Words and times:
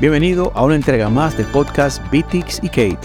Bienvenido 0.00 0.50
a 0.56 0.64
una 0.64 0.74
entrega 0.74 1.08
más 1.08 1.36
del 1.36 1.46
podcast 1.46 2.02
Bitix 2.10 2.58
y 2.64 2.68
Kate. 2.68 2.98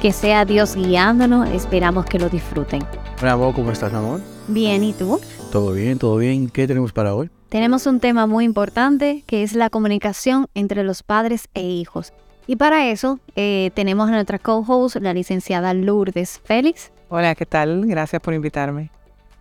Que 0.00 0.10
sea 0.10 0.46
Dios 0.46 0.74
guiándonos, 0.74 1.46
esperamos 1.50 2.06
que 2.06 2.18
lo 2.18 2.30
disfruten. 2.30 2.82
Hola, 3.20 3.32
amor, 3.32 3.54
¿cómo 3.54 3.70
estás, 3.70 3.92
amor? 3.92 4.22
Bien, 4.48 4.82
¿y 4.82 4.94
tú? 4.94 5.20
Todo 5.52 5.72
bien, 5.72 5.98
todo 5.98 6.16
bien. 6.16 6.48
¿Qué 6.48 6.66
tenemos 6.66 6.92
para 6.92 7.14
hoy? 7.14 7.28
Tenemos 7.50 7.86
un 7.86 8.00
tema 8.00 8.26
muy 8.26 8.46
importante 8.46 9.22
que 9.26 9.42
es 9.42 9.52
la 9.52 9.68
comunicación 9.68 10.46
entre 10.54 10.82
los 10.82 11.02
padres 11.02 11.48
e 11.52 11.62
hijos. 11.62 12.14
Y 12.46 12.56
para 12.56 12.88
eso 12.88 13.20
eh, 13.36 13.70
tenemos 13.74 14.08
a 14.08 14.12
nuestra 14.12 14.38
co-host, 14.38 14.96
la 14.96 15.12
licenciada 15.12 15.74
Lourdes 15.74 16.40
Félix. 16.42 16.90
Hola, 17.10 17.34
¿qué 17.34 17.44
tal? 17.44 17.84
Gracias 17.86 18.22
por 18.22 18.32
invitarme. 18.32 18.90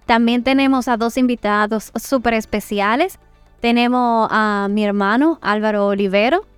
También 0.05 0.43
tenemos 0.43 0.89
a 0.89 0.97
dos 0.97 1.15
invitados 1.15 1.93
súper 1.95 2.33
especiales. 2.33 3.19
Tenemos 3.61 4.27
a 4.31 4.67
mi 4.69 4.83
hermano 4.83 5.39
Álvaro 5.41 5.87
Olivero. 5.87 6.48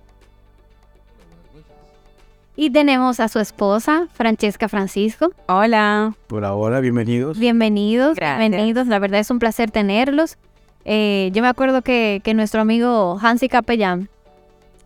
Y 2.54 2.70
tenemos 2.70 3.18
a 3.20 3.28
su 3.28 3.38
esposa, 3.38 4.08
Francesca 4.12 4.68
Francisco. 4.68 5.32
Hola. 5.48 6.14
Por 6.26 6.44
ahora, 6.44 6.80
bienvenidos. 6.80 7.38
Bienvenidos, 7.38 8.16
Gracias. 8.16 8.38
bienvenidos. 8.40 8.86
La 8.88 8.98
verdad 8.98 9.20
es 9.20 9.30
un 9.30 9.38
placer 9.38 9.70
tenerlos. 9.70 10.36
Eh, 10.84 11.30
yo 11.32 11.40
me 11.42 11.48
acuerdo 11.48 11.80
que, 11.82 12.20
que 12.22 12.34
nuestro 12.34 12.60
amigo 12.60 13.18
Hansi 13.22 13.48
Capellán, 13.48 14.08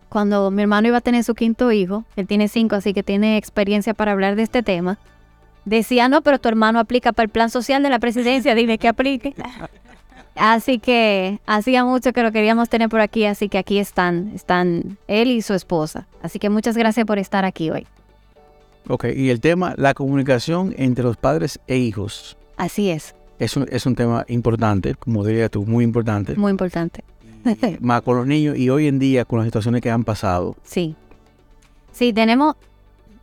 cuando 0.07 0.49
mi 0.49 0.61
hermano 0.61 0.87
iba 0.87 0.97
a 0.97 1.01
tener 1.01 1.23
su 1.25 1.35
quinto 1.35 1.71
hijo, 1.71 2.05
él 2.15 2.25
tiene 2.25 2.47
cinco, 2.47 2.75
así 2.75 2.93
que 2.93 3.03
tiene 3.03 3.35
experiencia 3.35 3.93
para 3.93 4.13
hablar 4.13 4.35
de 4.37 4.43
este 4.43 4.63
tema, 4.63 4.97
decía, 5.65 6.07
no, 6.07 6.21
pero 6.21 6.39
tu 6.39 6.47
hermano 6.47 6.79
aplica 6.79 7.11
para 7.11 7.25
el 7.25 7.29
plan 7.29 7.49
social 7.49 7.83
de 7.83 7.89
la 7.89 7.99
presidencia, 7.99 8.55
dile 8.55 8.77
que 8.77 8.87
aplique. 8.87 9.33
Así 10.37 10.79
que 10.79 11.39
hacía 11.45 11.83
mucho 11.83 12.13
que 12.13 12.23
lo 12.23 12.31
queríamos 12.31 12.69
tener 12.69 12.89
por 12.89 12.99
aquí, 12.99 13.25
así 13.25 13.49
que 13.49 13.57
aquí 13.57 13.79
están, 13.79 14.31
están 14.35 14.97
él 15.07 15.31
y 15.31 15.41
su 15.41 15.53
esposa. 15.53 16.07
Así 16.21 16.39
que 16.39 16.49
muchas 16.49 16.77
gracias 16.77 17.05
por 17.05 17.17
estar 17.19 17.43
aquí 17.45 17.69
hoy. 17.69 17.87
Ok, 18.87 19.05
y 19.15 19.29
el 19.29 19.41
tema, 19.41 19.73
la 19.77 19.93
comunicación 19.93 20.73
entre 20.77 21.03
los 21.03 21.17
padres 21.17 21.59
e 21.67 21.77
hijos. 21.77 22.37
Así 22.55 22.89
es, 22.89 23.13
Es 23.39 23.57
un, 23.57 23.67
es 23.69 23.85
un 23.85 23.95
tema 23.95 24.25
importante, 24.29 24.95
como 24.95 25.23
dirías 25.25 25.51
tú, 25.51 25.65
muy 25.65 25.83
importante. 25.83 26.35
muy 26.35 26.51
importante. 26.51 27.03
Más 27.81 28.01
con 28.01 28.17
los 28.17 28.27
niños 28.27 28.57
y 28.57 28.69
hoy 28.69 28.87
en 28.87 28.99
día 28.99 29.25
con 29.25 29.39
las 29.39 29.47
situaciones 29.47 29.81
que 29.81 29.89
han 29.91 30.03
pasado. 30.03 30.55
Sí. 30.63 30.95
Sí, 31.91 32.13
tenemos. 32.13 32.55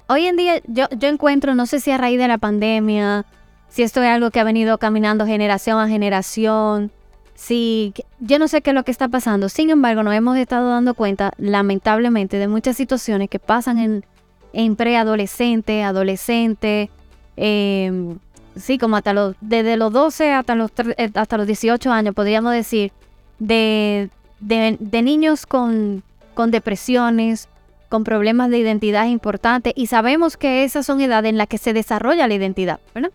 Hoy 0.06 0.26
en 0.26 0.36
día 0.36 0.60
yo, 0.66 0.86
yo 0.98 1.08
encuentro, 1.08 1.54
no 1.54 1.66
sé 1.66 1.80
si 1.80 1.90
a 1.90 1.96
raíz 1.98 2.18
de 2.18 2.28
la 2.28 2.38
pandemia, 2.38 3.24
si 3.68 3.82
esto 3.82 4.02
es 4.02 4.08
algo 4.08 4.30
que 4.30 4.40
ha 4.40 4.44
venido 4.44 4.76
caminando 4.78 5.24
generación 5.26 5.78
a 5.78 5.88
generación, 5.88 6.90
si 7.34 7.92
yo 8.20 8.38
no 8.38 8.48
sé 8.48 8.62
qué 8.62 8.70
es 8.70 8.74
lo 8.74 8.84
que 8.84 8.90
está 8.90 9.08
pasando. 9.08 9.48
Sin 9.48 9.70
embargo, 9.70 10.02
nos 10.02 10.14
hemos 10.14 10.36
estado 10.36 10.70
dando 10.70 10.94
cuenta, 10.94 11.32
lamentablemente, 11.38 12.38
de 12.38 12.48
muchas 12.48 12.76
situaciones 12.76 13.28
que 13.28 13.38
pasan 13.38 13.78
en, 13.78 14.04
en 14.52 14.76
preadolescente, 14.76 15.82
adolescente, 15.82 16.90
eh, 17.36 18.16
sí, 18.56 18.78
como 18.78 18.96
hasta 18.96 19.12
los, 19.12 19.36
desde 19.40 19.76
los 19.76 19.92
12 19.92 20.32
hasta 20.32 20.54
los, 20.54 20.70
eh, 20.96 21.10
hasta 21.14 21.36
los 21.36 21.46
18 21.46 21.90
años, 21.90 22.14
podríamos 22.14 22.52
decir, 22.52 22.92
de, 23.38 24.10
de, 24.40 24.76
de 24.78 25.02
niños 25.02 25.46
con, 25.46 26.02
con 26.34 26.50
depresiones, 26.50 27.48
con 27.88 28.04
problemas 28.04 28.50
de 28.50 28.58
identidad 28.58 29.06
importantes, 29.06 29.72
y 29.76 29.88
sabemos 29.88 30.36
que 30.36 30.64
esas 30.64 30.86
son 30.86 31.00
edades 31.00 31.30
en 31.30 31.38
las 31.38 31.48
que 31.48 31.58
se 31.58 31.72
desarrolla 31.72 32.28
la 32.28 32.34
identidad, 32.34 32.80
¿verdad? 32.94 33.10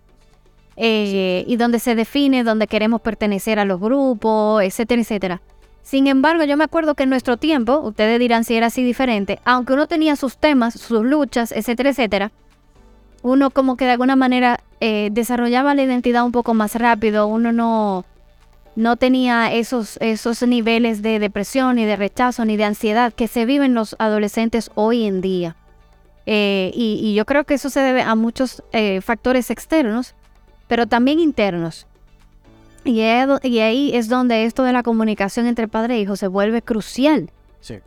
Eh, 0.82 1.44
y 1.46 1.58
donde 1.58 1.78
se 1.80 1.94
define, 1.94 2.46
donde 2.46 2.66
queremos 2.66 3.02
pertenecer 3.02 3.60
a 3.60 3.66
los 3.66 3.82
grupos, 3.82 4.64
etcétera, 4.64 5.02
etcétera. 5.02 5.42
Sin 5.82 6.08
embargo, 6.08 6.46
yo 6.46 6.56
me 6.56 6.64
acuerdo 6.64 6.96
que 6.96 7.04
en 7.04 7.10
nuestro 7.10 7.36
tiempo, 7.36 7.80
ustedes 7.80 8.18
dirán 8.18 8.46
si 8.46 8.56
era 8.56 8.68
así 8.68 8.82
diferente, 8.82 9.42
aunque 9.44 9.74
uno 9.74 9.88
tenía 9.88 10.16
sus 10.16 10.38
temas, 10.38 10.76
sus 10.76 11.04
luchas, 11.04 11.52
etcétera, 11.52 11.90
etcétera, 11.90 12.32
uno 13.24 13.50
como 13.50 13.76
que 13.76 13.84
de 13.84 13.92
alguna 13.92 14.16
manera 14.16 14.62
eh, 14.80 15.10
desarrollaba 15.12 15.76
la 15.76 15.84
identidad 15.84 16.24
un 16.24 16.32
poco 16.32 16.54
más 16.54 16.76
rápido, 16.76 17.28
uno 17.28 17.52
no, 17.52 18.06
no 18.78 18.96
tenía 18.96 19.52
esos, 19.52 19.98
esos 20.00 20.42
niveles 20.44 21.02
de 21.02 21.20
depresión, 21.20 21.76
ni 21.76 21.84
de 21.84 21.98
rechazo, 21.98 22.46
ni 22.46 22.56
de 22.56 22.64
ansiedad 22.64 23.12
que 23.12 23.28
se 23.28 23.44
viven 23.44 23.74
los 23.74 23.98
adolescentes 24.00 24.72
hoy 24.76 25.04
en 25.04 25.20
día. 25.20 25.58
Eh, 26.26 26.72
y, 26.74 27.14
yo 27.16 27.26
creo 27.26 27.44
que 27.44 27.56
eso 27.56 27.70
se 27.70 27.82
debe 27.82 28.02
a 28.02 28.16
muchos 28.16 28.64
factores 29.02 29.50
externos, 29.50 30.16
pero 30.70 30.88
también 30.88 31.20
internos. 31.20 31.86
Y, 32.86 33.02
ahí 33.02 33.92
es 33.94 34.08
donde 34.08 34.46
esto 34.46 34.64
de 34.64 34.72
la 34.72 34.84
comunicación 34.84 35.48
entre 35.48 35.68
padre 35.68 35.96
e 35.96 36.00
hijo 36.00 36.16
se 36.16 36.28
vuelve 36.28 36.62
crucial 36.62 37.30
Sí. 37.60 37.80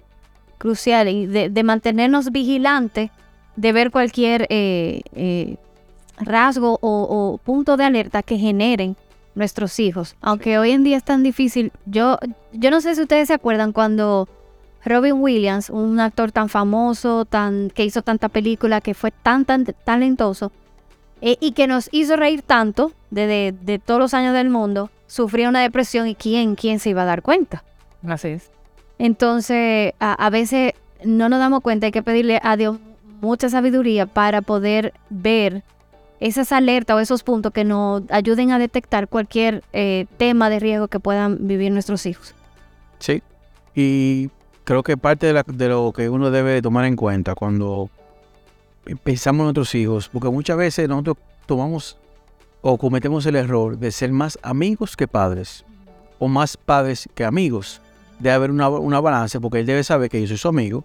crucial 0.59 1.09
y 1.09 1.25
de, 1.27 1.49
de 1.49 1.63
mantenernos 1.63 2.31
vigilantes, 2.31 3.11
de 3.57 3.73
ver 3.73 3.91
cualquier 3.91 4.47
eh, 4.51 5.01
eh, 5.15 5.57
rasgo 6.19 6.79
o, 6.83 7.07
o 7.09 7.39
punto 7.39 7.79
de 7.79 7.85
alerta 7.85 8.23
que 8.23 8.37
generen 8.37 8.97
nuestros 9.35 9.81
hijos. 9.81 10.15
Aunque 10.21 10.59
hoy 10.59 10.73
en 10.73 10.85
día 10.85 10.99
es 10.99 11.05
tan 11.05 11.23
difícil, 11.23 11.73
yo, 11.87 12.19
yo 12.53 12.71
no 12.71 12.83
sé 12.83 12.95
si 12.95 13.01
ustedes 13.01 13.29
se 13.29 13.35
acuerdan 13.35 13.73
cuando 13.73 14.29
Robin 14.85 15.15
Williams, 15.15 15.71
un 15.71 16.01
actor 16.01 16.33
tan 16.33 16.49
famoso, 16.49 17.25
tan, 17.25 17.71
que 17.71 17.85
hizo 17.85 18.03
tanta 18.03 18.29
película, 18.29 18.81
que 18.81 18.95
fue 18.95 19.11
tan, 19.11 19.45
tan 19.45 19.65
talentoso, 19.85 20.53
eh, 21.23 21.37
y 21.41 21.53
que 21.53 21.67
nos 21.67 21.89
hizo 21.93 22.17
reír 22.17 22.43
tanto 22.43 22.93
de, 23.11 23.55
de 23.59 23.79
todos 23.79 23.99
los 24.01 24.13
años 24.13 24.35
del 24.35 24.51
mundo, 24.51 24.91
sufría 25.07 25.49
una 25.49 25.61
depresión 25.63 26.07
y 26.09 26.15
quién, 26.15 26.55
quién 26.57 26.79
se 26.79 26.91
iba 26.91 27.03
a 27.03 27.07
dar 27.07 27.23
cuenta. 27.23 27.65
Así 28.07 28.29
es. 28.29 28.51
Entonces, 28.99 29.95
a, 30.01 30.13
a 30.15 30.31
veces 30.31 30.75
no 31.05 31.29
nos 31.29 31.39
damos 31.41 31.61
cuenta, 31.63 31.87
hay 31.87 31.93
que 31.93 32.03
pedirle 32.03 32.39
a 32.43 32.57
Dios 32.57 32.79
mucha 33.21 33.49
sabiduría 33.49 34.07
para 34.07 34.43
poder 34.43 34.93
ver 35.11 35.63
esas 36.21 36.53
alertas 36.53 36.97
o 36.97 37.01
esos 37.01 37.23
puntos 37.25 37.53
que 37.53 37.65
nos 37.65 38.03
ayuden 38.11 38.53
a 38.53 38.59
detectar 38.59 39.09
cualquier 39.09 39.65
eh, 39.73 40.07
tema 40.19 40.51
de 40.51 40.61
riesgo 40.61 40.87
que 40.89 41.01
puedan 41.01 41.49
vivir 41.49 41.73
nuestros 41.73 42.07
hijos. 42.07 42.35
Sí. 43.01 43.23
Y 43.75 44.31
creo 44.63 44.85
que 44.85 44.97
parte 44.97 45.27
de, 45.27 45.33
la- 45.33 45.45
de 45.47 45.69
lo 45.69 45.93
que 45.93 46.09
uno 46.09 46.31
debe 46.31 46.63
tomar 46.63 46.85
en 46.85 46.95
cuenta 46.95 47.35
cuando 47.35 47.91
pensamos 49.03 49.41
en 49.41 49.45
nuestros 49.45 49.75
hijos, 49.75 50.09
porque 50.09 50.29
muchas 50.29 50.57
veces 50.57 50.89
nosotros 50.89 51.17
tomamos 51.47 51.97
o 52.61 52.79
cometemos 52.79 53.27
el 53.27 53.37
error 53.37 53.79
de 53.79 53.91
ser 53.91 54.13
más 54.13 54.39
amigos 54.43 54.97
que 54.97 55.09
padres, 55.09 55.65
o 56.19 56.29
más 56.29 56.57
padres 56.57 57.09
que 57.15 57.25
amigos. 57.25 57.81
Debe 58.21 58.35
haber 58.35 58.51
una, 58.51 58.69
una 58.69 59.01
balanza, 59.01 59.41
porque 59.41 59.61
él 59.61 59.67
debe 59.67 59.83
saber 59.83 60.09
que 60.09 60.21
yo 60.21 60.29
soy 60.29 60.37
su 60.37 60.49
amigo 60.49 60.85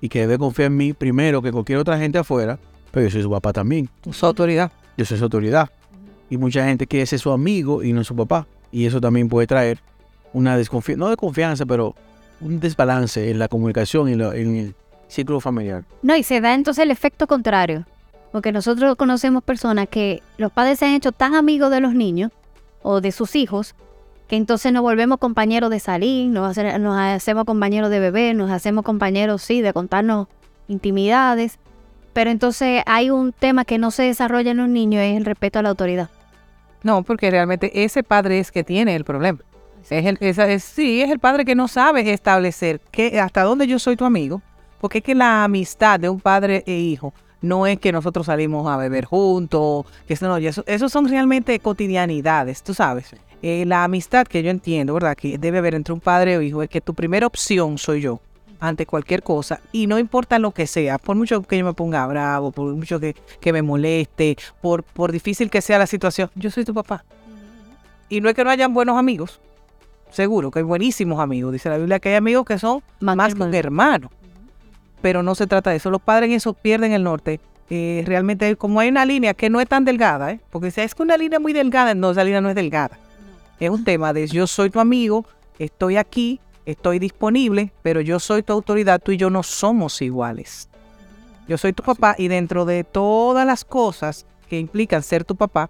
y 0.00 0.08
que 0.08 0.20
debe 0.20 0.38
confiar 0.38 0.66
en 0.66 0.76
mí 0.76 0.92
primero 0.92 1.42
que 1.42 1.50
cualquier 1.50 1.78
otra 1.78 1.98
gente 1.98 2.18
afuera, 2.18 2.58
pero 2.92 3.06
yo 3.06 3.10
soy 3.10 3.22
su 3.22 3.30
papá 3.30 3.52
también. 3.52 3.88
Su 4.10 4.26
autoridad. 4.26 4.70
Yo 4.96 5.04
soy 5.04 5.18
su 5.18 5.24
autoridad. 5.24 5.68
Y 6.30 6.36
mucha 6.36 6.64
gente 6.64 6.86
quiere 6.86 7.06
ser 7.06 7.18
su 7.18 7.30
amigo 7.32 7.82
y 7.82 7.92
no 7.92 8.04
su 8.04 8.14
papá. 8.14 8.46
Y 8.70 8.86
eso 8.86 9.00
también 9.00 9.28
puede 9.28 9.46
traer 9.46 9.80
una 10.32 10.56
desconfianza, 10.56 10.98
no 11.00 11.10
de 11.10 11.16
confianza, 11.16 11.66
pero 11.66 11.94
un 12.40 12.60
desbalance 12.60 13.30
en 13.30 13.38
la 13.38 13.48
comunicación 13.48 14.08
y 14.08 14.12
en 14.12 14.56
el 14.56 14.74
círculo 15.08 15.40
familiar. 15.40 15.84
No, 16.02 16.16
y 16.16 16.22
se 16.22 16.40
da 16.40 16.54
entonces 16.54 16.82
el 16.82 16.90
efecto 16.90 17.26
contrario. 17.26 17.84
Porque 18.32 18.52
nosotros 18.52 18.96
conocemos 18.96 19.42
personas 19.42 19.88
que 19.88 20.22
los 20.36 20.52
padres 20.52 20.78
se 20.78 20.86
han 20.86 20.92
hecho 20.94 21.12
tan 21.12 21.34
amigos 21.34 21.70
de 21.70 21.80
los 21.80 21.94
niños 21.94 22.32
o 22.82 23.00
de 23.00 23.12
sus 23.12 23.34
hijos 23.36 23.74
que 24.28 24.36
entonces 24.36 24.72
nos 24.72 24.82
volvemos 24.82 25.18
compañeros 25.18 25.70
de 25.70 25.78
salir, 25.78 26.28
nos, 26.28 26.50
hace- 26.50 26.78
nos 26.80 26.98
hacemos 26.98 27.44
compañeros 27.44 27.90
de 27.90 28.00
beber, 28.00 28.34
nos 28.34 28.50
hacemos 28.50 28.84
compañeros, 28.84 29.40
sí, 29.42 29.60
de 29.62 29.72
contarnos 29.72 30.26
intimidades. 30.66 31.58
Pero 32.12 32.30
entonces 32.30 32.82
hay 32.86 33.10
un 33.10 33.32
tema 33.32 33.64
que 33.64 33.78
no 33.78 33.90
se 33.90 34.02
desarrolla 34.02 34.50
en 34.50 34.56
los 34.56 34.68
niños, 34.68 35.02
es 35.02 35.16
el 35.16 35.24
respeto 35.24 35.58
a 35.58 35.62
la 35.62 35.68
autoridad. 35.68 36.10
No, 36.82 37.02
porque 37.04 37.30
realmente 37.30 37.84
ese 37.84 38.02
padre 38.02 38.38
es 38.40 38.50
que 38.50 38.64
tiene 38.64 38.96
el 38.96 39.04
problema. 39.04 39.38
Es 39.88 40.04
el, 40.04 40.18
es, 40.20 40.64
sí, 40.64 41.00
es 41.02 41.10
el 41.10 41.20
padre 41.20 41.44
que 41.44 41.54
no 41.54 41.68
sabe 41.68 42.10
establecer 42.12 42.80
que, 42.90 43.20
hasta 43.20 43.44
dónde 43.44 43.66
yo 43.68 43.78
soy 43.78 43.96
tu 43.96 44.04
amigo. 44.04 44.42
Porque 44.80 44.98
es 44.98 45.04
que 45.04 45.14
la 45.14 45.44
amistad 45.44 46.00
de 46.00 46.08
un 46.08 46.20
padre 46.20 46.62
e 46.66 46.74
hijo 46.74 47.12
no 47.40 47.66
es 47.66 47.78
que 47.78 47.92
nosotros 47.92 48.26
salimos 48.26 48.66
a 48.68 48.76
beber 48.76 49.04
juntos, 49.04 49.86
que 50.06 50.14
eso 50.14 50.26
no, 50.26 50.36
eso, 50.36 50.64
eso 50.66 50.88
son 50.88 51.08
realmente 51.08 51.58
cotidianidades, 51.60 52.62
tú 52.62 52.74
sabes. 52.74 53.14
Eh, 53.42 53.64
la 53.66 53.84
amistad 53.84 54.26
que 54.26 54.42
yo 54.42 54.50
entiendo, 54.50 54.94
¿verdad? 54.94 55.16
Que 55.16 55.38
debe 55.38 55.58
haber 55.58 55.74
entre 55.74 55.92
un 55.92 56.00
padre 56.00 56.36
o 56.36 56.42
hijo 56.42 56.62
es 56.62 56.68
que 56.68 56.80
tu 56.80 56.94
primera 56.94 57.26
opción 57.26 57.78
soy 57.78 58.00
yo 58.00 58.20
ante 58.58 58.86
cualquier 58.86 59.22
cosa 59.22 59.60
y 59.70 59.86
no 59.86 59.98
importa 59.98 60.38
lo 60.38 60.52
que 60.52 60.66
sea, 60.66 60.98
por 60.98 61.16
mucho 61.16 61.42
que 61.42 61.58
yo 61.58 61.64
me 61.64 61.74
ponga 61.74 62.06
bravo, 62.06 62.52
por 62.52 62.74
mucho 62.74 62.98
que, 62.98 63.14
que 63.40 63.52
me 63.52 63.62
moleste, 63.62 64.36
por, 64.62 64.82
por 64.82 65.12
difícil 65.12 65.50
que 65.50 65.60
sea 65.60 65.78
la 65.78 65.86
situación, 65.86 66.30
yo 66.34 66.50
soy 66.50 66.64
tu 66.64 66.74
papá. 66.74 67.04
Y 68.08 68.20
no 68.20 68.28
es 68.28 68.34
que 68.34 68.44
no 68.44 68.50
hayan 68.50 68.72
buenos 68.72 68.96
amigos, 68.96 69.40
seguro 70.10 70.50
que 70.50 70.60
hay 70.60 70.64
buenísimos 70.64 71.20
amigos, 71.20 71.52
dice 71.52 71.68
la 71.68 71.76
Biblia 71.76 71.98
que 72.00 72.10
hay 72.10 72.14
amigos 72.14 72.46
que 72.46 72.58
son 72.58 72.82
Más 73.00 73.16
más, 73.16 73.34
que 73.34 73.58
hermanos. 73.58 74.10
Pero 75.00 75.22
no 75.22 75.34
se 75.34 75.46
trata 75.46 75.70
de 75.70 75.76
eso, 75.76 75.90
los 75.90 76.00
padres 76.00 76.28
en 76.28 76.36
eso 76.36 76.52
pierden 76.52 76.92
el 76.92 77.02
norte. 77.02 77.40
Eh, 77.68 78.04
realmente 78.06 78.54
como 78.54 78.78
hay 78.78 78.88
una 78.88 79.04
línea 79.04 79.34
que 79.34 79.50
no 79.50 79.60
es 79.60 79.68
tan 79.68 79.84
delgada, 79.84 80.30
¿eh? 80.30 80.40
porque 80.50 80.70
si 80.70 80.80
es 80.80 80.94
que 80.94 81.02
una 81.02 81.16
línea 81.16 81.40
muy 81.40 81.52
delgada, 81.52 81.94
no, 81.94 82.10
esa 82.12 82.22
línea 82.22 82.40
no 82.40 82.48
es 82.48 82.54
delgada. 82.54 82.98
Es 83.58 83.70
un 83.70 83.84
tema 83.84 84.12
de 84.12 84.26
yo 84.28 84.46
soy 84.46 84.70
tu 84.70 84.78
amigo, 84.78 85.24
estoy 85.58 85.96
aquí, 85.96 86.40
estoy 86.64 86.98
disponible, 86.98 87.72
pero 87.82 88.00
yo 88.00 88.20
soy 88.20 88.42
tu 88.42 88.52
autoridad, 88.52 89.00
tú 89.02 89.12
y 89.12 89.16
yo 89.16 89.30
no 89.30 89.42
somos 89.42 90.00
iguales. 90.02 90.68
Yo 91.48 91.58
soy 91.58 91.72
tu 91.72 91.82
papá 91.82 92.14
y 92.18 92.28
dentro 92.28 92.64
de 92.64 92.84
todas 92.84 93.46
las 93.46 93.64
cosas 93.64 94.26
que 94.48 94.58
implican 94.58 95.02
ser 95.02 95.24
tu 95.24 95.36
papá 95.36 95.68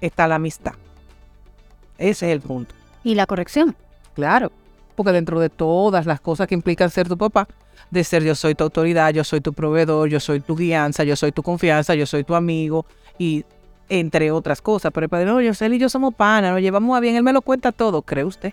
está 0.00 0.28
la 0.28 0.36
amistad. 0.36 0.74
Ese 1.98 2.26
es 2.26 2.32
el 2.32 2.40
punto. 2.40 2.74
Y 3.02 3.14
la 3.14 3.26
corrección. 3.26 3.76
Claro, 4.14 4.52
porque 4.94 5.12
dentro 5.12 5.40
de 5.40 5.50
todas 5.50 6.06
las 6.06 6.20
cosas 6.20 6.46
que 6.46 6.54
implican 6.54 6.90
ser 6.90 7.08
tu 7.08 7.18
papá, 7.18 7.48
de 7.90 8.04
ser 8.04 8.22
yo 8.22 8.34
soy 8.34 8.54
tu 8.54 8.64
autoridad, 8.64 9.12
yo 9.12 9.24
soy 9.24 9.40
tu 9.40 9.52
proveedor, 9.52 10.08
yo 10.08 10.20
soy 10.20 10.40
tu 10.40 10.56
guianza, 10.56 11.04
yo 11.04 11.16
soy 11.16 11.32
tu 11.32 11.42
confianza, 11.42 11.94
yo 11.94 12.06
soy 12.06 12.24
tu 12.24 12.34
amigo 12.34 12.86
y 13.18 13.44
entre 13.88 14.30
otras 14.30 14.60
cosas. 14.60 14.92
Pero 14.92 15.04
el 15.04 15.10
padre, 15.10 15.26
no, 15.26 15.40
yo 15.40 15.52
él 15.58 15.74
y 15.74 15.78
yo 15.78 15.88
somos 15.88 16.14
panas, 16.14 16.52
nos 16.52 16.60
llevamos 16.60 16.96
a 16.96 17.00
bien, 17.00 17.16
él 17.16 17.22
me 17.22 17.32
lo 17.32 17.42
cuenta 17.42 17.72
todo, 17.72 18.02
¿cree 18.02 18.24
usted? 18.24 18.52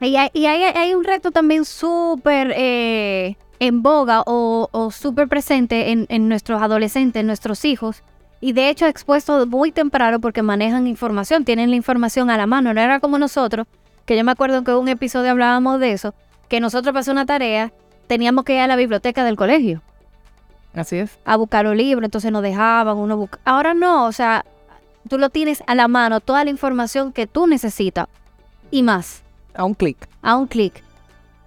Y 0.00 0.16
hay, 0.16 0.94
un 0.94 1.04
reto 1.04 1.30
también 1.30 1.64
súper 1.64 2.52
eh, 2.54 3.36
en 3.60 3.82
boga 3.82 4.22
o, 4.26 4.68
o 4.70 4.90
súper 4.90 5.26
presente 5.26 5.90
en, 5.90 6.06
en 6.10 6.28
nuestros 6.28 6.60
adolescentes, 6.60 7.20
en 7.20 7.26
nuestros 7.26 7.64
hijos. 7.64 8.02
Y 8.40 8.52
de 8.52 8.68
hecho 8.68 8.86
expuesto 8.86 9.46
muy 9.46 9.72
temprano 9.72 10.20
porque 10.20 10.42
manejan 10.42 10.86
información, 10.86 11.44
tienen 11.44 11.70
la 11.70 11.76
información 11.76 12.28
a 12.28 12.36
la 12.36 12.46
mano. 12.46 12.74
No 12.74 12.80
era 12.80 13.00
como 13.00 13.18
nosotros, 13.18 13.66
que 14.04 14.16
yo 14.16 14.24
me 14.24 14.32
acuerdo 14.32 14.62
que 14.62 14.72
en 14.72 14.76
un 14.76 14.88
episodio 14.88 15.30
hablábamos 15.30 15.80
de 15.80 15.92
eso, 15.92 16.14
que 16.48 16.60
nosotros 16.60 16.92
pasó 16.92 17.12
una 17.12 17.24
tarea, 17.24 17.72
teníamos 18.06 18.44
que 18.44 18.54
ir 18.54 18.60
a 18.60 18.66
la 18.66 18.76
biblioteca 18.76 19.24
del 19.24 19.36
colegio 19.36 19.82
Así 20.74 20.96
es. 20.98 21.18
a 21.24 21.36
buscar 21.36 21.64
los 21.64 21.74
libros, 21.76 22.04
entonces 22.04 22.30
nos 22.32 22.42
dejaban, 22.42 22.96
uno 22.96 23.16
busca. 23.16 23.38
Ahora 23.44 23.72
no, 23.74 24.06
o 24.06 24.12
sea, 24.12 24.44
tú 25.08 25.18
lo 25.18 25.30
tienes 25.30 25.62
a 25.66 25.74
la 25.74 25.88
mano, 25.88 26.20
toda 26.20 26.44
la 26.44 26.50
información 26.50 27.12
que 27.12 27.26
tú 27.26 27.46
necesitas 27.46 28.08
y 28.70 28.82
más, 28.82 29.22
A 29.54 29.64
un 29.64 29.74
clic. 29.74 29.96
a 30.22 30.36
un 30.36 30.46
clic. 30.46 30.82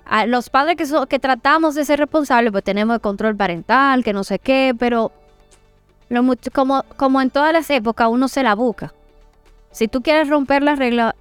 A 0.06 0.26
los 0.26 0.50
padres 0.50 0.76
que, 0.76 0.88
so- 0.88 1.06
que 1.06 1.20
tratamos 1.20 1.76
de 1.76 1.86
ser 1.86 2.00
responsables, 2.00 2.52
pues 2.52 2.64
tenemos 2.64 2.96
el 2.96 3.02
control 3.02 3.36
parental, 3.36 4.04
que 4.04 4.12
no 4.14 4.24
sé 4.24 4.40
qué, 4.40 4.74
pero 4.78 5.12
lo 6.10 6.24
mucho- 6.24 6.50
como, 6.52 6.84
como 6.98 7.22
en 7.22 7.30
todas 7.30 7.54
las 7.54 7.70
épocas, 7.70 8.08
uno 8.10 8.28
se 8.28 8.42
la 8.42 8.56
busca. 8.56 8.92
Si 9.72 9.88
tú 9.88 10.02
quieres 10.02 10.28
romper 10.28 10.64
la 10.64 10.74
regla, 10.76 11.16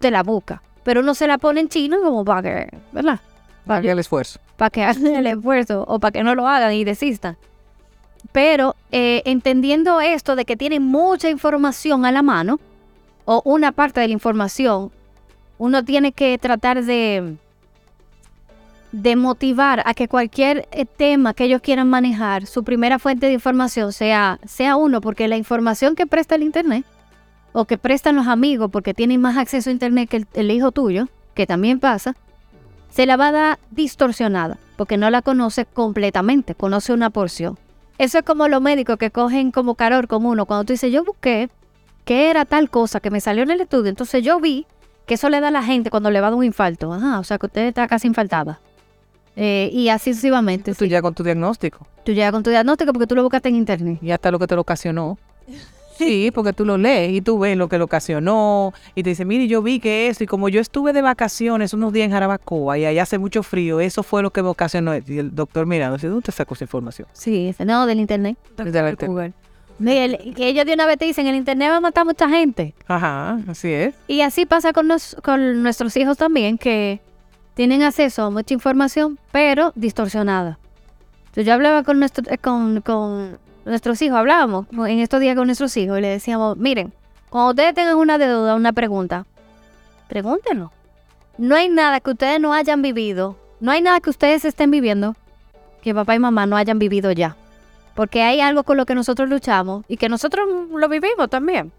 te 0.00 0.10
la 0.10 0.22
busca. 0.22 0.60
Pero 0.82 1.00
uno 1.00 1.14
se 1.14 1.26
la 1.26 1.38
pone 1.38 1.60
en 1.60 1.68
chino 1.70 2.02
como 2.02 2.22
para 2.24 2.42
que, 2.42 2.78
¿verdad? 2.92 3.20
Para 3.66 3.90
el 3.90 3.98
esfuerzo. 3.98 4.38
Para 4.60 4.68
que 4.68 4.84
hagan 4.84 5.06
el 5.06 5.26
esfuerzo 5.26 5.86
o 5.88 5.98
para 5.98 6.12
que 6.12 6.22
no 6.22 6.34
lo 6.34 6.46
hagan 6.46 6.74
y 6.74 6.84
desistan. 6.84 7.38
Pero 8.30 8.76
eh, 8.92 9.22
entendiendo 9.24 10.02
esto 10.02 10.36
de 10.36 10.44
que 10.44 10.54
tienen 10.54 10.82
mucha 10.82 11.30
información 11.30 12.04
a 12.04 12.12
la 12.12 12.20
mano, 12.20 12.60
o 13.24 13.40
una 13.46 13.72
parte 13.72 14.00
de 14.00 14.08
la 14.08 14.12
información, 14.12 14.90
uno 15.56 15.82
tiene 15.82 16.12
que 16.12 16.36
tratar 16.36 16.84
de, 16.84 17.36
de 18.92 19.16
motivar 19.16 19.82
a 19.86 19.94
que 19.94 20.08
cualquier 20.08 20.68
eh, 20.72 20.84
tema 20.84 21.32
que 21.32 21.44
ellos 21.44 21.62
quieran 21.62 21.88
manejar, 21.88 22.44
su 22.44 22.62
primera 22.62 22.98
fuente 22.98 23.26
de 23.28 23.32
información 23.32 23.94
sea, 23.94 24.38
sea 24.44 24.76
uno, 24.76 25.00
porque 25.00 25.26
la 25.26 25.38
información 25.38 25.96
que 25.96 26.06
presta 26.06 26.34
el 26.34 26.42
Internet, 26.42 26.84
o 27.52 27.64
que 27.64 27.78
prestan 27.78 28.14
los 28.14 28.26
amigos 28.26 28.70
porque 28.70 28.92
tienen 28.92 29.22
más 29.22 29.38
acceso 29.38 29.70
a 29.70 29.72
Internet 29.72 30.10
que 30.10 30.18
el, 30.18 30.26
el 30.34 30.50
hijo 30.50 30.70
tuyo, 30.70 31.08
que 31.32 31.46
también 31.46 31.80
pasa, 31.80 32.14
se 32.90 33.06
la 33.06 33.16
va 33.16 33.28
a 33.28 33.32
dar 33.32 33.58
distorsionada, 33.70 34.58
porque 34.76 34.96
no 34.96 35.10
la 35.10 35.22
conoce 35.22 35.64
completamente, 35.64 36.54
conoce 36.54 36.92
una 36.92 37.10
porción. 37.10 37.58
Eso 37.98 38.18
es 38.18 38.24
como 38.24 38.48
los 38.48 38.62
médicos 38.62 38.96
que 38.96 39.10
cogen 39.10 39.50
como 39.50 39.74
calor 39.74 40.08
con 40.08 40.24
uno. 40.24 40.46
Cuando 40.46 40.64
tú 40.64 40.72
dices, 40.72 40.92
yo 40.92 41.04
busqué 41.04 41.50
que 42.04 42.30
era 42.30 42.44
tal 42.44 42.70
cosa 42.70 43.00
que 43.00 43.10
me 43.10 43.20
salió 43.20 43.42
en 43.42 43.50
el 43.50 43.60
estudio, 43.60 43.90
entonces 43.90 44.24
yo 44.24 44.40
vi 44.40 44.66
que 45.06 45.14
eso 45.14 45.28
le 45.28 45.40
da 45.40 45.48
a 45.48 45.50
la 45.50 45.62
gente 45.62 45.90
cuando 45.90 46.10
le 46.10 46.20
va 46.20 46.28
a 46.28 46.30
dar 46.30 46.38
un 46.38 46.44
infarto. 46.44 46.92
Ajá, 46.92 47.18
o 47.18 47.24
sea 47.24 47.38
que 47.38 47.46
usted 47.46 47.66
está 47.66 47.86
casi 47.88 48.06
infartada. 48.06 48.60
Eh, 49.36 49.70
y 49.72 49.88
así 49.88 50.12
sucesivamente. 50.12 50.74
Tú 50.74 50.84
sí. 50.84 50.90
ya 50.90 51.02
con 51.02 51.14
tu 51.14 51.22
diagnóstico. 51.22 51.86
Tú 52.04 52.12
llegas 52.12 52.32
con 52.32 52.42
tu 52.42 52.50
diagnóstico 52.50 52.92
porque 52.92 53.06
tú 53.06 53.14
lo 53.14 53.22
buscaste 53.22 53.48
en 53.48 53.56
internet. 53.56 53.98
Y 54.02 54.10
hasta 54.10 54.30
lo 54.30 54.38
que 54.38 54.46
te 54.46 54.54
lo 54.54 54.62
ocasionó. 54.62 55.18
Sí, 56.06 56.30
porque 56.34 56.52
tú 56.52 56.64
lo 56.64 56.76
lees 56.78 57.12
y 57.12 57.20
tú 57.20 57.38
ves 57.38 57.56
lo 57.56 57.68
que 57.68 57.78
lo 57.78 57.84
ocasionó 57.84 58.72
y 58.94 59.02
te 59.02 59.10
dice, 59.10 59.24
mire, 59.24 59.46
yo 59.48 59.62
vi 59.62 59.80
que 59.80 60.08
eso 60.08 60.24
y 60.24 60.26
como 60.26 60.48
yo 60.48 60.60
estuve 60.60 60.92
de 60.92 61.02
vacaciones 61.02 61.72
unos 61.74 61.92
días 61.92 62.06
en 62.06 62.12
Jarabacoa 62.12 62.78
y 62.78 62.84
allá 62.86 63.02
hace 63.02 63.18
mucho 63.18 63.42
frío, 63.42 63.80
eso 63.80 64.02
fue 64.02 64.22
lo 64.22 64.30
que 64.30 64.42
me 64.42 64.48
ocasionó. 64.48 64.94
Y 64.96 65.18
el 65.18 65.34
doctor 65.34 65.66
mirando, 65.66 65.96
¿de 65.98 66.08
dónde 66.08 66.22
te 66.24 66.32
sacó 66.32 66.54
esa 66.54 66.64
información? 66.64 67.06
Sí, 67.12 67.54
no, 67.64 67.86
del 67.86 68.00
internet. 68.00 68.36
La- 68.56 68.92
Google. 69.06 69.32
El- 69.80 70.34
que 70.34 70.48
ellos 70.48 70.66
de 70.66 70.74
una 70.74 70.86
vez 70.86 70.98
te 70.98 71.06
dicen, 71.06 71.26
el 71.26 71.36
internet 71.36 71.70
va 71.70 71.76
a 71.76 71.80
matar 71.80 72.02
a 72.02 72.04
mucha 72.04 72.28
gente. 72.28 72.74
Ajá, 72.86 73.38
así 73.48 73.72
es. 73.72 73.94
Y 74.08 74.20
así 74.20 74.44
pasa 74.46 74.72
con, 74.72 74.86
nos- 74.88 75.16
con 75.22 75.62
nuestros 75.62 75.96
hijos 75.96 76.16
también, 76.18 76.58
que 76.58 77.00
tienen 77.54 77.82
acceso 77.82 78.24
a 78.24 78.30
mucha 78.30 78.52
información, 78.54 79.18
pero 79.32 79.72
distorsionada. 79.76 80.58
Entonces, 81.20 81.46
yo 81.46 81.54
hablaba 81.54 81.82
con, 81.84 81.98
nuestro, 81.98 82.24
eh, 82.30 82.38
con, 82.38 82.80
con 82.82 83.38
nuestros 83.70 84.00
hijos, 84.02 84.18
hablábamos 84.18 84.66
en 84.72 85.00
estos 85.00 85.20
días 85.20 85.36
con 85.36 85.46
nuestros 85.46 85.76
hijos 85.76 85.98
y 85.98 86.02
le 86.02 86.08
decíamos, 86.08 86.56
miren, 86.56 86.92
cuando 87.28 87.50
ustedes 87.50 87.74
tengan 87.74 87.96
una 87.96 88.18
duda, 88.18 88.54
una 88.54 88.72
pregunta, 88.72 89.26
pregúntenlo. 90.08 90.72
No 91.38 91.56
hay 91.56 91.68
nada 91.68 92.00
que 92.00 92.10
ustedes 92.10 92.40
no 92.40 92.52
hayan 92.52 92.82
vivido, 92.82 93.36
no 93.60 93.70
hay 93.70 93.80
nada 93.80 94.00
que 94.00 94.10
ustedes 94.10 94.44
estén 94.44 94.70
viviendo 94.70 95.16
que 95.82 95.94
papá 95.94 96.14
y 96.14 96.18
mamá 96.18 96.46
no 96.46 96.56
hayan 96.56 96.78
vivido 96.78 97.12
ya. 97.12 97.36
Porque 97.94 98.22
hay 98.22 98.40
algo 98.40 98.64
con 98.64 98.76
lo 98.76 98.86
que 98.86 98.94
nosotros 98.94 99.28
luchamos 99.28 99.84
y 99.88 99.96
que 99.96 100.08
nosotros 100.08 100.46
lo 100.70 100.88
vivimos 100.88 101.28
también 101.30 101.72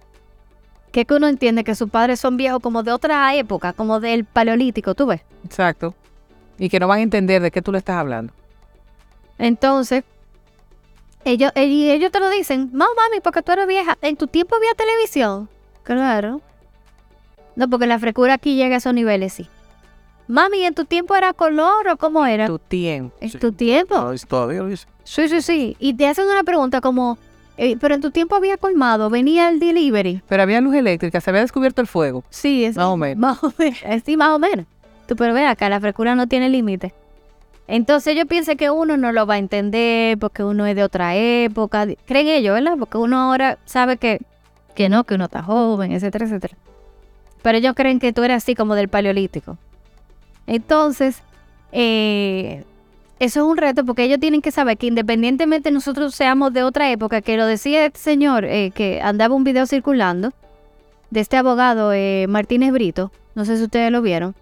que 0.92 1.06
que 1.06 1.14
uno 1.14 1.28
entiende 1.28 1.64
que 1.64 1.74
sus 1.74 1.90
padres 1.90 2.20
son 2.20 2.38
viejos 2.38 2.62
como 2.62 2.84
de 2.84 2.92
otra 2.92 3.34
época, 3.36 3.74
como 3.74 4.00
del 4.00 4.26
paleolítico, 4.26 4.94
tú 4.94 5.08
ves. 5.08 5.22
Exacto. 5.46 5.96
Y 6.60 6.70
que 6.70 6.80
no 6.80 6.88
van 6.88 7.00
a 7.00 7.02
entender 7.02 7.42
de 7.42 7.50
qué 7.50 7.62
tú 7.62 7.72
le 7.72 7.78
estás 7.78 7.96
hablando. 7.96 8.34
Entonces, 9.38 10.04
ellos, 11.26 11.52
eh, 11.56 11.66
y 11.66 11.92
ellos 11.92 12.12
te 12.12 12.20
lo 12.20 12.30
dicen, 12.30 12.70
no 12.74 12.86
mami, 12.96 13.22
porque 13.24 13.42
tú 13.42 13.52
eres 13.52 13.68
vieja. 13.68 13.98
En 14.02 14.16
tu 14.18 14.28
tiempo 14.28 14.56
había 14.56 14.74
televisión. 14.74 15.50
Claro. 15.84 16.42
No, 17.56 17.70
porque 17.70 17.88
la 17.88 18.00
frescura 18.00 18.36
aquí 18.36 18.56
llega 18.56 18.76
a 18.76 18.78
esos 18.78 18.94
niveles, 18.94 19.34
sí. 19.34 19.48
Mami, 20.28 20.64
¿en 20.66 20.74
tu 20.74 20.86
tiempo 20.86 21.16
era 21.16 21.34
color 21.34 21.88
o 21.90 21.98
cómo 21.98 22.26
era? 22.26 22.48
Tu 22.48 22.60
tiempo. 22.60 23.14
en 23.20 23.30
Sí. 23.30 23.38
tu 23.38 23.52
tiempo. 23.52 23.96
No, 23.98 24.14
todavía 24.28 24.60
lo 24.62 24.68
dice. 24.68 24.88
Sí, 25.04 25.28
sí, 25.28 25.42
sí. 25.42 25.76
Y 25.80 25.94
te 25.94 26.08
hacen 26.08 26.26
una 26.28 26.44
pregunta 26.44 26.80
como, 26.80 27.18
eh, 27.58 27.76
pero 27.80 27.96
en 27.96 28.02
tu 28.02 28.12
tiempo 28.12 28.36
había 28.36 28.56
colmado, 28.58 29.10
venía 29.10 29.50
el 29.50 29.60
delivery. 29.60 30.22
Pero 30.28 30.44
había 30.44 30.62
luz 30.62 30.76
eléctrica, 30.76 31.20
se 31.20 31.30
había 31.30 31.42
descubierto 31.42 31.82
el 31.82 31.88
fuego. 31.88 32.24
Sí, 32.30 32.64
es 32.64 32.78
Más 32.78 32.86
o 32.86 32.96
menos. 32.98 33.18
Más 33.20 33.44
o 33.44 33.54
menos. 33.58 33.80
Sí, 34.06 34.16
más 34.16 34.30
o 34.30 34.40
menos. 34.40 34.66
Tú, 35.08 35.16
pero 35.18 35.34
ve 35.34 35.46
acá, 35.46 35.68
la 35.68 35.80
frescura 35.82 36.16
no 36.16 36.28
tiene 36.28 36.50
límite. 36.50 36.94
Entonces 37.72 38.18
yo 38.18 38.26
pienso 38.26 38.58
que 38.58 38.70
uno 38.70 38.98
no 38.98 39.14
lo 39.14 39.26
va 39.26 39.36
a 39.36 39.38
entender 39.38 40.18
porque 40.18 40.44
uno 40.44 40.66
es 40.66 40.76
de 40.76 40.84
otra 40.84 41.16
época. 41.16 41.88
Creen 42.06 42.28
ellos, 42.28 42.54
¿verdad? 42.54 42.76
Porque 42.78 42.98
uno 42.98 43.18
ahora 43.18 43.60
sabe 43.64 43.96
que, 43.96 44.20
que 44.76 44.90
no, 44.90 45.06
que 45.06 45.16
uno 45.16 45.24
está 45.24 45.42
joven, 45.42 45.94
etcétera, 45.94 46.26
etcétera. 46.26 46.58
Pero 47.42 47.58
ellos 47.58 47.74
creen 47.74 48.00
que 48.00 48.12
tú 48.12 48.24
eres 48.24 48.44
así 48.44 48.56
como 48.56 48.76
del 48.76 48.90
paleolítico. 48.90 49.58
Entonces, 50.48 51.24
eh, 51.72 52.66
eso 53.20 53.40
es 53.40 53.46
un 53.46 53.56
reto 53.56 53.86
porque 53.86 54.04
ellos 54.04 54.20
tienen 54.20 54.42
que 54.42 54.52
saber 54.52 54.78
que 54.78 54.88
independientemente 54.88 55.72
nosotros 55.72 56.14
seamos 56.14 56.52
de 56.52 56.64
otra 56.64 56.92
época, 56.92 57.22
que 57.22 57.38
lo 57.38 57.46
decía 57.46 57.86
este 57.86 58.00
señor 58.00 58.44
eh, 58.44 58.72
que 58.76 59.00
andaba 59.02 59.34
un 59.34 59.46
video 59.46 59.66
circulando 59.66 60.34
de 61.10 61.22
este 61.22 61.38
abogado 61.38 61.94
eh, 61.94 62.26
Martínez 62.28 62.74
Brito, 62.74 63.14
no 63.34 63.46
sé 63.46 63.56
si 63.56 63.64
ustedes 63.64 63.94
lo 63.94 64.02
vieron, 64.02 64.36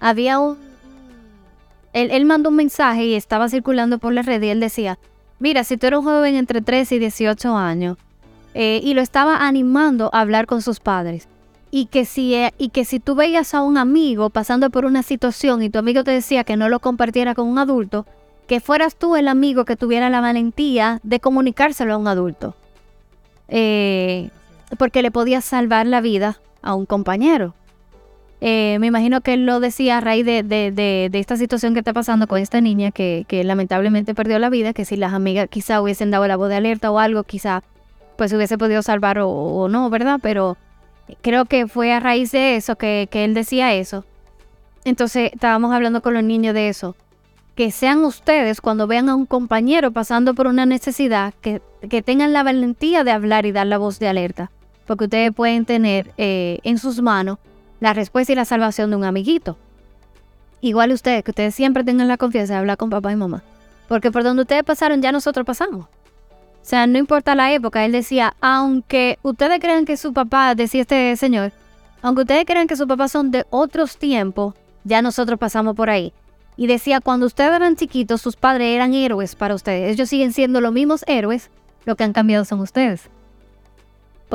había 0.00 0.38
un... 0.38 0.71
Él, 1.92 2.24
mandó 2.24 2.48
un 2.48 2.56
mensaje 2.56 3.04
y 3.04 3.14
estaba 3.14 3.48
circulando 3.48 3.98
por 3.98 4.12
la 4.12 4.22
red 4.22 4.42
y 4.42 4.48
él 4.48 4.60
decía, 4.60 4.98
mira, 5.38 5.62
si 5.64 5.76
tú 5.76 5.86
eres 5.86 5.98
un 5.98 6.04
joven 6.06 6.36
entre 6.36 6.62
13 6.62 6.96
y 6.96 6.98
18 6.98 7.56
años, 7.56 7.98
eh, 8.54 8.80
y 8.82 8.94
lo 8.94 9.02
estaba 9.02 9.46
animando 9.46 10.10
a 10.12 10.20
hablar 10.20 10.46
con 10.46 10.62
sus 10.62 10.80
padres, 10.80 11.28
y 11.70 11.86
que, 11.86 12.04
si, 12.04 12.34
eh, 12.34 12.52
y 12.58 12.68
que 12.68 12.84
si 12.84 13.00
tú 13.00 13.14
veías 13.14 13.54
a 13.54 13.62
un 13.62 13.78
amigo 13.78 14.30
pasando 14.30 14.70
por 14.70 14.84
una 14.84 15.02
situación 15.02 15.62
y 15.62 15.70
tu 15.70 15.78
amigo 15.78 16.04
te 16.04 16.10
decía 16.10 16.44
que 16.44 16.56
no 16.56 16.68
lo 16.68 16.80
compartiera 16.80 17.34
con 17.34 17.46
un 17.46 17.58
adulto, 17.58 18.06
que 18.46 18.60
fueras 18.60 18.96
tú 18.96 19.16
el 19.16 19.28
amigo 19.28 19.64
que 19.64 19.76
tuviera 19.76 20.10
la 20.10 20.20
valentía 20.20 21.00
de 21.02 21.20
comunicárselo 21.20 21.94
a 21.94 21.96
un 21.96 22.08
adulto. 22.08 22.54
Eh, 23.48 24.30
porque 24.78 25.02
le 25.02 25.10
podías 25.10 25.44
salvar 25.44 25.86
la 25.86 26.00
vida 26.00 26.40
a 26.60 26.74
un 26.74 26.86
compañero. 26.86 27.54
Eh, 28.44 28.78
me 28.80 28.88
imagino 28.88 29.20
que 29.20 29.34
él 29.34 29.46
lo 29.46 29.60
decía 29.60 29.98
a 29.98 30.00
raíz 30.00 30.26
de, 30.26 31.10
esta 31.12 31.36
situación 31.36 31.74
que 31.74 31.78
está 31.78 31.92
pasando 31.92 32.26
con 32.26 32.40
esta 32.40 32.60
niña 32.60 32.90
que, 32.90 33.24
lamentablemente 33.44 34.16
perdió 34.16 34.40
la 34.40 34.50
vida, 34.50 34.72
que 34.72 34.84
si 34.84 34.96
las 34.96 35.12
amigas 35.12 35.46
quizá 35.48 35.80
hubiesen 35.80 36.10
dado 36.10 36.26
la 36.26 36.34
voz 36.34 36.48
de 36.48 36.56
alerta 36.56 36.90
o 36.90 36.98
algo, 36.98 37.22
quizá 37.22 37.62
pues 38.16 38.30
se 38.30 38.36
hubiese 38.36 38.58
podido 38.58 38.82
salvar 38.82 39.20
o, 39.20 39.68
no, 39.70 39.88
¿verdad? 39.90 40.18
Pero 40.20 40.56
creo 41.20 41.44
que 41.44 41.68
fue 41.68 41.92
a 41.92 42.00
raíz 42.00 42.32
de 42.32 42.56
eso 42.56 42.74
que, 42.74 43.08
que 43.12 43.24
él 43.24 43.32
decía 43.32 43.74
eso. 43.74 44.04
Entonces 44.84 45.30
estábamos 45.32 45.72
hablando 45.72 46.02
con 46.02 46.12
los 46.12 46.24
niños 46.24 46.52
de 46.52 46.68
eso. 46.68 46.96
Que 47.54 47.70
sean 47.70 48.04
ustedes 48.04 48.60
cuando 48.60 48.88
vean 48.88 49.08
a 49.08 49.14
un 49.14 49.24
compañero 49.26 49.92
pasando 49.92 50.34
por 50.34 50.48
una 50.48 50.66
necesidad, 50.66 51.32
que, 51.42 51.62
que 51.88 52.02
tengan 52.02 52.32
la 52.32 52.42
valentía 52.42 53.04
de 53.04 53.12
hablar 53.12 53.46
y 53.46 53.52
dar 53.52 53.68
la 53.68 53.78
voz 53.78 54.00
de 54.00 54.08
alerta. 54.08 54.50
Porque 54.84 55.04
ustedes 55.04 55.32
pueden 55.32 55.64
tener 55.64 56.10
eh, 56.18 56.58
en 56.64 56.78
sus 56.78 57.00
manos 57.00 57.38
la 57.82 57.94
respuesta 57.94 58.32
y 58.32 58.36
la 58.36 58.44
salvación 58.44 58.90
de 58.90 58.96
un 58.96 59.02
amiguito. 59.02 59.58
igual 60.60 60.92
ustedes, 60.92 61.24
que 61.24 61.32
ustedes 61.32 61.52
siempre 61.56 61.82
tengan 61.82 62.06
la 62.06 62.16
confianza 62.16 62.52
de 62.52 62.60
hablar 62.60 62.76
con 62.76 62.90
papá 62.90 63.10
y 63.10 63.16
mamá. 63.16 63.42
Porque 63.88 64.12
por 64.12 64.22
donde 64.22 64.42
ustedes 64.42 64.62
pasaron, 64.62 65.02
ya 65.02 65.10
nosotros 65.10 65.44
pasamos. 65.44 65.86
O 65.86 65.88
sea, 66.62 66.86
no 66.86 66.96
importa 66.96 67.34
la 67.34 67.52
época, 67.52 67.84
él 67.84 67.90
decía, 67.90 68.36
aunque 68.40 69.18
ustedes 69.22 69.58
crean 69.58 69.84
que 69.84 69.96
su 69.96 70.12
papá, 70.12 70.54
decía 70.54 70.82
este 70.82 71.16
señor, 71.16 71.50
aunque 72.02 72.20
ustedes 72.20 72.44
crean 72.46 72.68
que 72.68 72.76
sus 72.76 72.86
papás 72.86 73.10
son 73.10 73.32
de 73.32 73.46
otros 73.50 73.96
tiempos, 73.96 74.54
ya 74.84 75.02
nosotros 75.02 75.40
pasamos 75.40 75.74
por 75.74 75.90
ahí. 75.90 76.12
Y 76.56 76.68
decía, 76.68 77.00
cuando 77.00 77.26
ustedes 77.26 77.50
eran 77.50 77.74
chiquitos, 77.74 78.20
sus 78.20 78.36
padres 78.36 78.76
eran 78.76 78.94
héroes 78.94 79.34
para 79.34 79.56
ustedes. 79.56 79.90
Ellos 79.90 80.08
siguen 80.08 80.32
siendo 80.32 80.60
los 80.60 80.72
mismos 80.72 81.02
héroes, 81.08 81.50
lo 81.84 81.96
que 81.96 82.04
han 82.04 82.12
cambiado 82.12 82.44
son 82.44 82.60
ustedes. 82.60 83.10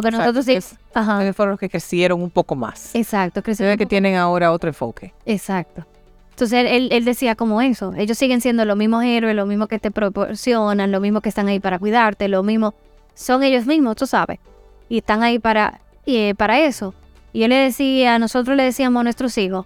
Porque 0.01 0.15
nosotros 0.17 0.45
sí... 0.45 0.53
es- 0.53 0.75
Ajá. 0.93 1.23
Ellos 1.23 1.35
fueron 1.35 1.51
los 1.51 1.59
que 1.59 1.69
crecieron 1.69 2.21
un 2.21 2.29
poco 2.29 2.55
más. 2.55 2.93
Exacto, 2.95 3.41
crecieron 3.43 3.73
ve 3.73 3.77
que 3.77 3.85
tienen 3.85 4.15
ahora 4.15 4.51
otro 4.51 4.69
enfoque. 4.69 5.13
Exacto. 5.25 5.85
Entonces 6.31 6.59
él, 6.59 6.67
él- 6.67 6.89
él 6.91 7.03
decía 7.05 7.35
como 7.35 7.61
eso. 7.61 7.93
Ellos 7.97 8.17
siguen 8.17 8.41
siendo 8.41 8.63
los 8.65 8.77
mismos 8.77 9.03
héroes, 9.03 9.35
los 9.35 9.47
mismos 9.47 9.67
que 9.67 9.79
te 9.79 9.89
proporcionan, 9.91 10.91
los 10.91 11.01
mismos 11.01 11.21
que 11.23 11.29
están 11.29 11.47
ahí 11.47 11.59
para 11.59 11.79
cuidarte, 11.79 12.27
los 12.27 12.43
mismos. 12.45 12.73
Son 13.15 13.41
ellos 13.43 13.65
mismos, 13.65 13.95
tú 13.95 14.05
sabes. 14.05 14.39
Y 14.87 14.99
están 14.99 15.23
ahí 15.23 15.39
para, 15.39 15.81
eh, 16.05 16.35
para 16.35 16.59
eso. 16.59 16.93
Y 17.33 17.43
él 17.43 17.49
le 17.49 17.55
decía, 17.55 18.19
nosotros 18.19 18.55
le 18.55 18.63
decíamos 18.63 19.01
a 19.01 19.03
nuestros 19.03 19.37
hijos, 19.39 19.65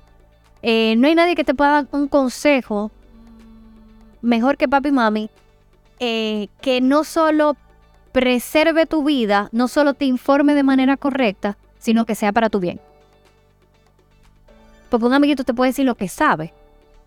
eh, 0.61 0.95
no 0.97 1.07
hay 1.07 1.15
nadie 1.15 1.35
que 1.35 1.43
te 1.43 1.53
pueda 1.53 1.71
dar 1.71 1.88
un 1.91 2.07
consejo 2.07 2.89
mejor 4.21 4.57
que 4.57 4.67
papi 4.67 4.89
y 4.89 4.91
mami, 4.91 5.29
eh, 6.00 6.47
que 6.61 6.81
no 6.81 7.03
solo 7.03 7.55
preserve 8.11 8.85
tu 8.85 9.03
vida, 9.03 9.49
no 9.51 9.67
solo 9.67 9.93
te 9.93 10.05
informe 10.05 10.53
de 10.53 10.63
manera 10.63 10.97
correcta, 10.97 11.57
sino 11.79 12.05
que 12.05 12.15
sea 12.15 12.31
para 12.31 12.49
tu 12.49 12.59
bien. 12.59 12.79
Porque 14.89 15.05
un 15.05 15.13
amiguito 15.13 15.43
te 15.43 15.53
puede 15.53 15.71
decir 15.71 15.85
lo 15.85 15.95
que 15.95 16.07
sabe. 16.07 16.53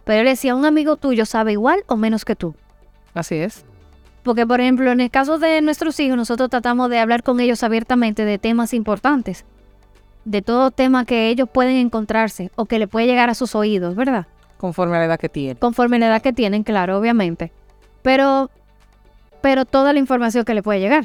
Pero 0.04 0.20
él 0.20 0.26
decía, 0.26 0.54
un 0.54 0.64
amigo 0.64 0.96
tuyo 0.96 1.26
sabe 1.26 1.52
igual 1.52 1.84
o 1.86 1.96
menos 1.96 2.24
que 2.24 2.36
tú. 2.36 2.54
Así 3.14 3.36
es. 3.36 3.64
Porque, 4.22 4.46
por 4.46 4.60
ejemplo, 4.60 4.90
en 4.90 5.00
el 5.00 5.10
caso 5.10 5.38
de 5.38 5.60
nuestros 5.60 6.00
hijos, 6.00 6.16
nosotros 6.16 6.48
tratamos 6.48 6.88
de 6.88 6.98
hablar 6.98 7.22
con 7.22 7.40
ellos 7.40 7.62
abiertamente 7.62 8.24
de 8.24 8.38
temas 8.38 8.72
importantes. 8.72 9.44
De 10.24 10.40
todo 10.40 10.70
tema 10.70 11.04
que 11.04 11.28
ellos 11.28 11.48
pueden 11.52 11.76
encontrarse 11.76 12.50
o 12.56 12.64
que 12.64 12.78
le 12.78 12.88
puede 12.88 13.06
llegar 13.06 13.28
a 13.28 13.34
sus 13.34 13.54
oídos, 13.54 13.94
¿verdad? 13.94 14.26
Conforme 14.56 14.96
a 14.96 15.00
la 15.00 15.04
edad 15.04 15.20
que 15.20 15.28
tienen. 15.28 15.56
Conforme 15.56 15.98
la 15.98 16.06
edad 16.06 16.22
que 16.22 16.32
tienen, 16.32 16.62
claro, 16.62 16.98
obviamente. 16.98 17.52
Pero, 18.00 18.50
pero 19.44 19.66
toda 19.66 19.92
la 19.92 19.98
información 19.98 20.42
que 20.46 20.54
le 20.54 20.62
puede 20.62 20.80
llegar. 20.80 21.04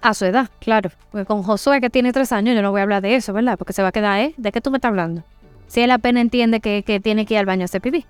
A 0.00 0.14
su 0.14 0.24
edad, 0.24 0.48
claro. 0.58 0.90
Porque 1.10 1.26
con 1.26 1.42
Josué, 1.42 1.82
que 1.82 1.90
tiene 1.90 2.12
tres 2.14 2.32
años, 2.32 2.54
yo 2.56 2.62
no 2.62 2.70
voy 2.70 2.80
a 2.80 2.84
hablar 2.84 3.02
de 3.02 3.14
eso, 3.14 3.34
¿verdad? 3.34 3.58
Porque 3.58 3.74
se 3.74 3.82
va 3.82 3.88
a 3.88 3.92
quedar, 3.92 4.18
¿eh? 4.20 4.32
¿De 4.38 4.52
qué 4.52 4.62
tú 4.62 4.70
me 4.70 4.78
estás 4.78 4.88
hablando? 4.88 5.22
Si 5.66 5.82
él 5.82 5.90
apenas 5.90 6.22
entiende 6.22 6.60
que, 6.60 6.82
que 6.82 6.98
tiene 6.98 7.26
que 7.26 7.34
ir 7.34 7.40
al 7.40 7.44
baño 7.44 7.62
a 7.62 7.64
hacer 7.66 7.82
pipí. 7.82 8.06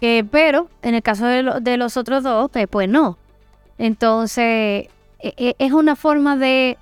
Eh, 0.00 0.22
pero 0.30 0.68
en 0.82 0.94
el 0.94 1.02
caso 1.02 1.26
de, 1.26 1.42
lo- 1.42 1.58
de 1.58 1.76
los 1.76 1.96
otros 1.96 2.22
dos, 2.22 2.50
eh, 2.54 2.68
pues 2.68 2.88
no. 2.88 3.18
Entonces, 3.78 4.88
e- 5.18 5.34
e- 5.36 5.56
es 5.58 5.72
una 5.72 5.96
forma 5.96 6.36
de, 6.36 6.78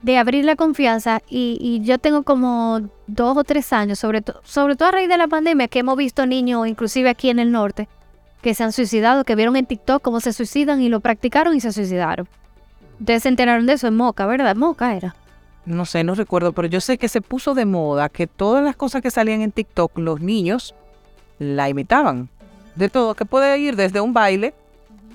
de 0.00 0.16
abrir 0.16 0.46
la 0.46 0.56
confianza 0.56 1.20
y, 1.28 1.58
y 1.60 1.84
yo 1.84 1.98
tengo 1.98 2.22
como 2.22 2.80
dos 3.06 3.36
o 3.36 3.44
tres 3.44 3.70
años, 3.74 3.98
sobre, 3.98 4.22
to- 4.22 4.40
sobre 4.44 4.76
todo 4.76 4.88
a 4.88 4.92
raíz 4.92 5.10
de 5.10 5.18
la 5.18 5.26
pandemia, 5.28 5.68
que 5.68 5.80
hemos 5.80 5.96
visto 5.98 6.24
niños, 6.24 6.66
inclusive 6.66 7.10
aquí 7.10 7.28
en 7.28 7.38
el 7.38 7.52
norte, 7.52 7.86
que 8.44 8.52
se 8.52 8.62
han 8.62 8.72
suicidado, 8.72 9.24
que 9.24 9.36
vieron 9.36 9.56
en 9.56 9.64
TikTok 9.64 10.02
cómo 10.02 10.20
se 10.20 10.34
suicidan 10.34 10.82
y 10.82 10.90
lo 10.90 11.00
practicaron 11.00 11.56
y 11.56 11.60
se 11.60 11.72
suicidaron. 11.72 12.28
Ustedes 13.00 13.22
se 13.22 13.30
enteraron 13.30 13.64
de 13.64 13.72
eso 13.72 13.86
en 13.86 13.96
Moca, 13.96 14.26
¿verdad? 14.26 14.54
Moca 14.54 14.94
era. 14.94 15.16
No 15.64 15.86
sé, 15.86 16.04
no 16.04 16.14
recuerdo, 16.14 16.52
pero 16.52 16.68
yo 16.68 16.82
sé 16.82 16.98
que 16.98 17.08
se 17.08 17.22
puso 17.22 17.54
de 17.54 17.64
moda 17.64 18.10
que 18.10 18.26
todas 18.26 18.62
las 18.62 18.76
cosas 18.76 19.00
que 19.00 19.10
salían 19.10 19.40
en 19.40 19.50
TikTok, 19.50 19.96
los 19.96 20.20
niños 20.20 20.74
la 21.38 21.70
imitaban. 21.70 22.28
De 22.74 22.90
todo, 22.90 23.14
que 23.14 23.24
puede 23.24 23.58
ir 23.58 23.76
desde 23.76 24.02
un 24.02 24.12
baile 24.12 24.52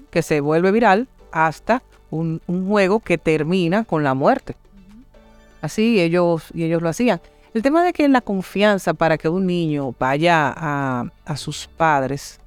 que 0.10 0.24
se 0.24 0.42
vuelve 0.42 0.72
viral 0.72 1.08
hasta 1.32 1.84
un, 2.10 2.42
juego 2.48 3.00
que 3.00 3.20
termina 3.20 3.84
con 3.84 4.04
la 4.04 4.16
muerte. 4.16 4.56
Así 5.62 6.02
ellos, 6.02 6.46
y 6.56 6.64
ellos 6.64 6.82
lo 6.82 6.90
hacían. 6.90 7.22
El 7.54 7.62
tema 7.62 7.84
de 7.84 7.94
que 7.94 8.10
la 8.10 8.22
confianza 8.22 8.96
para 8.96 9.20
que 9.20 9.30
un 9.30 9.46
niño 9.46 9.94
vaya 10.00 10.52
a 10.56 11.38
sus 11.38 11.68
padres 11.68 12.40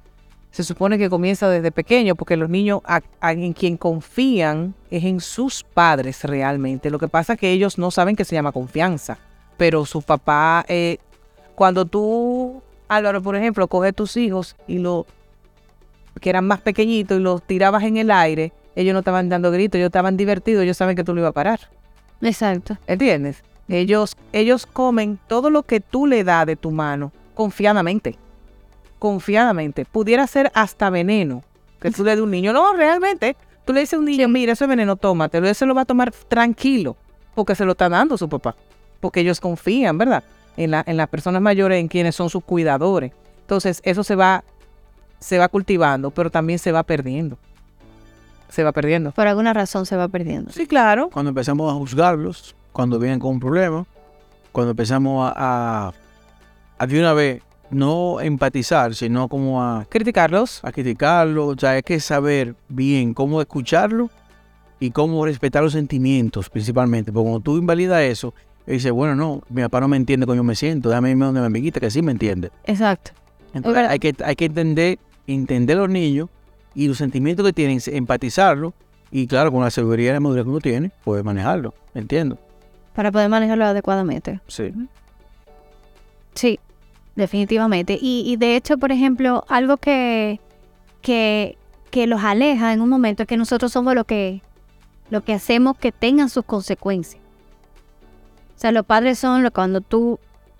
se 0.53 0.63
supone 0.63 0.99
que 0.99 1.09
comienza 1.09 1.49
desde 1.49 1.71
pequeño, 1.71 2.13
porque 2.13 2.37
los 2.37 2.47
niños 2.47 2.81
a- 2.85 3.01
a- 3.19 3.31
en 3.31 3.53
quien 3.53 3.75
confían 3.75 4.75
es 4.91 5.03
en 5.03 5.19
sus 5.19 5.63
padres 5.63 6.23
realmente. 6.23 6.91
Lo 6.91 6.99
que 6.99 7.07
pasa 7.07 7.33
es 7.33 7.39
que 7.39 7.51
ellos 7.51 7.79
no 7.79 7.89
saben 7.89 8.15
que 8.15 8.23
se 8.23 8.35
llama 8.35 8.51
confianza, 8.51 9.17
pero 9.57 9.83
su 9.87 10.03
papá, 10.03 10.63
eh, 10.67 10.99
cuando 11.55 11.85
tú, 11.85 12.61
Álvaro, 12.87 13.19
por 13.23 13.35
ejemplo, 13.35 13.67
coges 13.67 13.95
tus 13.95 14.15
hijos 14.15 14.55
y 14.67 14.77
lo 14.77 15.07
que 16.21 16.29
eran 16.29 16.45
más 16.45 16.61
pequeñitos 16.61 17.17
y 17.17 17.21
los 17.23 17.41
tirabas 17.41 17.81
en 17.83 17.97
el 17.97 18.11
aire, 18.11 18.53
ellos 18.75 18.93
no 18.93 18.99
estaban 18.99 19.29
dando 19.29 19.49
gritos, 19.51 19.79
ellos 19.79 19.87
estaban 19.87 20.17
divertidos, 20.17 20.61
ellos 20.63 20.77
saben 20.77 20.95
que 20.95 21.03
tú 21.03 21.15
lo 21.15 21.21
ibas 21.21 21.31
a 21.31 21.33
parar. 21.33 21.59
Exacto. 22.21 22.77
¿Entiendes? 22.85 23.43
Ellos, 23.67 24.15
ellos 24.33 24.67
comen 24.67 25.17
todo 25.27 25.49
lo 25.49 25.63
que 25.63 25.79
tú 25.79 26.05
le 26.05 26.23
das 26.23 26.45
de 26.45 26.55
tu 26.57 26.69
mano 26.69 27.11
confiadamente. 27.33 28.17
Confiadamente. 29.03 29.83
Pudiera 29.83 30.25
ser 30.27 30.49
hasta 30.55 30.89
veneno 30.89 31.43
que 31.81 31.91
tú 31.91 32.05
le 32.05 32.11
des 32.11 32.21
a 32.21 32.23
un 32.23 32.31
niño. 32.31 32.53
No, 32.53 32.71
realmente. 32.71 33.35
Tú 33.65 33.73
le 33.73 33.81
dices 33.81 33.95
a 33.95 33.99
un 33.99 34.05
niño, 34.05 34.29
mira, 34.29 34.53
eso 34.53 34.63
es 34.63 34.69
veneno, 34.69 34.95
tómatelo. 34.95 35.53
Se 35.53 35.65
lo 35.65 35.75
va 35.75 35.81
a 35.81 35.85
tomar 35.85 36.13
tranquilo 36.29 36.95
porque 37.35 37.53
se 37.53 37.65
lo 37.65 37.73
está 37.73 37.89
dando 37.89 38.17
su 38.17 38.29
papá. 38.29 38.55
Porque 39.01 39.19
ellos 39.19 39.41
confían, 39.41 39.97
¿verdad? 39.97 40.23
En, 40.55 40.71
la, 40.71 40.85
en 40.87 40.95
las 40.95 41.09
personas 41.09 41.41
mayores, 41.41 41.81
en 41.81 41.89
quienes 41.89 42.15
son 42.15 42.29
sus 42.29 42.45
cuidadores. 42.45 43.11
Entonces, 43.41 43.81
eso 43.83 44.05
se 44.05 44.15
va, 44.15 44.45
se 45.19 45.37
va 45.37 45.49
cultivando, 45.49 46.09
pero 46.11 46.29
también 46.29 46.57
se 46.57 46.71
va 46.71 46.83
perdiendo. 46.83 47.37
Se 48.47 48.63
va 48.63 48.71
perdiendo. 48.71 49.11
Por 49.11 49.27
alguna 49.27 49.51
razón 49.51 49.85
se 49.85 49.97
va 49.97 50.07
perdiendo. 50.07 50.49
Sí, 50.53 50.65
claro. 50.65 51.09
Cuando 51.11 51.27
empezamos 51.27 51.69
a 51.69 51.75
juzgarlos, 51.75 52.55
cuando 52.71 52.97
vienen 52.99 53.19
con 53.19 53.31
un 53.31 53.41
problema, 53.41 53.85
cuando 54.53 54.71
empezamos 54.71 55.29
a, 55.29 55.87
a, 55.87 55.93
a 56.77 56.87
de 56.87 56.99
una 56.99 57.11
vez 57.11 57.43
no 57.73 58.21
empatizar, 58.21 58.95
sino 58.95 59.27
como 59.27 59.63
a, 59.63 59.85
Criticarlos. 59.89 60.63
a 60.63 60.71
criticarlo, 60.71 61.47
o 61.47 61.57
sea, 61.57 61.71
hay 61.71 61.83
que 61.83 61.99
saber 61.99 62.55
bien 62.69 63.13
cómo 63.13 63.41
escucharlo 63.41 64.09
y 64.79 64.91
cómo 64.91 65.25
respetar 65.25 65.63
los 65.63 65.73
sentimientos 65.73 66.49
principalmente, 66.49 67.11
porque 67.11 67.23
cuando 67.23 67.39
tú 67.39 67.57
invalidas 67.57 68.01
eso, 68.01 68.33
él 68.65 68.75
dice, 68.75 68.91
bueno, 68.91 69.15
no, 69.15 69.41
mi 69.49 69.61
papá 69.61 69.81
no 69.81 69.87
me 69.87 69.97
entiende 69.97 70.25
cómo 70.25 70.35
yo 70.35 70.43
me 70.43 70.55
siento, 70.55 70.89
déjame 70.89 71.11
irme 71.11 71.25
donde 71.25 71.41
mi 71.41 71.47
amiguita 71.47 71.79
que 71.79 71.91
sí 71.91 72.01
me 72.01 72.11
entiende. 72.11 72.51
Exacto. 72.65 73.11
Entonces 73.53 73.87
hay 73.87 73.99
que, 73.99 74.15
hay 74.23 74.35
que 74.35 74.45
entender, 74.45 74.99
entender 75.27 75.77
a 75.77 75.81
los 75.81 75.89
niños 75.89 76.29
y 76.73 76.87
los 76.87 76.97
sentimientos 76.97 77.45
que 77.45 77.53
tienen, 77.53 77.79
empatizarlo 77.85 78.73
y 79.11 79.27
claro, 79.27 79.51
con 79.51 79.61
la 79.61 79.69
seguridad 79.69 80.11
y 80.11 80.13
la 80.13 80.19
madurez 80.19 80.43
que 80.43 80.49
uno 80.49 80.59
tiene, 80.59 80.91
puede 81.03 81.21
manejarlo, 81.21 81.73
entiendo. 81.93 82.37
Para 82.95 83.11
poder 83.11 83.29
manejarlo 83.29 83.65
adecuadamente. 83.65 84.39
Sí. 84.47 84.73
Sí, 86.33 86.59
definitivamente. 87.15 87.97
Y, 87.99 88.23
y 88.25 88.37
de 88.37 88.55
hecho, 88.55 88.77
por 88.77 88.91
ejemplo, 88.91 89.43
algo 89.47 89.77
que, 89.77 90.39
que, 91.01 91.57
que 91.91 92.07
los 92.07 92.23
aleja 92.23 92.73
en 92.73 92.81
un 92.81 92.89
momento 92.89 93.23
es 93.23 93.27
que 93.27 93.37
nosotros 93.37 93.71
somos 93.71 93.95
lo 93.95 94.05
que, 94.05 94.41
lo 95.09 95.23
que 95.23 95.33
hacemos 95.33 95.77
que 95.77 95.91
tengan 95.91 96.29
sus 96.29 96.45
consecuencias. 96.45 97.21
O 98.55 98.59
sea, 98.59 98.71
los 98.71 98.85
padres 98.85 99.19
son 99.19 99.43
lo 99.43 99.51
cuando 99.51 99.81
tú 99.81 100.19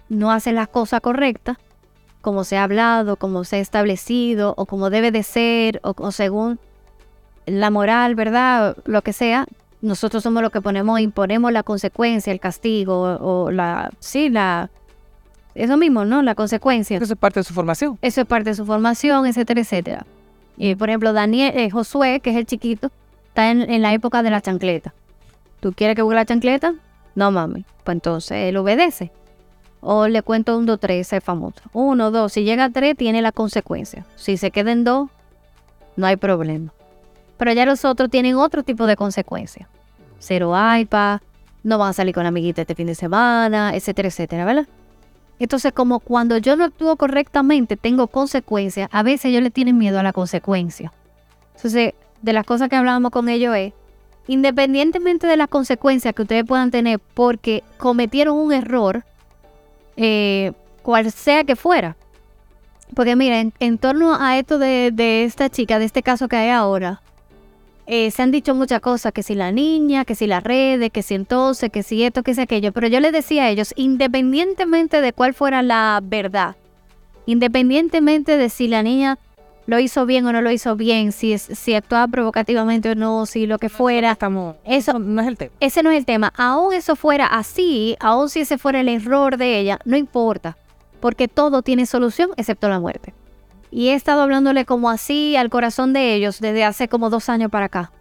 no 0.09 0.31
haces 0.31 0.53
las 0.53 0.67
cosas 0.67 1.01
correctas, 1.01 1.57
como 2.21 2.43
se 2.43 2.57
ha 2.57 2.63
hablado, 2.63 3.15
como 3.15 3.43
se 3.43 3.57
ha 3.57 3.59
establecido, 3.59 4.53
o 4.57 4.65
como 4.65 4.89
debe 4.89 5.11
de 5.11 5.23
ser, 5.23 5.79
o, 5.83 5.93
o 5.97 6.11
según 6.11 6.59
la 7.45 7.69
moral, 7.69 8.15
¿verdad? 8.15 8.77
Lo 8.85 9.01
que 9.01 9.11
sea, 9.11 9.45
nosotros 9.81 10.23
somos 10.23 10.41
los 10.41 10.51
que 10.51 10.61
ponemos, 10.61 10.99
imponemos 10.99 11.51
la 11.51 11.63
consecuencia, 11.63 12.31
el 12.31 12.39
castigo, 12.39 13.01
o, 13.01 13.43
o 13.45 13.51
la, 13.51 13.91
sí, 13.99 14.29
la, 14.29 14.69
eso 15.55 15.77
mismo, 15.77 16.05
¿no? 16.05 16.21
La 16.21 16.35
consecuencia. 16.35 16.97
Eso 16.97 17.13
es 17.13 17.19
parte 17.19 17.39
de 17.39 17.43
su 17.43 17.53
formación. 17.53 17.97
Eso 18.01 18.21
es 18.21 18.27
parte 18.27 18.49
de 18.51 18.55
su 18.55 18.65
formación, 18.65 19.25
etcétera, 19.25 19.61
etcétera. 19.61 20.05
Y 20.57 20.75
por 20.75 20.89
ejemplo, 20.89 21.13
Daniel, 21.13 21.53
eh, 21.55 21.69
Josué, 21.69 22.19
que 22.19 22.31
es 22.31 22.35
el 22.35 22.45
chiquito, 22.45 22.91
está 23.27 23.51
en, 23.51 23.69
en 23.69 23.81
la 23.81 23.93
época 23.93 24.23
de 24.23 24.29
la 24.29 24.41
chancleta. 24.41 24.93
¿Tú 25.59 25.73
quieres 25.73 25.95
que 25.95 26.01
busque 26.01 26.15
la 26.15 26.25
chancleta? 26.25 26.75
No, 27.15 27.31
mami. 27.31 27.65
Pues 27.83 27.95
entonces 27.95 28.49
él 28.49 28.57
obedece. 28.57 29.11
O 29.81 30.07
le 30.07 30.21
cuento 30.21 30.57
un, 30.57 30.65
dos, 30.65 30.79
tres, 30.79 31.11
es 31.11 31.23
famoso. 31.23 31.61
Uno, 31.73 32.09
dos. 32.11 32.33
Si 32.33 32.43
llega 32.43 32.65
a 32.65 32.69
tres, 32.69 32.95
tiene 32.95 33.21
la 33.21 33.31
consecuencia. 33.31 34.05
Si 34.15 34.37
se 34.37 34.51
queda 34.51 34.71
en 34.71 34.83
dos, 34.83 35.09
no 35.95 36.07
hay 36.07 36.15
problema. 36.15 36.73
Pero 37.37 37.51
ya 37.51 37.65
los 37.65 37.83
otros 37.83 38.09
tienen 38.09 38.35
otro 38.35 38.63
tipo 38.63 38.85
de 38.85 38.95
consecuencias. 38.95 39.67
Cero 40.19 40.53
iPad, 40.77 41.19
no 41.63 41.77
van 41.77 41.89
a 41.89 41.93
salir 41.93 42.13
con 42.13 42.23
la 42.23 42.29
amiguita 42.29 42.61
este 42.61 42.75
fin 42.75 42.87
de 42.87 42.95
semana, 42.95 43.75
etcétera, 43.75 44.07
etcétera, 44.07 44.45
¿verdad? 44.45 44.67
Entonces, 45.39 45.73
como 45.73 45.99
cuando 45.99 46.37
yo 46.37 46.55
no 46.55 46.63
actúo 46.63 46.95
correctamente, 46.95 47.75
tengo 47.75 48.07
consecuencias, 48.07 48.89
a 48.91 49.03
veces 49.03 49.25
ellos 49.25 49.43
le 49.43 49.51
tienen 49.51 49.77
miedo 49.77 49.99
a 49.99 50.03
la 50.03 50.13
consecuencia. 50.13 50.93
Entonces, 51.55 51.93
de 52.21 52.33
las 52.33 52.45
cosas 52.45 52.69
que 52.69 52.75
hablábamos 52.75 53.11
con 53.11 53.29
ellos 53.29 53.55
es, 53.55 53.73
independientemente 54.27 55.27
de 55.27 55.35
las 55.35 55.49
consecuencias 55.49 56.13
que 56.13 56.21
ustedes 56.21 56.45
puedan 56.45 56.71
tener 56.71 56.99
porque 56.99 57.63
cometieron 57.77 58.37
un 58.37 58.53
error, 58.53 59.03
eh, 59.97 60.53
cual 60.81 61.11
sea 61.11 61.43
que 61.43 61.55
fuera, 61.55 61.95
Porque 62.95 63.15
miren, 63.15 63.53
en 63.59 63.79
torno 63.79 64.15
a 64.19 64.37
esto 64.37 64.59
de, 64.59 64.91
de 64.93 65.23
esta 65.23 65.49
chica, 65.49 65.79
de 65.79 65.85
este 65.85 66.03
caso 66.03 66.27
que 66.27 66.35
hay 66.35 66.49
ahora, 66.49 67.01
eh, 67.85 68.11
se 68.11 68.21
han 68.21 68.31
dicho 68.31 68.55
muchas 68.55 68.79
cosas, 68.79 69.11
que 69.11 69.23
si 69.23 69.35
la 69.35 69.51
niña, 69.51 70.05
que 70.05 70.15
si 70.15 70.25
las 70.25 70.43
redes, 70.43 70.89
que 70.91 71.03
si 71.03 71.15
entonces, 71.15 71.69
que 71.69 71.83
si 71.83 72.03
esto, 72.03 72.23
que 72.23 72.33
si 72.33 72.41
aquello. 72.41 72.71
Pero 72.71 72.87
yo 72.87 72.99
les 72.99 73.11
decía 73.11 73.43
a 73.43 73.49
ellos, 73.49 73.73
independientemente 73.75 75.01
de 75.01 75.11
cuál 75.11 75.33
fuera 75.33 75.61
la 75.61 75.99
verdad, 76.01 76.55
independientemente 77.25 78.37
de 78.37 78.49
si 78.49 78.67
la 78.67 78.83
niña 78.83 79.17
lo 79.65 79.79
hizo 79.79 80.05
bien 80.05 80.25
o 80.25 80.33
no 80.33 80.41
lo 80.41 80.51
hizo 80.51 80.75
bien, 80.75 81.11
si, 81.11 81.37
si 81.37 81.73
actuaba 81.73 82.07
provocativamente 82.07 82.91
o 82.91 82.95
no, 82.95 83.25
si 83.25 83.47
lo 83.47 83.59
que 83.59 83.69
fuera, 83.69 84.11
Estamos, 84.11 84.55
eso, 84.65 84.99
no 84.99 85.21
es 85.21 85.27
el 85.27 85.37
tema. 85.37 85.53
ese 85.59 85.83
no 85.83 85.91
es 85.91 85.97
el 85.97 86.05
tema. 86.05 86.33
Aún 86.37 86.73
eso 86.73 86.95
fuera 86.95 87.25
así, 87.27 87.97
aún 87.99 88.29
si 88.29 88.41
ese 88.41 88.57
fuera 88.57 88.79
el 88.81 88.89
error 88.89 89.37
de 89.37 89.59
ella, 89.59 89.79
no 89.85 89.97
importa, 89.97 90.57
porque 90.99 91.27
todo 91.27 91.61
tiene 91.61 91.85
solución 91.85 92.31
excepto 92.37 92.69
la 92.69 92.79
muerte. 92.79 93.13
Y 93.75 93.89
he 93.89 93.95
estado 93.95 94.21
hablándole 94.21 94.65
como 94.65 94.91
así 94.91 95.35
al 95.35 95.49
corazón 95.49 95.93
de 95.93 96.13
ellos 96.13 96.39
desde 96.39 96.63
hace 96.63 96.87
como 96.87 97.09
dos 97.09 97.27
años 97.27 97.49
para 97.49 97.65
acá. 97.65 97.91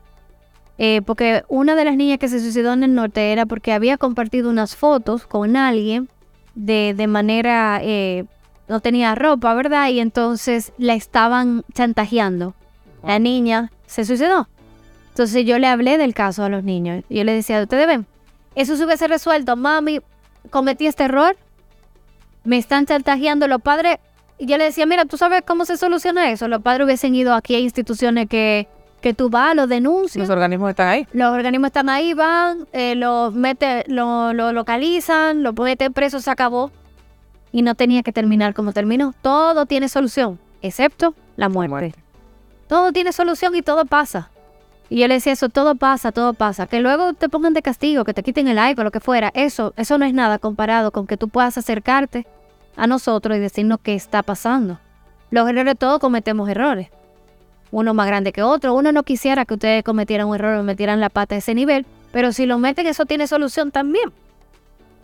Eh, 0.76 1.00
porque 1.07 1.45
una 1.49 1.75
de 1.75 1.87
las 1.87 1.97
niñas 1.97 2.19
que 2.19 2.29
se 2.29 2.41
suicidó 2.41 2.75
en 2.75 2.83
el 2.83 2.95
norte 2.95 3.33
era 3.33 3.47
porque 3.47 3.73
había 3.73 3.97
compartido 3.97 4.50
unas 4.50 4.76
fotos 4.76 5.26
con 5.26 5.57
alguien 5.57 6.09
de, 6.55 6.95
de 6.95 7.07
manera... 7.07 7.81
eh, 7.83 8.26
no 8.69 8.81
tenía 8.81 9.14
ropa, 9.14 9.55
¿verdad? 9.55 9.88
Y 9.88 10.00
entonces 10.00 10.73
la 10.79 10.95
estaban 10.95 11.64
chantajeando. 11.75 12.55
La 13.02 13.19
niña 13.19 13.73
se 13.87 14.05
suicidó. 14.05 14.49
Entonces 15.11 15.45
yo 15.45 15.59
le 15.59 15.67
hablé 15.67 15.99
del 15.99 16.14
caso 16.14 16.45
a 16.45 16.49
los 16.49 16.64
niños. 16.64 17.05
Yo 17.11 17.25
le 17.25 17.33
decía, 17.33 17.61
ustedes 17.61 17.87
ven, 17.87 18.07
eso 18.55 18.76
se 18.76 18.85
hubiese 18.85 19.09
resuelto, 19.09 19.57
mami, 19.57 20.00
cometí 20.50 20.87
este 20.87 21.05
error, 21.05 21.37
me 22.45 22.57
están 22.59 22.87
chantajeando 22.87 23.49
los 23.49 23.61
padres. 23.61 23.99
Y 24.42 24.46
yo 24.46 24.58
le 24.58 24.64
decía, 24.64 24.87
mira, 24.87 25.04
¿tú 25.04 25.16
sabes 25.16 25.42
cómo 25.46 25.64
se 25.64 25.76
soluciona 25.76 26.28
eso? 26.32 26.49
Los 26.49 26.62
padres 26.62 26.84
hubiesen 26.84 27.14
ido 27.14 27.32
aquí 27.32 27.54
a 27.54 27.61
instituciones 27.61 28.28
que, 28.28 28.66
que 29.00 29.14
tú 29.14 29.30
vas, 29.30 29.54
los 29.54 29.68
denuncias. 29.68 30.26
Los 30.26 30.30
organismos 30.30 30.70
están 30.70 30.88
ahí. 30.88 31.06
Los 31.12 31.32
organismos 31.32 31.68
están 31.68 31.88
ahí, 31.88 32.12
van, 32.12 32.66
eh, 32.72 32.96
los 32.96 33.32
mete, 33.32 33.84
lo, 33.87 34.32
lo 34.32 34.52
localizan, 34.52 35.44
lo 35.44 35.52
meten 35.52 35.92
preso, 35.92 36.18
se 36.18 36.28
acabó. 36.28 36.72
Y 37.52 37.62
no 37.62 37.76
tenía 37.76 38.02
que 38.02 38.11
terminar 38.11 38.52
como 38.52 38.72
terminó. 38.72 39.14
Todo 39.22 39.66
tiene 39.66 39.88
solución, 39.88 40.40
excepto 40.61 41.14
la 41.37 41.49
muerte. 41.49 41.70
Muerte. 41.70 41.99
Todo 42.66 42.90
tiene 42.90 43.12
solución 43.12 43.54
y 43.54 43.62
todo 43.62 43.84
pasa. 43.84 44.28
Y 44.90 44.99
yo 44.99 45.06
le 45.06 45.14
decía 45.14 45.34
eso, 45.34 45.50
todo 45.50 45.76
pasa, 45.76 46.11
todo 46.11 46.34
pasa. 46.34 46.66
Que 46.66 46.80
luego 46.80 47.12
te 47.12 47.28
pongan 47.28 47.54
de 47.54 47.62
castigo, 47.62 48.02
que 48.02 48.12
te 48.12 48.25
quiten 48.25 48.49
el 48.49 48.58
iPhone, 48.58 48.87
lo 48.87 48.90
que 48.90 48.99
fuera. 48.99 49.30
Eso, 49.34 49.72
eso 49.76 49.99
no 49.99 50.04
es 50.04 50.14
nada 50.14 50.40
comparado 50.40 50.90
con 50.90 51.06
que 51.06 51.16
tú 51.16 51.28
puedas 51.28 51.56
acercarte 51.56 52.26
a 52.76 52.87
nosotros 52.87 53.37
y 53.37 53.41
decirnos 53.41 53.79
qué 53.83 53.95
está 53.95 54.23
pasando. 54.23 54.79
Los 55.31 55.49
errores 55.49 55.76
todos 55.79 55.99
cometemos 55.99 56.49
errores. 56.49 56.88
Uno 57.71 57.95
más 57.95 58.07
grande 58.07 58.33
que 58.33 58.43
otro. 58.43 58.75
Uno 58.75 58.93
no 58.93 59.02
quisiera 59.02 59.45
que 59.45 59.55
ustedes 59.55 59.83
cometieran 59.83 60.29
un 60.29 60.35
error 60.35 60.59
o 60.59 60.62
metieran 60.62 61.00
la 61.00 61.09
pata 61.09 61.35
a 61.35 61.38
ese 61.38 61.55
nivel. 61.55 61.87
Pero 62.12 62.33
si 62.33 62.45
lo 62.45 62.59
meten, 62.59 62.87
eso 62.87 63.07
tiene 63.07 63.26
solución 63.26 63.71
también. 63.71 64.12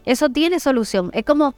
Eso 0.04 0.28
tiene 0.28 0.60
solución. 0.60 1.10
Es 1.14 1.24
como, 1.24 1.54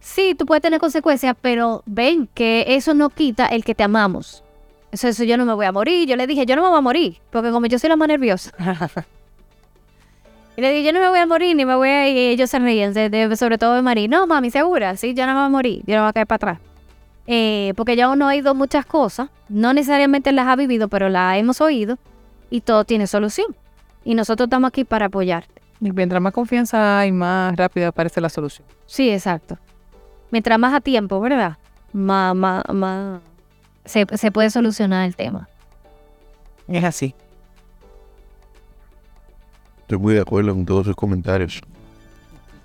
sí, 0.00 0.34
tú 0.38 0.46
puedes 0.46 0.62
tener 0.62 0.78
consecuencias, 0.78 1.36
pero 1.40 1.82
ven 1.86 2.28
que 2.34 2.64
eso 2.68 2.94
no 2.94 3.10
quita 3.10 3.46
el 3.46 3.64
que 3.64 3.74
te 3.74 3.82
amamos. 3.82 4.44
Eso, 4.92 5.08
eso 5.08 5.24
yo 5.24 5.36
no 5.36 5.44
me 5.44 5.54
voy 5.54 5.66
a 5.66 5.72
morir. 5.72 6.08
Yo 6.08 6.14
le 6.16 6.26
dije, 6.26 6.46
yo 6.46 6.54
no 6.54 6.62
me 6.62 6.68
voy 6.68 6.78
a 6.78 6.82
morir, 6.82 7.20
porque 7.30 7.50
como 7.50 7.66
yo 7.66 7.78
soy 7.78 7.90
la 7.90 7.96
más 7.96 8.08
nerviosa. 8.08 8.52
Y 10.58 10.60
le 10.60 10.72
dije, 10.72 10.86
yo 10.88 10.92
no 10.92 10.98
me 10.98 11.08
voy 11.08 11.20
a 11.20 11.26
morir 11.26 11.54
ni 11.54 11.64
me 11.64 11.76
voy 11.76 11.88
a 11.88 12.08
ir. 12.08 12.16
Y 12.16 12.20
ellos 12.30 12.50
se 12.50 12.58
reían, 12.58 12.92
de- 12.92 13.08
de- 13.10 13.36
sobre 13.36 13.58
todo 13.58 13.74
de 13.76 13.82
Marí. 13.82 14.08
No, 14.08 14.26
mami, 14.26 14.50
segura, 14.50 14.96
sí, 14.96 15.14
yo 15.14 15.24
no 15.24 15.32
me 15.34 15.38
voy 15.38 15.46
a 15.46 15.50
morir, 15.50 15.82
yo 15.86 15.94
no 15.94 16.02
voy 16.02 16.08
a 16.10 16.12
caer 16.12 16.26
para 16.26 16.36
atrás. 16.36 16.58
Eh, 17.28 17.72
porque 17.76 17.94
ya 17.94 18.08
uno 18.08 18.24
ha 18.24 18.30
oído 18.30 18.56
muchas 18.56 18.84
cosas, 18.84 19.30
no 19.48 19.72
necesariamente 19.72 20.32
las 20.32 20.48
ha 20.48 20.56
vivido, 20.56 20.88
pero 20.88 21.08
las 21.10 21.36
hemos 21.36 21.60
oído 21.60 21.96
y 22.50 22.62
todo 22.62 22.82
tiene 22.82 23.06
solución. 23.06 23.54
Y 24.04 24.16
nosotros 24.16 24.46
estamos 24.48 24.66
aquí 24.66 24.82
para 24.82 25.06
apoyarte. 25.06 25.62
Y 25.80 25.92
mientras 25.92 26.20
más 26.20 26.32
confianza 26.32 26.98
hay, 26.98 27.12
más 27.12 27.54
rápido 27.54 27.86
aparece 27.86 28.20
la 28.20 28.28
solución. 28.28 28.66
Sí, 28.86 29.10
exacto. 29.10 29.58
Mientras 30.32 30.58
más 30.58 30.74
a 30.74 30.80
tiempo, 30.80 31.20
¿verdad? 31.20 31.56
Más, 31.92 32.34
más, 32.34 32.64
más 32.72 33.20
se, 33.84 34.06
se 34.16 34.32
puede 34.32 34.50
solucionar 34.50 35.06
el 35.06 35.14
tema. 35.14 35.48
Es 36.66 36.82
así. 36.82 37.14
Estoy 39.88 39.96
muy 40.00 40.12
de 40.12 40.20
acuerdo 40.20 40.52
con 40.52 40.66
todos 40.66 40.84
sus 40.84 40.94
comentarios. 40.94 41.62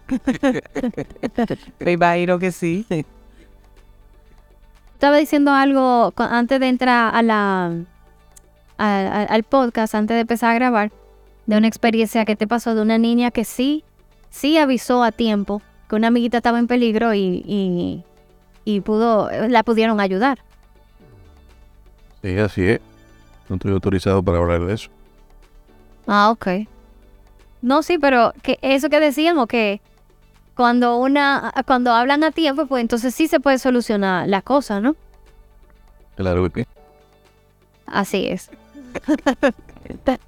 Me 1.80 1.94
imagino 1.94 2.38
que 2.38 2.52
sí. 2.52 2.86
Estaba 4.96 5.16
diciendo 5.16 5.52
algo 5.54 6.12
antes 6.18 6.60
de 6.60 6.68
entrar 6.68 7.16
a 7.16 7.22
la, 7.22 7.68
a- 8.78 9.00
a- 9.08 9.24
al 9.24 9.44
podcast, 9.44 9.96
antes 9.96 10.16
de 10.16 10.20
empezar 10.20 10.52
a 10.52 10.56
grabar, 10.56 10.92
de 11.46 11.58
una 11.58 11.68
experiencia 11.70 12.26
que 12.26 12.36
te 12.36 12.46
pasó 12.46 12.76
de 12.76 12.82
una 12.82 12.98
niña 12.98 13.32
que 13.32 13.46
sí, 13.46 13.86
sí 14.30 14.58
avisó 14.58 15.02
a 15.02 15.14
tiempo 15.14 15.62
que 15.90 15.96
una 15.96 16.08
amiguita 16.08 16.36
estaba 16.40 16.60
en 16.60 16.68
peligro 16.68 17.14
y, 17.14 17.42
y, 17.48 18.04
y 18.66 18.82
pudo, 18.82 19.30
la 19.48 19.64
pudieron 19.64 20.02
ayudar. 20.02 20.40
Sí, 22.22 22.38
así 22.38 22.64
es. 22.68 22.82
No 23.48 23.56
estoy 23.56 23.72
autorizado 23.72 24.22
para 24.22 24.40
hablar 24.40 24.66
de 24.66 24.74
eso. 24.74 24.90
Ah, 26.06 26.30
ok. 26.32 26.48
No, 27.63 27.82
sí, 27.82 27.97
pero 27.97 28.34
que 28.43 28.60
eso 28.62 28.89
que 28.89 28.99
decíamos, 28.99 29.47
que 29.47 29.80
cuando 30.54 30.97
una, 30.97 31.54
cuando 31.65 31.93
hablan 31.93 32.26
a 32.26 32.32
tiempo, 32.32 32.67
pues 32.67 32.82
entonces 32.82 33.15
sí 33.15 33.30
se 33.30 33.39
puede 33.39 33.58
solucionar 33.58 34.28
la 34.28 34.41
cosa, 34.41 34.82
¿no? 34.82 34.97
Claro 36.17 36.52
que 36.52 36.65
sí. 36.65 36.69
Así 37.86 38.28
es. 38.28 38.52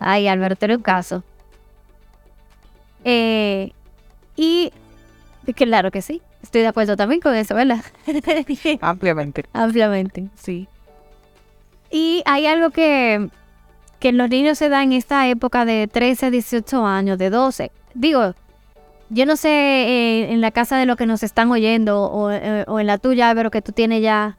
Ay, 0.00 0.26
Alberto, 0.26 0.64
era 0.64 0.76
un 0.76 0.82
caso. 0.82 1.22
Eh, 3.04 3.72
y 4.36 4.72
claro 5.54 5.90
que 5.90 6.00
sí, 6.00 6.22
estoy 6.42 6.62
de 6.62 6.68
acuerdo 6.68 6.96
también 6.96 7.20
con 7.20 7.34
eso, 7.34 7.54
¿verdad? 7.54 7.84
Ampliamente. 8.80 9.44
Ampliamente, 9.52 10.28
sí. 10.34 10.66
Y 11.90 12.22
hay 12.24 12.46
algo 12.46 12.70
que, 12.70 13.28
que 14.00 14.12
los 14.12 14.28
niños 14.30 14.58
se 14.58 14.68
da 14.68 14.82
en 14.82 14.92
esta 14.92 15.28
época 15.28 15.64
de 15.64 15.86
13, 15.86 16.30
18 16.30 16.86
años, 16.86 17.18
de 17.18 17.30
12. 17.30 17.70
Digo, 17.94 18.34
yo 19.10 19.26
no 19.26 19.36
sé 19.36 19.50
eh, 19.50 20.32
en 20.32 20.40
la 20.40 20.50
casa 20.50 20.78
de 20.78 20.86
los 20.86 20.96
que 20.96 21.06
nos 21.06 21.22
están 21.22 21.50
oyendo 21.50 22.02
o, 22.04 22.30
eh, 22.30 22.64
o 22.66 22.80
en 22.80 22.86
la 22.86 22.98
tuya, 22.98 23.32
pero 23.34 23.50
que 23.50 23.60
tú 23.60 23.72
tienes 23.72 24.02
ya 24.02 24.38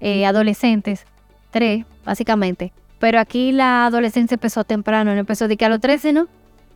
eh, 0.00 0.26
adolescentes, 0.26 1.06
tres, 1.50 1.86
básicamente. 2.04 2.72
Pero 2.98 3.18
aquí 3.18 3.50
la 3.50 3.86
adolescencia 3.86 4.34
empezó 4.34 4.62
temprano, 4.62 5.14
no 5.14 5.20
empezó 5.20 5.48
de 5.48 5.56
que 5.56 5.64
a 5.64 5.68
los 5.70 5.80
13, 5.80 6.12
¿no? 6.12 6.28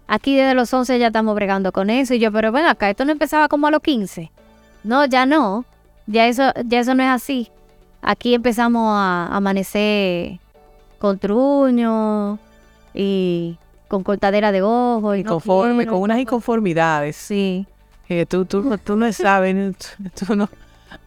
Aquí 0.09 0.37
desde 0.37 0.55
los 0.55 0.73
11 0.73 0.99
ya 0.99 1.09
estamos 1.09 1.35
bregando 1.35 1.71
con 1.71 1.91
eso. 1.91 2.15
Y 2.15 2.19
yo, 2.19 2.33
pero 2.33 2.51
ven 2.51 2.65
acá, 2.65 2.89
esto 2.89 3.05
no 3.05 3.13
empezaba 3.13 3.49
como 3.49 3.67
a 3.67 3.71
los 3.71 3.83
15. 3.83 4.31
No, 4.85 5.05
ya 5.05 5.27
no. 5.27 5.65
Ya 6.07 6.29
eso, 6.29 6.53
ya 6.65 6.81
eso 6.81 6.95
no 6.95 7.03
es 7.03 7.11
así. 7.11 7.51
Aquí 8.01 8.35
empezamos 8.35 8.89
a 8.89 9.29
amanecer 9.37 10.39
con 10.99 11.19
truño 11.19 12.39
y 12.95 13.57
con 13.89 14.03
cortadera 14.03 14.53
de 14.53 14.63
ojos. 14.63 15.17
Y 15.19 15.23
no 15.25 15.33
Conforme, 15.33 15.77
quiero, 15.85 15.93
con 15.93 16.03
unas 16.03 16.19
inconformidades. 16.19 17.17
Sí. 17.17 17.67
tú, 18.29 18.45
tú, 18.45 18.63
no- 18.63 18.79
tú 18.79 18.97
no 18.97 19.13
sabes, 19.13 19.77
tú, 20.15 20.27
tú 20.27 20.37
no, 20.37 20.49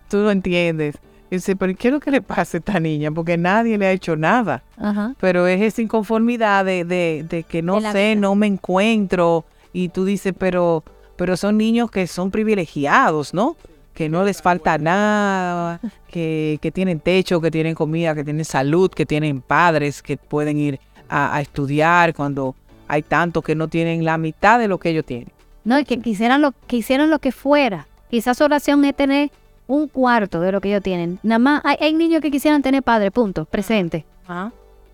tú 0.09 0.17
no 0.17 0.31
entiendes. 0.31 0.95
Y 1.31 1.35
dice, 1.35 1.55
pero 1.55 1.75
¿qué 1.75 1.89
es 1.89 1.93
lo 1.93 1.99
que 1.99 2.09
le 2.09 2.21
pasa 2.23 2.57
a 2.57 2.59
esta 2.59 2.79
niña? 2.79 3.11
Porque 3.11 3.37
nadie 3.37 3.77
le 3.77 3.85
ha 3.85 3.91
hecho 3.91 4.15
nada. 4.15 4.63
Ajá. 4.77 5.13
Pero 5.19 5.45
es 5.45 5.61
esa 5.61 5.81
inconformidad 5.83 6.65
de, 6.65 6.83
de, 6.85 7.23
de 7.29 7.43
que 7.43 7.61
no 7.61 7.79
De 7.79 7.91
sé, 7.91 8.09
vida. 8.13 8.21
no 8.21 8.33
me 8.33 8.47
encuentro. 8.47 9.45
Y 9.71 9.89
tú 9.89 10.05
dices, 10.05 10.33
pero, 10.35 10.83
pero 11.17 11.37
son 11.37 11.57
niños 11.57 11.91
que 11.91 12.07
son 12.07 12.31
privilegiados, 12.31 13.35
¿no? 13.35 13.57
Que 13.99 14.07
no 14.07 14.23
les 14.23 14.41
falta 14.41 14.77
nada, 14.77 15.81
que, 16.07 16.57
que 16.61 16.71
tienen 16.71 17.01
techo, 17.01 17.41
que 17.41 17.51
tienen 17.51 17.75
comida, 17.75 18.15
que 18.15 18.23
tienen 18.23 18.45
salud, 18.45 18.89
que 18.89 19.05
tienen 19.05 19.41
padres, 19.41 20.01
que 20.01 20.15
pueden 20.15 20.57
ir 20.57 20.79
a, 21.09 21.35
a 21.35 21.41
estudiar 21.41 22.13
cuando 22.13 22.55
hay 22.87 23.01
tantos 23.01 23.43
que 23.43 23.55
no 23.55 23.67
tienen 23.67 24.05
la 24.05 24.17
mitad 24.17 24.57
de 24.57 24.69
lo 24.69 24.77
que 24.77 24.91
ellos 24.91 25.03
tienen. 25.03 25.27
No, 25.65 25.77
y 25.77 25.83
que 25.83 25.99
quisieran 25.99 26.41
lo, 26.41 26.53
que 26.65 26.77
hicieran 26.77 27.09
lo 27.09 27.19
que 27.19 27.33
fuera. 27.33 27.87
Quizás 28.09 28.37
su 28.37 28.45
oración 28.45 28.85
es 28.85 28.95
tener 28.95 29.31
un 29.67 29.89
cuarto 29.89 30.39
de 30.39 30.53
lo 30.53 30.61
que 30.61 30.69
ellos 30.69 30.81
tienen. 30.81 31.19
Nada 31.21 31.39
más, 31.39 31.61
hay, 31.65 31.75
hay 31.81 31.93
niños 31.93 32.21
que 32.21 32.31
quisieran 32.31 32.61
tener 32.61 32.81
padre, 32.81 33.11
punto, 33.11 33.43
presente. 33.43 34.05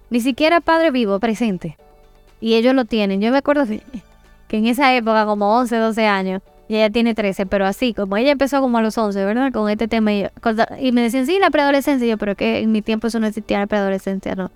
Ni 0.09 0.19
siquiera 0.19 0.61
padre 0.61 0.89
vivo, 0.89 1.19
presente. 1.19 1.77
Y 2.41 2.55
ellos 2.55 2.73
lo 2.73 2.85
tienen. 2.85 3.21
Yo 3.21 3.31
me 3.31 3.37
acuerdo 3.37 3.67
que, 3.67 3.83
que 4.47 4.57
en 4.57 4.65
esa 4.65 4.95
época, 4.95 5.27
como 5.27 5.55
11, 5.59 5.75
12 5.77 6.07
años, 6.07 6.41
y 6.67 6.75
ella 6.77 6.89
tiene 6.89 7.13
13, 7.13 7.45
pero 7.45 7.65
así, 7.65 7.93
como 7.93 8.17
ella 8.17 8.31
empezó 8.31 8.59
como 8.61 8.77
a 8.77 8.81
los 8.81 8.97
11, 8.97 9.23
¿verdad? 9.23 9.51
Con 9.51 9.69
este 9.69 9.87
tema. 9.87 10.13
Y, 10.13 10.23
yo- 10.23 10.91
me 10.91 11.01
decían, 11.01 11.25
sí, 11.27 11.37
la 11.39 11.49
preadolescencia. 11.51 12.07
Yo, 12.07 12.17
pero 12.17 12.35
que 12.35 12.59
en 12.59 12.71
mi 12.71 12.81
tiempo 12.81 13.07
eso 13.07 13.19
no 13.19 13.27
existía, 13.27 13.59
la 13.59 13.67
preadolescencia, 13.67 14.35
no. 14.35 14.51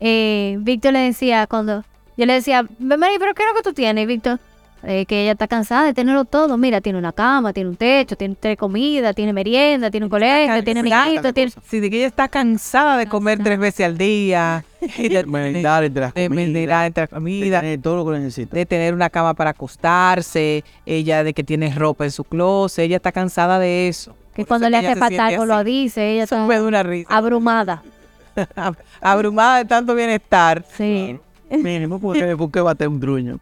Eh, 0.00 0.56
Víctor 0.60 0.92
le 0.94 1.00
decía, 1.00 1.46
cuando 1.46 1.84
yo 2.16 2.26
le 2.26 2.34
decía, 2.34 2.66
Mary, 2.78 3.14
pero 3.18 3.34
¿qué 3.34 3.42
es 3.42 3.48
lo 3.48 3.54
que 3.56 3.62
tú 3.62 3.72
tienes? 3.72 4.06
Víctor, 4.06 4.38
eh, 4.86 5.06
que 5.06 5.22
ella 5.22 5.32
está 5.32 5.48
cansada 5.48 5.84
de 5.86 5.94
tenerlo 5.94 6.24
todo. 6.24 6.56
Mira, 6.56 6.80
tiene 6.80 6.98
una 6.98 7.12
cama, 7.12 7.52
tiene 7.52 7.70
un 7.70 7.76
techo, 7.76 8.16
tiene, 8.16 8.34
tiene 8.34 8.56
comida, 8.56 9.12
tiene 9.12 9.32
merienda, 9.32 9.90
tiene 9.90 10.06
un 10.06 10.10
colegio, 10.10 10.62
tiene 10.64 10.80
amiguitos, 10.80 11.32
tiene... 11.34 11.52
Sí, 11.66 11.80
de 11.80 11.90
que 11.90 11.96
ella 11.98 12.06
está 12.06 12.28
cansada 12.28 12.96
de 12.96 13.06
comer 13.06 13.38
tres 13.42 13.58
veces 13.58 13.86
al 13.86 13.98
día. 13.98 14.64
Y 14.98 15.08
de, 15.08 15.24
Merendar 15.24 15.82
entre 15.84 16.02
las 16.02 16.12
de 16.12 16.28
comidas, 16.28 16.46
merendar 16.52 16.84
entre 16.86 17.02
las 17.04 17.10
de 17.10 17.14
comidas. 17.16 17.60
tener 17.62 17.80
todo 17.80 17.96
lo 18.04 18.12
que 18.12 18.18
necesita. 18.18 18.54
de 18.54 18.66
tener 18.66 18.92
una 18.92 19.08
cama 19.08 19.32
para 19.32 19.50
acostarse, 19.50 20.62
ella 20.84 21.24
de 21.24 21.32
que 21.32 21.42
tiene 21.42 21.74
ropa 21.74 22.04
en 22.04 22.10
su 22.10 22.22
closet, 22.24 22.84
ella 22.84 22.96
está 22.96 23.10
cansada 23.10 23.58
de 23.58 23.88
eso. 23.88 24.14
Que 24.34 24.42
Por 24.42 24.48
cuando 24.48 24.66
eso 24.66 24.70
le 24.72 24.86
hace 24.86 24.96
falta 25.00 25.26
algo 25.26 25.46
lo 25.46 25.64
dice, 25.64 26.12
ella 26.12 26.24
Eso 26.24 26.34
está 26.34 26.46
me 26.46 26.56
da 26.56 26.64
una 26.64 26.82
risa. 26.82 27.16
abrumada. 27.16 27.82
Abrumada 29.00 29.58
de 29.58 29.64
tanto 29.64 29.94
bienestar. 29.94 30.64
Sí, 30.76 31.18
Mínimo, 31.50 31.98
porque, 32.00 32.36
porque 32.36 32.60
va 32.60 32.72
a 32.72 32.74
tener 32.74 32.88
un 32.88 33.00
truño. 33.00 33.38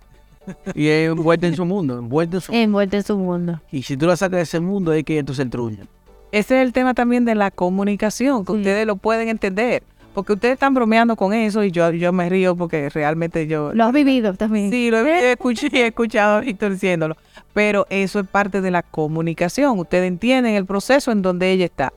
Y 0.75 0.89
es 0.89 1.11
envuelta 1.11 1.47
en 1.47 1.57
su 1.57 1.65
mundo, 1.65 1.99
envuelta 1.99 2.37
en 2.37 2.41
su 2.41 2.53
envuelta 2.53 2.97
en 2.97 3.03
su 3.05 3.17
mundo. 3.17 3.61
Y 3.71 3.83
si 3.83 3.97
tú 3.97 4.07
la 4.07 4.17
sacas 4.17 4.37
de 4.39 4.43
ese 4.43 4.61
mundo, 4.61 4.93
es 4.93 5.05
que 5.05 5.19
entonces 5.19 5.45
el 5.45 5.51
truño. 5.51 5.87
Ese 6.33 6.61
es 6.61 6.67
el 6.67 6.73
tema 6.73 6.95
también 6.95 7.25
de 7.25 7.35
la 7.35 7.51
comunicación, 7.51 8.45
que 8.45 8.53
Sí. 8.53 8.59
ustedes 8.59 8.87
lo 8.87 8.97
pueden 8.97 9.29
entender. 9.29 9.83
Porque 10.15 10.35
ustedes 10.35 10.55
están 10.55 10.75
bromeando 10.75 11.17
con 11.17 11.33
eso 11.33 11.65
y 11.65 11.71
yo, 11.71 11.91
yo 11.91 12.13
me 12.13 12.29
río 12.29 12.55
porque 12.55 12.91
realmente 12.91 13.47
yo... 13.47 13.73
Lo 13.73 13.85
has 13.85 13.93
vivido 13.95 14.35
también. 14.35 14.71
Sí, 14.71 14.91
lo 14.91 14.99
he, 14.99 15.31
he 15.31 15.37
escuch- 15.39 15.71
he 15.73 15.87
escuchado 15.87 16.37
a 16.37 16.41
Víctor 16.41 16.73
diciéndolo. 16.73 17.17
Pero 17.55 17.87
eso 17.89 18.21
es 18.21 18.27
parte 18.27 18.61
de 18.61 18.71
la 18.71 18.83
comunicación. 18.83 19.79
Ustedes 19.79 20.07
entienden 20.09 20.55
el 20.55 20.67
proceso 20.67 21.13
en 21.13 21.23
donde 21.23 21.51
ella 21.51 21.65
está. 21.65 21.93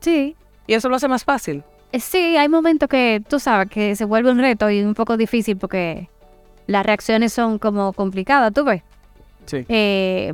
Sí. 0.00 0.34
Y 0.66 0.74
eso 0.74 0.88
lo 0.88 0.96
hace 0.96 1.06
más 1.08 1.22
fácil. 1.24 1.62
Eh, 1.92 2.00
Sí, 2.00 2.36
hay 2.36 2.48
momentos 2.48 2.88
que 2.88 3.22
tú 3.28 3.38
sabes 3.38 3.68
que 3.70 3.94
se 3.94 4.04
vuelve 4.06 4.32
un 4.32 4.38
reto 4.38 4.68
y 4.68 4.82
un 4.82 4.94
poco 4.94 5.16
difícil 5.16 5.56
porque 5.56 6.08
las 6.66 6.84
reacciones 6.86 7.32
son 7.32 7.58
como 7.58 7.92
complicadas, 7.92 8.52
¿tú 8.52 8.64
ves? 8.64 8.82
Sí. 9.46 9.64
Eh, 9.68 10.32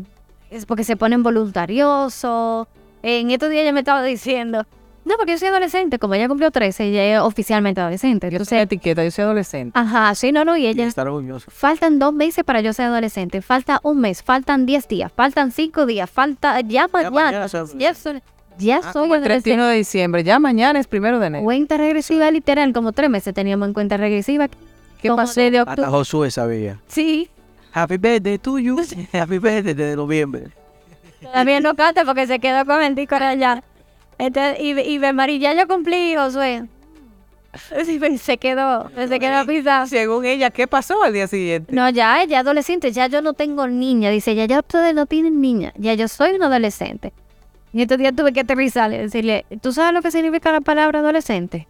es 0.50 0.66
porque 0.66 0.84
se 0.84 0.96
ponen 0.96 1.22
voluntariosos. 1.22 2.66
En 3.02 3.30
estos 3.30 3.50
días 3.50 3.62
ella 3.62 3.72
me 3.72 3.80
estaba 3.80 4.02
diciendo, 4.02 4.64
no, 5.04 5.16
porque 5.16 5.32
yo 5.32 5.38
soy 5.38 5.48
adolescente, 5.48 5.98
como 5.98 6.14
ella 6.14 6.28
cumplió 6.28 6.50
13, 6.50 6.84
ella 6.84 7.16
es 7.16 7.20
oficialmente 7.22 7.80
adolescente. 7.80 8.28
Yo 8.30 8.44
soy 8.44 8.58
etiqueta, 8.58 9.04
yo 9.04 9.10
soy 9.10 9.24
adolescente. 9.24 9.78
ajá, 9.78 10.14
sí, 10.14 10.32
no, 10.32 10.44
no, 10.44 10.56
y 10.56 10.64
Y 10.64 10.66
ella, 10.66 10.86
estar 10.86 11.06
orgulloso. 11.08 11.50
faltan 11.50 11.98
dos 11.98 12.12
meses 12.12 12.44
para 12.44 12.60
yo 12.60 12.72
ser 12.72 12.86
adolescente, 12.86 13.40
falta 13.40 13.80
un 13.82 14.00
mes, 14.00 14.22
faltan 14.22 14.66
10 14.66 14.88
días, 14.88 15.12
faltan 15.14 15.52
cinco 15.52 15.86
días, 15.86 16.10
falta, 16.10 16.60
ya 16.60 16.88
mañana, 16.88 17.10
mañana 17.10 17.46
ya 17.78 17.94
soy, 17.94 18.20
ya 18.58 18.80
Ah, 18.82 18.92
soy 18.92 19.06
el 19.06 19.12
adolescente. 19.12 19.28
31 19.28 19.66
de 19.66 19.76
diciembre, 19.76 20.24
ya 20.24 20.38
mañana 20.40 20.80
es 20.80 20.88
primero 20.88 21.20
de 21.20 21.28
enero. 21.28 21.44
Cuenta 21.44 21.76
regresiva 21.78 22.30
literal, 22.30 22.72
como 22.72 22.92
tres 22.92 23.08
meses 23.08 23.32
teníamos 23.32 23.68
en 23.68 23.74
cuenta 23.74 23.96
regresiva. 23.96 24.48
¿Qué 25.00 25.08
pasó? 25.08 25.40
Hasta 25.40 25.62
octubre. 25.62 25.90
Josué 25.90 26.30
sabía. 26.30 26.80
Sí, 26.86 27.30
Happy 27.72 27.96
birthday 27.96 28.38
to 28.38 28.58
you. 28.58 28.76
Happy 29.12 29.38
birthday 29.38 29.74
desde 29.74 29.96
noviembre. 29.96 30.48
todavía 31.20 31.60
no 31.60 31.74
canta 31.74 32.04
porque 32.04 32.26
se 32.26 32.38
quedó 32.38 32.64
con 32.64 32.82
el 32.82 32.94
disco 32.94 33.14
allá. 33.16 33.62
Entonces, 34.18 34.58
y, 34.60 34.70
y 34.80 34.98
Bemari, 34.98 35.38
ya 35.38 35.54
yo 35.54 35.66
cumplí, 35.68 36.14
Josué. 36.16 36.64
Sí, 37.84 37.98
pues, 37.98 38.20
se 38.20 38.36
quedó, 38.36 38.90
se 38.94 39.18
quedó 39.18 39.46
pisado. 39.46 39.86
Según 39.86 40.26
ella, 40.26 40.50
¿qué 40.50 40.66
pasó 40.66 41.02
al 41.02 41.14
día 41.14 41.26
siguiente? 41.26 41.74
No, 41.74 41.88
ya, 41.88 42.22
ella 42.22 42.40
adolescente, 42.40 42.92
ya 42.92 43.06
yo 43.06 43.22
no 43.22 43.32
tengo 43.32 43.66
niña. 43.66 44.10
Dice, 44.10 44.34
ya, 44.34 44.44
ya 44.44 44.58
ustedes 44.58 44.94
no 44.94 45.06
tienen 45.06 45.40
niña, 45.40 45.72
ya 45.76 45.94
yo 45.94 46.08
soy 46.08 46.32
una 46.32 46.46
adolescente. 46.46 47.12
Y 47.72 47.82
estos 47.82 47.98
días 47.98 48.14
tuve 48.14 48.32
que 48.32 48.40
aterrizarle 48.40 48.96
y 48.96 49.00
decirle, 49.00 49.46
¿tú 49.62 49.72
sabes 49.72 49.94
lo 49.94 50.02
que 50.02 50.10
significa 50.10 50.52
la 50.52 50.60
palabra 50.60 51.00
adolescente? 51.00 51.66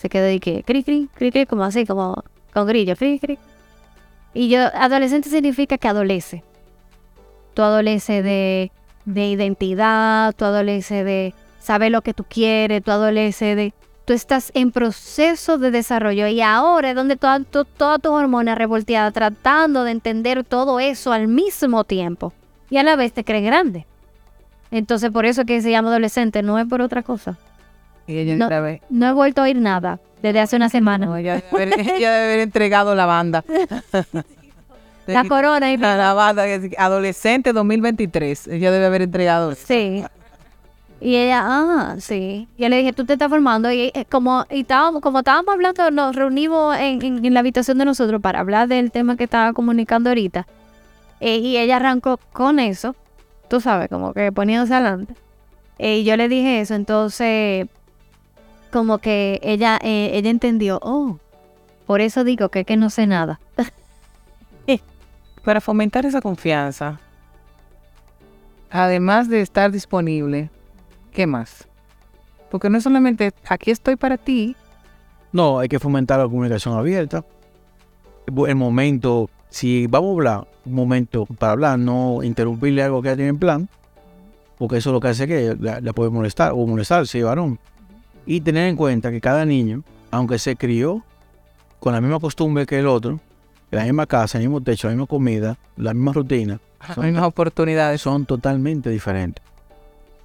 Se 0.00 0.08
quedó 0.08 0.24
de 0.24 0.40
que, 0.40 0.62
cri, 0.62 0.82
cri, 0.82 1.10
cri, 1.14 1.30
cri, 1.30 1.44
como 1.44 1.62
así, 1.62 1.84
como 1.84 2.24
con 2.54 2.66
grillo, 2.66 2.96
cri, 2.96 3.18
cri. 3.18 3.38
Y 4.32 4.48
yo, 4.48 4.60
adolescente 4.72 5.28
significa 5.28 5.76
que 5.76 5.88
adolece. 5.88 6.42
Tú 7.52 7.60
adoleces 7.60 8.24
de, 8.24 8.72
de 9.04 9.26
identidad, 9.28 10.34
tú 10.34 10.46
adoleces 10.46 11.04
de 11.04 11.34
saber 11.58 11.92
lo 11.92 12.00
que 12.00 12.14
tú 12.14 12.24
quieres, 12.24 12.82
tú 12.82 12.90
adoleces 12.92 13.56
de... 13.56 13.74
Tú 14.06 14.14
estás 14.14 14.50
en 14.54 14.72
proceso 14.72 15.58
de 15.58 15.70
desarrollo 15.70 16.26
y 16.28 16.40
ahora 16.40 16.88
es 16.90 16.96
donde 16.96 17.16
toda, 17.16 17.40
tu- 17.40 17.66
toda 17.66 17.98
tu 17.98 18.10
hormona 18.10 18.54
revolteada 18.54 19.10
tratando 19.10 19.84
de 19.84 19.90
entender 19.90 20.44
todo 20.44 20.80
eso 20.80 21.12
al 21.12 21.28
mismo 21.28 21.84
tiempo 21.84 22.32
y 22.70 22.78
a 22.78 22.82
la 22.82 22.96
vez 22.96 23.12
te 23.12 23.22
crees 23.22 23.44
grande. 23.44 23.86
Entonces 24.70 25.10
por 25.10 25.26
eso 25.26 25.44
que 25.44 25.60
se 25.60 25.70
llama 25.70 25.90
adolescente, 25.90 26.42
no 26.42 26.58
es 26.58 26.66
por 26.66 26.80
otra 26.80 27.02
cosa. 27.02 27.36
Y 28.06 28.18
ella 28.18 28.36
No. 28.36 28.46
otra 28.46 28.60
vez. 28.60 28.80
No 28.90 29.08
he 29.08 29.12
vuelto 29.12 29.40
a 29.42 29.44
oír 29.44 29.56
nada 29.56 30.00
desde 30.22 30.40
hace 30.40 30.56
una 30.56 30.68
semana. 30.68 31.06
No, 31.06 31.16
ella, 31.16 31.36
debe 31.36 31.46
haber, 31.74 31.80
ella 31.96 32.12
debe 32.12 32.24
haber 32.24 32.40
entregado 32.40 32.94
la 32.94 33.06
banda. 33.06 33.44
La 35.06 35.24
corona 35.24 35.72
y... 35.72 35.76
La, 35.76 35.96
la 35.96 36.12
banda, 36.14 36.44
adolescente 36.78 37.52
2023. 37.52 38.48
Ella 38.48 38.70
debe 38.70 38.86
haber 38.86 39.02
entregado. 39.02 39.52
eso. 39.52 39.66
Sí. 39.66 40.04
Y 41.00 41.16
ella, 41.16 41.40
ah, 41.44 41.96
sí. 41.98 42.46
Y 42.56 42.62
yo 42.62 42.68
le 42.68 42.76
dije, 42.76 42.92
tú 42.92 43.04
te 43.06 43.14
estás 43.14 43.28
formando. 43.28 43.72
Y 43.72 43.90
eh, 43.94 44.04
como, 44.08 44.44
y 44.50 44.60
estábamos, 44.60 45.00
como 45.00 45.20
estábamos 45.20 45.52
hablando, 45.52 45.90
nos 45.90 46.14
reunimos 46.14 46.76
en, 46.76 47.02
en- 47.02 47.24
en 47.24 47.34
la 47.34 47.40
habitación 47.40 47.78
de 47.78 47.86
nosotros 47.86 48.20
para 48.20 48.40
hablar 48.40 48.68
del 48.68 48.90
tema 48.92 49.16
que 49.16 49.24
estaba 49.24 49.52
comunicando 49.52 50.10
ahorita. 50.10 50.46
Eh, 51.20 51.38
y 51.38 51.56
ella 51.56 51.76
arrancó 51.76 52.18
con 52.32 52.58
eso, 52.60 52.94
tú 53.48 53.60
sabes, 53.60 53.88
como 53.88 54.12
que 54.12 54.30
poniéndose 54.30 54.74
adelante. 54.74 55.14
Eh, 55.78 55.98
y 55.98 56.04
yo 56.04 56.16
le 56.16 56.28
dije 56.28 56.60
eso, 56.60 56.74
entonces, 56.74 57.66
como 58.70 58.98
que 58.98 59.40
ella, 59.42 59.78
eh, 59.82 60.10
ella 60.14 60.30
entendió, 60.30 60.78
oh, 60.82 61.18
por 61.86 62.00
eso 62.00 62.24
digo 62.24 62.48
que, 62.48 62.64
que 62.64 62.76
no 62.76 62.90
sé 62.90 63.06
nada. 63.06 63.40
Para 65.44 65.62
fomentar 65.62 66.04
esa 66.04 66.20
confianza, 66.20 67.00
además 68.70 69.28
de 69.30 69.40
estar 69.40 69.72
disponible, 69.72 70.50
¿qué 71.12 71.26
más? 71.26 71.66
Porque 72.50 72.68
no 72.68 72.76
es 72.76 72.84
solamente 72.84 73.32
aquí 73.48 73.70
estoy 73.70 73.96
para 73.96 74.18
ti, 74.18 74.54
No, 75.32 75.58
hay 75.60 75.68
que 75.68 75.78
fomentar 75.78 76.18
la 76.18 76.24
comunicación 76.24 76.76
abierta. 76.76 77.24
El 78.26 78.56
momento, 78.56 79.30
si 79.48 79.86
vamos 79.86 80.10
a 80.10 80.12
hablar, 80.12 80.48
un 80.66 80.74
momento 80.74 81.24
para 81.24 81.52
hablar, 81.52 81.78
no 81.78 82.22
interrumpirle 82.22 82.82
algo 82.82 83.00
que 83.00 83.08
ya 83.08 83.16
tiene 83.16 83.30
en 83.30 83.38
plan, 83.38 83.68
porque 84.58 84.76
eso 84.76 84.90
es 84.90 84.94
lo 84.94 85.00
que 85.00 85.08
hace 85.08 85.26
que 85.26 85.56
la, 85.58 85.80
la 85.80 85.92
puede 85.92 86.10
molestar 86.10 86.52
o 86.52 86.66
molestar 86.66 87.04
es 87.04 87.22
varón. 87.24 87.58
Y 88.26 88.40
tener 88.40 88.68
en 88.68 88.76
cuenta 88.76 89.10
que 89.10 89.20
cada 89.20 89.44
niño, 89.44 89.82
aunque 90.10 90.38
se 90.38 90.56
crió 90.56 91.02
con 91.78 91.92
la 91.92 92.00
misma 92.00 92.20
costumbre 92.20 92.66
que 92.66 92.78
el 92.78 92.86
otro, 92.86 93.20
en 93.70 93.78
la 93.78 93.84
misma 93.84 94.06
casa, 94.06 94.38
el 94.38 94.44
mismo 94.44 94.60
techo, 94.60 94.88
la 94.88 94.94
misma 94.94 95.06
comida, 95.06 95.58
la 95.76 95.94
misma 95.94 96.12
rutina, 96.12 96.60
las 96.86 96.98
mismas 96.98 97.24
oportunidades. 97.24 98.00
son 98.00 98.26
totalmente 98.26 98.90
diferentes. 98.90 99.44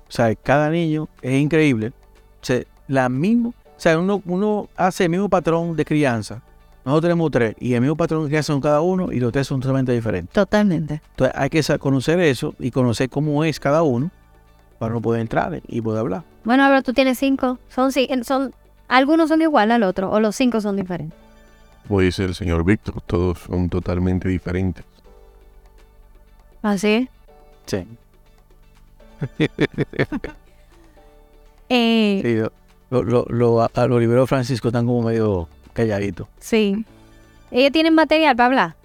O 0.07 0.11
sea, 0.11 0.33
cada 0.35 0.69
niño 0.69 1.07
es 1.21 1.41
increíble. 1.41 1.87
O 1.87 2.45
sea, 2.45 2.61
la 2.87 3.09
misma, 3.09 3.49
o 3.49 3.53
sea, 3.77 3.97
uno, 3.97 4.21
uno 4.25 4.69
hace 4.75 5.05
el 5.05 5.09
mismo 5.09 5.29
patrón 5.29 5.75
de 5.75 5.85
crianza. 5.85 6.41
Nosotros 6.83 7.09
tenemos 7.09 7.31
tres 7.31 7.55
y 7.59 7.73
el 7.73 7.81
mismo 7.81 7.95
patrón 7.95 8.23
de 8.23 8.27
crianza 8.27 8.53
son 8.53 8.61
cada 8.61 8.81
uno 8.81 9.11
y 9.11 9.19
los 9.19 9.31
tres 9.31 9.47
son 9.47 9.59
totalmente 9.59 9.91
diferentes. 9.91 10.33
Totalmente. 10.33 11.01
Entonces 11.11 11.35
hay 11.35 11.49
que 11.49 11.63
conocer 11.79 12.19
eso 12.19 12.53
y 12.59 12.69
conocer 12.69 13.09
cómo 13.09 13.43
es 13.43 13.59
cada 13.59 13.81
uno 13.81 14.11
para 14.85 14.93
no 14.95 15.01
poder 15.01 15.21
entrar 15.21 15.61
y 15.67 15.81
poder 15.81 15.99
hablar. 15.99 16.23
Bueno, 16.43 16.63
ahora 16.63 16.81
tú 16.81 16.93
tienes 16.93 17.17
cinco. 17.19 17.59
Son, 17.69 17.91
son, 18.23 18.53
algunos 18.87 19.29
son 19.29 19.41
iguales 19.41 19.75
al 19.75 19.83
otro, 19.83 20.11
o 20.11 20.19
los 20.19 20.35
cinco 20.35 20.61
son 20.61 20.75
diferentes. 20.75 21.17
Como 21.87 21.99
dice 22.01 22.23
el 22.23 22.33
señor 22.35 22.63
Víctor, 22.63 23.01
todos 23.01 23.39
son 23.39 23.69
totalmente 23.69 24.27
diferentes. 24.29 24.83
Así 26.61 26.87
es. 26.87 27.09
Sí. 27.67 27.87
Eh, 31.69 32.21
Sí, 32.23 32.35
lo, 32.91 33.03
lo, 33.03 33.25
lo- 33.29 33.61
a, 33.61 33.71
a 33.73 33.87
los 33.87 33.99
libreros 33.99 34.29
Francisco 34.29 34.67
están 34.67 34.85
como 34.85 35.01
medio 35.01 35.47
calladitos. 35.73 36.27
sí. 36.39 36.85
Ellos 37.51 37.71
tienen 37.71 37.93
material 37.93 38.35
para 38.35 38.45
hablar, 38.47 38.75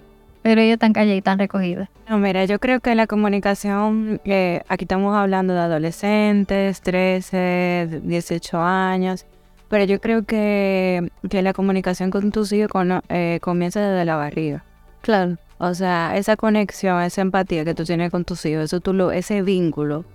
pero 0.42 0.61
ellos 0.61 0.74
están 0.74 0.92
callados 0.92 1.14
y 1.14 1.18
están 1.18 1.38
recogidos. 1.38 1.88
No, 2.09 2.18
mira, 2.18 2.44
yo 2.44 2.59
creo 2.59 2.81
que 2.81 2.94
la 2.94 3.07
comunicación, 3.07 4.20
eh, 4.24 4.62
aquí 4.68 4.85
estamos 4.85 5.16
hablando 5.16 5.55
de 5.55 5.61
adolescentes, 5.61 6.81
13, 6.81 8.00
18 8.03 8.61
años, 8.61 9.26
pero 9.68 9.85
yo 9.85 10.00
creo 10.00 10.24
que, 10.24 11.11
que 11.29 11.42
la 11.42 11.53
comunicación 11.53 12.11
con 12.11 12.33
tus 12.33 12.53
hijos 12.53 12.72
eh, 13.09 13.38
comienza 13.42 13.81
desde 13.81 14.05
la 14.05 14.16
barriga. 14.16 14.64
Claro. 15.03 15.37
O 15.59 15.74
sea, 15.74 16.16
esa 16.16 16.37
conexión, 16.37 17.03
esa 17.03 17.20
empatía 17.20 17.64
que 17.66 17.74
tú 17.74 17.85
tienes 17.85 18.11
con 18.11 18.24
tus 18.24 18.44
hijos, 18.46 18.64
eso 18.64 18.81
tú 18.81 18.94
lo, 18.94 19.12
ese 19.12 19.42
vínculo 19.42 20.07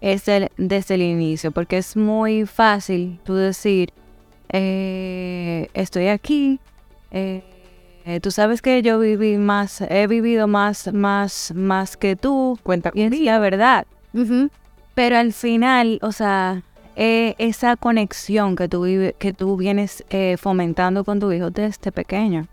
es 0.00 0.24
desde 0.56 0.94
el 0.94 1.02
inicio, 1.02 1.50
porque 1.50 1.78
es 1.78 1.96
muy 1.96 2.46
fácil 2.46 3.20
tú 3.24 3.34
decir, 3.34 3.92
eh, 4.48 5.68
estoy 5.74 6.08
aquí, 6.08 6.60
eh, 7.10 7.42
eh, 8.06 8.20
tú 8.20 8.30
sabes 8.30 8.62
que 8.62 8.80
yo 8.82 8.98
viví 8.98 9.36
más, 9.36 9.80
he 9.82 10.06
vivido 10.06 10.46
más, 10.46 10.92
más, 10.94 11.52
más 11.54 11.96
que 11.96 12.16
tú, 12.16 12.58
Cuenta 12.62 12.90
y 12.94 13.02
es 13.02 13.20
la 13.20 13.38
verdad. 13.38 13.86
Pero 14.94 15.18
al 15.18 15.32
final, 15.34 15.98
o 16.00 16.12
sea, 16.12 16.62
eh, 16.96 17.34
esa 17.36 17.76
conexión 17.76 18.56
que 18.56 18.68
tú, 18.68 18.84
vive- 18.86 19.14
que 19.18 19.34
tú 19.34 19.56
vienes 19.58 20.04
eh, 20.08 20.36
fomentando 20.38 21.04
con 21.04 21.20
tu 21.20 21.30
hijo 21.32 21.50
desde 21.50 21.92
pequeño. 21.92 22.46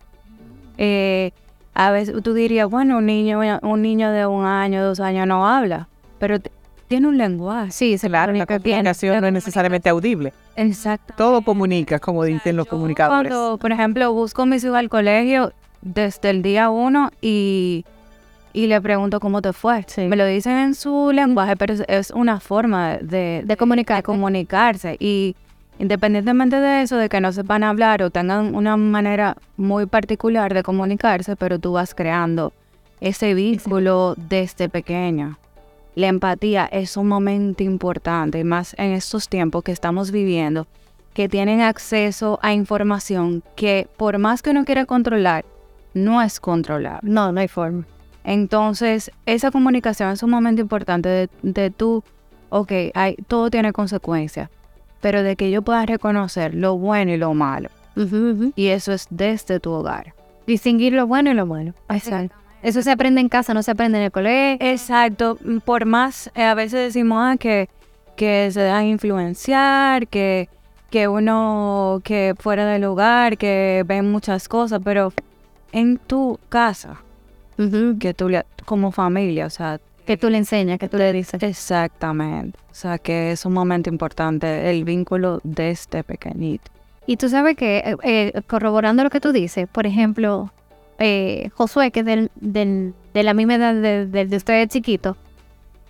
A 1.75 1.89
veces 1.91 2.21
tú 2.21 2.33
dirías, 2.33 2.69
bueno, 2.69 2.97
un 2.99 3.05
niño, 3.07 3.39
un 3.61 3.81
niño 3.81 4.11
de 4.11 4.27
un 4.27 4.45
año, 4.45 4.83
dos 4.83 4.99
años 4.99 5.25
no 5.27 5.47
habla, 5.47 5.87
pero 6.19 6.37
tiene 6.93 7.07
un 7.07 7.17
lenguaje. 7.17 7.71
Sí, 7.71 7.97
se 7.97 8.07
Claro, 8.07 8.33
la 8.33 8.45
bien. 8.45 8.59
comunicación 8.61 9.19
no 9.19 9.25
es 9.27 9.33
necesariamente 9.33 9.89
audible. 9.89 10.31
Exacto. 10.55 11.15
Todo 11.17 11.41
comunica, 11.41 11.97
como 11.97 12.23
dicen 12.23 12.55
los 12.55 12.67
comunicadores. 12.67 13.31
Cuando, 13.31 13.57
por 13.57 13.71
ejemplo, 13.71 14.13
busco 14.13 14.43
a 14.43 14.45
mis 14.45 14.63
hijos 14.63 14.77
al 14.77 14.89
colegio 14.89 15.53
desde 15.81 16.29
el 16.29 16.43
día 16.43 16.69
uno 16.69 17.09
y, 17.19 17.83
y 18.53 18.67
le 18.67 18.79
pregunto 18.79 19.19
cómo 19.19 19.41
te 19.41 19.53
fue. 19.53 19.83
Sí. 19.87 20.01
Me 20.01 20.15
lo 20.15 20.23
dicen 20.27 20.55
en 20.55 20.75
su 20.75 21.11
lenguaje, 21.11 21.55
pero 21.57 21.73
es, 21.73 21.83
es 21.87 22.11
una 22.11 22.39
forma 22.39 22.97
de, 22.97 23.41
De 23.43 23.57
comunicar. 23.57 23.97
de 23.97 24.03
comunicarse. 24.03 24.95
Y 24.99 25.35
independientemente 25.79 26.57
de 26.57 26.83
eso, 26.83 26.97
de 26.97 27.09
que 27.09 27.19
no 27.21 27.31
sepan 27.31 27.63
hablar 27.63 28.03
o 28.03 28.11
tengan 28.11 28.53
una 28.53 28.77
manera 28.77 29.35
muy 29.57 29.87
particular 29.87 30.53
de 30.53 30.61
comunicarse, 30.61 31.35
pero 31.35 31.57
tú 31.57 31.71
vas 31.73 31.95
creando 31.95 32.53
ese 33.01 33.33
vínculo 33.33 34.13
desde 34.15 34.69
pequeño. 34.69 35.39
La 35.95 36.07
empatía 36.07 36.65
es 36.65 36.91
sumamente 36.91 37.63
importante, 37.63 38.39
y 38.39 38.43
más 38.43 38.75
en 38.79 38.91
estos 38.93 39.29
tiempos 39.29 39.63
que 39.63 39.71
estamos 39.71 40.11
viviendo, 40.11 40.67
que 41.13 41.29
tienen 41.29 41.61
acceso 41.61 42.39
a 42.41 42.53
información 42.53 43.43
que 43.55 43.87
por 43.97 44.17
más 44.17 44.41
que 44.41 44.49
uno 44.49 44.65
quiera 44.65 44.85
controlar, 44.85 45.45
no 45.93 46.21
es 46.21 46.39
controlable. 46.39 47.01
No, 47.03 47.31
no 47.31 47.39
hay 47.39 47.47
forma. 47.47 47.85
Entonces, 48.23 49.11
esa 49.25 49.51
comunicación 49.51 50.09
es 50.09 50.19
sumamente 50.19 50.61
importante 50.61 51.09
de, 51.09 51.29
de 51.43 51.69
tú, 51.69 52.03
ok, 52.49 52.71
hay, 52.95 53.15
todo 53.27 53.51
tiene 53.51 53.73
consecuencias, 53.73 54.49
pero 55.01 55.21
de 55.21 55.35
que 55.35 55.51
yo 55.51 55.61
pueda 55.61 55.85
reconocer 55.85 56.55
lo 56.55 56.77
bueno 56.77 57.11
y 57.11 57.17
lo 57.17 57.33
malo. 57.33 57.69
Y 58.55 58.67
eso 58.67 58.91
es 58.91 59.05
desde 59.11 59.59
tu 59.59 59.71
hogar. 59.71 60.15
Distinguir 60.47 60.93
lo 60.93 61.05
bueno 61.05 61.29
y 61.29 61.33
lo 61.35 61.45
malo. 61.45 61.73
Exacto. 61.89 62.35
Eso 62.63 62.81
se 62.81 62.91
aprende 62.91 63.21
en 63.21 63.29
casa, 63.29 63.53
no 63.53 63.61
se 63.61 63.71
aprende 63.71 63.97
en 63.99 64.05
el 64.05 64.11
colegio. 64.11 64.65
Exacto. 64.65 65.37
mm, 65.43 65.57
Por 65.59 65.85
más, 65.85 66.31
eh, 66.33 66.43
a 66.43 66.53
veces 66.55 66.93
decimos 66.93 67.19
ah, 67.21 67.35
que, 67.37 67.69
que 68.15 68.49
se 68.51 68.61
dejan 68.61 68.85
influenciar, 68.85 70.07
que, 70.07 70.47
que 70.89 71.07
uno 71.07 72.01
que 72.03 72.33
fuera 72.39 72.65
del 72.65 72.85
hogar, 72.85 73.37
que 73.37 73.83
ven 73.85 74.11
muchas 74.11 74.47
cosas, 74.47 74.79
pero 74.83 75.11
en 75.71 75.97
tu 75.97 76.39
casa, 76.49 77.01
Ujú. 77.57 77.97
que 77.99 78.13
tú 78.13 78.29
le- 78.29 78.45
como 78.65 78.91
familia, 78.91 79.45
o 79.47 79.49
sea, 79.49 79.79
Que 80.05 80.17
tú 80.17 80.29
le 80.29 80.37
enseñas, 80.37 80.79
que 80.79 80.87
tú 80.89 80.97
le 80.97 81.11
dices. 81.13 81.41
exactamente. 81.43 82.57
O 82.71 82.75
sea, 82.75 82.97
que 82.97 83.31
es 83.31 83.45
un 83.45 83.53
momento 83.53 83.89
importante 83.89 84.69
el 84.69 84.83
vínculo 84.83 85.39
desde 85.43 86.03
pequeñito. 86.03 86.71
Y 87.05 87.17
tú 87.17 87.27
sabes 87.29 87.55
que, 87.57 87.77
eh, 87.79 87.95
eh, 88.03 88.41
corroborando 88.47 89.03
lo 89.03 89.09
que 89.09 89.19
tú 89.19 89.31
dices, 89.33 89.67
por 89.69 89.85
ejemplo, 89.85 90.51
eh, 90.99 91.49
Josué, 91.55 91.91
que 91.91 92.01
es 92.01 92.05
del, 92.05 92.93
de 93.13 93.23
la 93.23 93.33
misma 93.33 93.55
edad 93.55 93.73
de, 93.73 94.05
de- 94.05 94.25
de 94.25 94.37
ustedes 94.37 94.69
chiquito, 94.69 95.17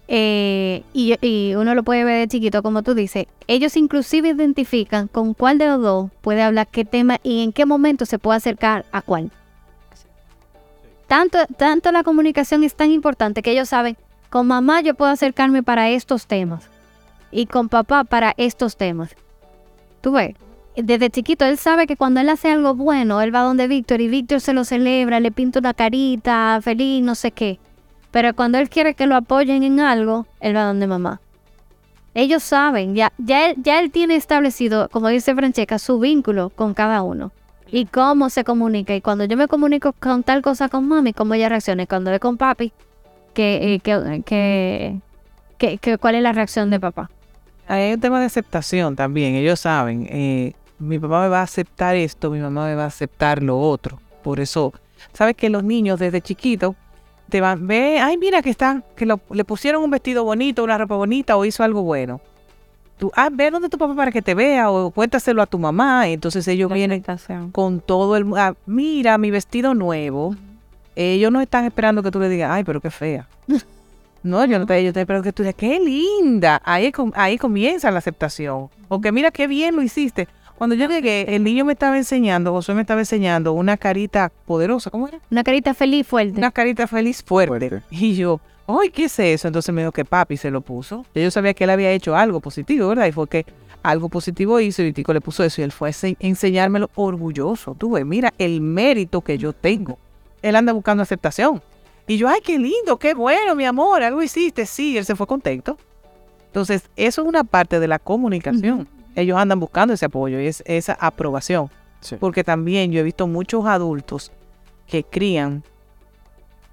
eh, 0.08 0.84
y, 0.94 1.16
y 1.26 1.56
uno 1.56 1.76
lo 1.76 1.84
puede 1.84 2.04
ver 2.04 2.20
de 2.20 2.28
chiquito, 2.28 2.62
como 2.62 2.84
tú 2.84 2.94
dices, 2.94 3.26
ellos 3.48 3.78
inclusive 3.78 4.30
identifican 4.30 5.08
con 5.08 5.34
cuál 5.34 5.58
de 5.58 5.68
los 5.68 5.82
dos 5.82 6.12
puede 6.22 6.42
hablar 6.42 6.68
qué 6.68 6.84
tema 6.86 7.20
y 7.24 7.44
en 7.44 7.54
qué 7.54 7.66
momento 7.66 8.06
se 8.06 8.20
puede 8.20 8.38
acercar 8.38 8.86
a 8.92 9.02
cuál. 9.02 9.32
Tanto, 11.08 11.38
tanto 11.58 11.92
la 11.92 12.04
comunicación 12.04 12.64
es 12.64 12.76
tan 12.76 12.92
importante 12.92 13.42
que 13.42 13.52
ellos 13.52 13.70
saben, 13.70 13.98
con 14.30 14.48
mamá 14.48 14.82
yo 14.82 14.96
puedo 14.96 15.12
acercarme 15.12 15.62
para 15.64 15.90
estos 15.90 16.26
temas 16.28 16.68
y 17.32 17.46
con 17.46 17.70
papá 17.70 18.04
para 18.04 18.34
estos 18.38 18.78
temas. 18.78 19.16
Tú 20.02 20.12
ves, 20.14 20.36
desde 20.76 21.10
chiquito 21.10 21.46
él 21.46 21.58
sabe 21.58 21.86
que 21.88 21.96
cuando 21.98 22.20
él 22.20 22.30
hace 22.30 22.50
algo 22.52 22.74
bueno, 22.76 23.22
él 23.22 23.34
va 23.34 23.42
donde 23.42 23.68
Víctor 23.68 24.02
y 24.02 24.08
Víctor 24.08 24.42
se 24.42 24.54
lo 24.54 24.64
celebra, 24.64 25.20
le 25.20 25.32
pinta 25.32 25.60
una 25.60 25.74
carita, 25.74 26.60
feliz, 26.62 27.04
no 27.04 27.16
sé 27.16 27.32
qué. 27.32 27.60
Pero 28.12 28.34
cuando 28.36 28.58
él 28.58 28.70
quiere 28.70 28.94
que 28.94 29.08
lo 29.08 29.16
apoyen 29.16 29.64
en 29.64 29.80
algo, 29.80 30.26
él 30.40 30.56
va 30.56 30.64
donde 30.66 30.88
mamá. 30.88 31.20
Ellos 32.16 32.44
saben, 32.44 32.94
ya, 32.96 33.12
ya, 33.18 33.48
él, 33.50 33.56
ya 33.64 33.80
él 33.80 33.90
tiene 33.92 34.16
establecido, 34.16 34.88
como 34.90 35.08
dice 35.08 35.34
Francesca, 35.34 35.80
su 35.80 36.00
vínculo 36.00 36.50
con 36.50 36.74
cada 36.76 37.02
uno. 37.02 37.32
Y 37.72 37.86
cómo 37.88 38.30
se 38.30 38.44
comunica. 38.44 38.94
Y 38.96 39.02
cuando 39.02 39.26
yo 39.26 39.36
me 39.36 39.48
comunico 39.48 39.94
con 40.00 40.22
tal 40.22 40.44
cosa 40.44 40.70
con 40.70 40.88
mami, 40.88 41.12
cómo 41.14 41.34
ella 41.34 41.50
reacciona. 41.50 41.88
Cuando 41.88 42.12
es 42.12 42.20
con 42.20 42.38
papi, 42.38 42.72
eh, 43.36 43.80
que, 43.82 44.22
que, 44.28 45.00
que- 45.58 45.78
que- 45.80 45.98
cuál 45.98 46.14
es 46.14 46.22
la 46.22 46.34
reacción 46.34 46.70
de 46.70 46.80
papá. 46.80 47.10
Hay 47.68 47.94
un 47.94 48.00
tema 48.00 48.20
de 48.20 48.28
aceptación 48.28 48.96
también. 48.96 49.34
Ellos 49.34 49.60
saben, 49.60 50.06
eh, 50.12 50.54
mi 50.80 51.00
papá 51.00 51.22
me 51.24 51.30
va 51.30 51.40
a 51.40 51.44
aceptar 51.44 51.96
esto, 51.96 52.30
mi 52.32 52.40
mamá 52.40 52.66
me 52.68 52.76
va 52.76 52.84
a 52.84 52.88
aceptar 52.88 53.42
lo 53.44 53.60
otro. 53.60 54.00
Por 54.24 54.40
eso, 54.40 54.74
sabes 55.14 55.36
que 55.36 55.50
los 55.50 55.64
niños 55.64 56.00
desde 56.00 56.22
chiquitos 56.22 56.76
te 57.30 57.42
van, 57.42 57.66
ve, 57.68 58.00
ay, 58.00 58.18
mira 58.18 58.42
que 58.42 58.50
están, 58.50 58.84
que 58.96 59.06
lo- 59.06 59.20
le 59.32 59.44
pusieron 59.46 59.84
un 59.84 59.90
vestido 59.92 60.24
bonito, 60.24 60.64
una 60.64 60.78
ropa 60.78 60.96
bonita 60.96 61.36
o 61.38 61.46
hizo 61.46 61.64
algo 61.64 61.82
bueno. 61.84 62.22
Tú, 62.98 63.12
ah, 63.16 63.30
ve 63.32 63.50
donde 63.50 63.70
tu 63.70 63.78
papá 63.78 63.96
para 63.96 64.12
que 64.12 64.22
te 64.22 64.36
vea 64.36 64.70
o 64.70 64.92
cuéntaselo 64.92 65.42
a 65.42 65.46
tu 65.48 65.58
mamá. 65.58 66.08
Entonces 66.10 66.48
ellos 66.48 66.72
vienen 66.72 67.04
con 67.52 67.80
todo 67.82 68.16
el, 68.16 68.26
ah, 68.38 68.54
mira 68.68 69.18
mi 69.18 69.32
vestido 69.32 69.74
nuevo. 69.74 70.36
Ellos 70.96 71.32
no 71.32 71.42
están 71.42 71.66
esperando 71.66 72.04
que 72.04 72.12
tú 72.12 72.20
le 72.20 72.30
digas, 72.30 72.52
ay, 72.52 72.64
pero 72.64 72.80
qué 72.82 72.92
fea. 72.92 73.28
No, 74.26 74.46
yo 74.46 74.58
no 74.58 74.66
te, 74.66 74.82
yo 74.86 74.94
te 74.94 75.02
espero 75.02 75.22
que 75.22 75.34
tú 75.34 75.44
digas, 75.44 75.56
qué 75.58 75.82
linda. 75.82 76.62
Ahí, 76.64 76.94
ahí 77.14 77.38
comienza 77.38 77.92
la 77.92 77.98
aceptación. 78.00 78.70
O 78.88 79.02
que 79.02 79.12
mira 79.12 79.32
qué 79.32 79.48
bien 79.48 79.76
lo 79.76 79.82
hiciste. 79.82 80.30
Cuando 80.58 80.76
yo 80.76 80.88
llegué, 80.88 81.36
el 81.36 81.44
niño 81.44 81.66
me 81.66 81.74
estaba 81.74 81.98
enseñando, 81.98 82.52
Josué 82.54 82.76
me 82.76 82.82
estaba 82.82 83.02
enseñando 83.02 83.54
una 83.54 83.76
carita 83.78 84.32
poderosa, 84.46 84.90
¿cómo 84.92 85.08
era? 85.08 85.20
Una 85.30 85.44
carita 85.44 85.74
feliz, 85.74 86.08
fuerte. 86.08 86.38
Una 86.38 86.52
carita 86.52 86.88
feliz 86.88 87.24
fuerte. 87.24 87.70
Fuerte. 87.70 87.86
Y 87.92 88.16
yo, 88.16 88.40
ay, 88.68 88.90
¿qué 88.90 89.06
es 89.06 89.20
eso? 89.20 89.48
Entonces 89.48 89.74
me 89.74 89.82
dijo 89.82 89.92
que 89.92 90.06
papi 90.06 90.38
se 90.38 90.52
lo 90.52 90.62
puso. 90.62 91.06
Yo 91.16 91.30
sabía 91.32 91.54
que 91.54 91.66
él 91.66 91.70
había 91.70 91.92
hecho 91.92 92.16
algo 92.16 92.40
positivo, 92.40 92.88
¿verdad? 92.90 93.08
Y 93.08 93.12
fue 93.12 93.28
que 93.28 93.46
algo 93.82 94.08
positivo 94.08 94.60
hizo 94.62 94.82
y 94.82 94.86
Vitico 94.86 95.12
le 95.12 95.20
puso 95.20 95.44
eso 95.44 95.60
y 95.60 95.66
él 95.66 95.72
fue 95.74 95.90
a 95.90 95.92
ense- 95.92 96.16
enseñármelo 96.20 96.90
orgulloso. 96.96 97.76
Tú 97.78 97.92
ves, 97.92 98.06
mira 98.06 98.34
el 98.38 98.62
mérito 98.62 99.20
que 99.22 99.38
yo 99.38 99.52
tengo. 99.52 99.98
Él 100.42 100.56
anda 100.56 100.72
buscando 100.72 101.04
aceptación. 101.04 101.62
Y 102.08 102.18
yo, 102.18 102.30
ay, 102.30 102.40
qué 102.42 102.58
lindo, 102.60 102.98
qué 102.98 103.14
bueno, 103.14 103.56
mi 103.56 103.66
amor, 103.66 104.04
algo 104.04 104.22
hiciste. 104.24 104.66
Sí, 104.66 104.98
él 104.98 105.04
se 105.06 105.16
fue 105.16 105.28
contento. 105.28 105.78
Entonces, 106.48 106.84
eso 106.96 107.22
es 107.24 107.28
una 107.28 107.44
parte 107.44 107.80
de 107.80 107.88
la 107.88 107.98
comunicación. 108.00 108.88
Ellos 109.16 109.38
andan 109.38 109.60
buscando 109.60 109.94
ese 109.94 110.06
apoyo 110.06 110.40
y 110.40 110.48
es 110.48 110.64
esa 110.66 110.94
aprobación. 111.00 111.70
Sí. 112.02 112.16
Porque 112.20 112.44
también 112.44 112.92
yo 112.92 113.00
he 113.00 113.04
visto 113.04 113.28
muchos 113.28 113.66
adultos 113.66 114.32
que 114.88 115.04
crían 115.04 115.64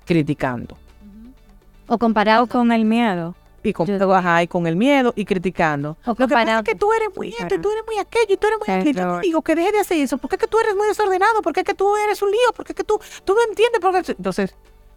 criticando. 0.04 0.76
O 1.86 1.98
comparado 1.98 2.46
con 2.46 2.72
el 2.72 2.84
miedo. 2.84 3.34
Y 3.62 3.74
con, 3.74 3.86
Yo- 3.86 4.14
ajá, 4.14 4.42
y 4.42 4.46
con 4.48 4.66
el 4.66 4.74
miedo 4.74 5.12
y 5.14 5.24
criticando. 5.26 5.98
O 6.06 6.10
Lo 6.10 6.14
que 6.16 6.28
pasa 6.28 6.58
es 6.60 6.64
que 6.64 6.74
tú 6.74 6.90
eres 6.94 7.08
muy 7.14 7.28
esto 7.28 7.54
y 7.54 7.58
tú 7.58 7.70
eres 7.70 7.84
muy 7.86 7.98
aquello 7.98 8.32
y 8.32 8.36
tú 8.38 8.46
eres 8.46 8.58
muy 8.58 8.74
aquello. 8.74 9.00
Yo 9.16 9.20
te 9.20 9.26
digo 9.26 9.42
que 9.42 9.54
deje 9.54 9.72
de 9.72 9.78
hacer 9.80 9.98
eso. 9.98 10.16
¿Por 10.16 10.30
qué 10.30 10.36
es 10.36 10.40
que 10.40 10.46
tú 10.48 10.58
eres 10.58 10.74
muy 10.74 10.86
desordenado? 10.88 11.42
¿Por 11.42 11.52
qué 11.52 11.60
es 11.60 11.66
que 11.66 11.74
tú 11.74 11.94
eres 11.96 12.22
un 12.22 12.30
lío? 12.30 12.52
¿Por 12.56 12.64
qué 12.64 12.72
es 12.72 12.76
que 12.76 12.84
tú, 12.84 12.98
tú 13.24 13.34
no 13.34 13.40
entiendes? 13.48 13.80
Por 13.80 13.92
qué? 13.92 14.12
Entonces, 14.12 14.54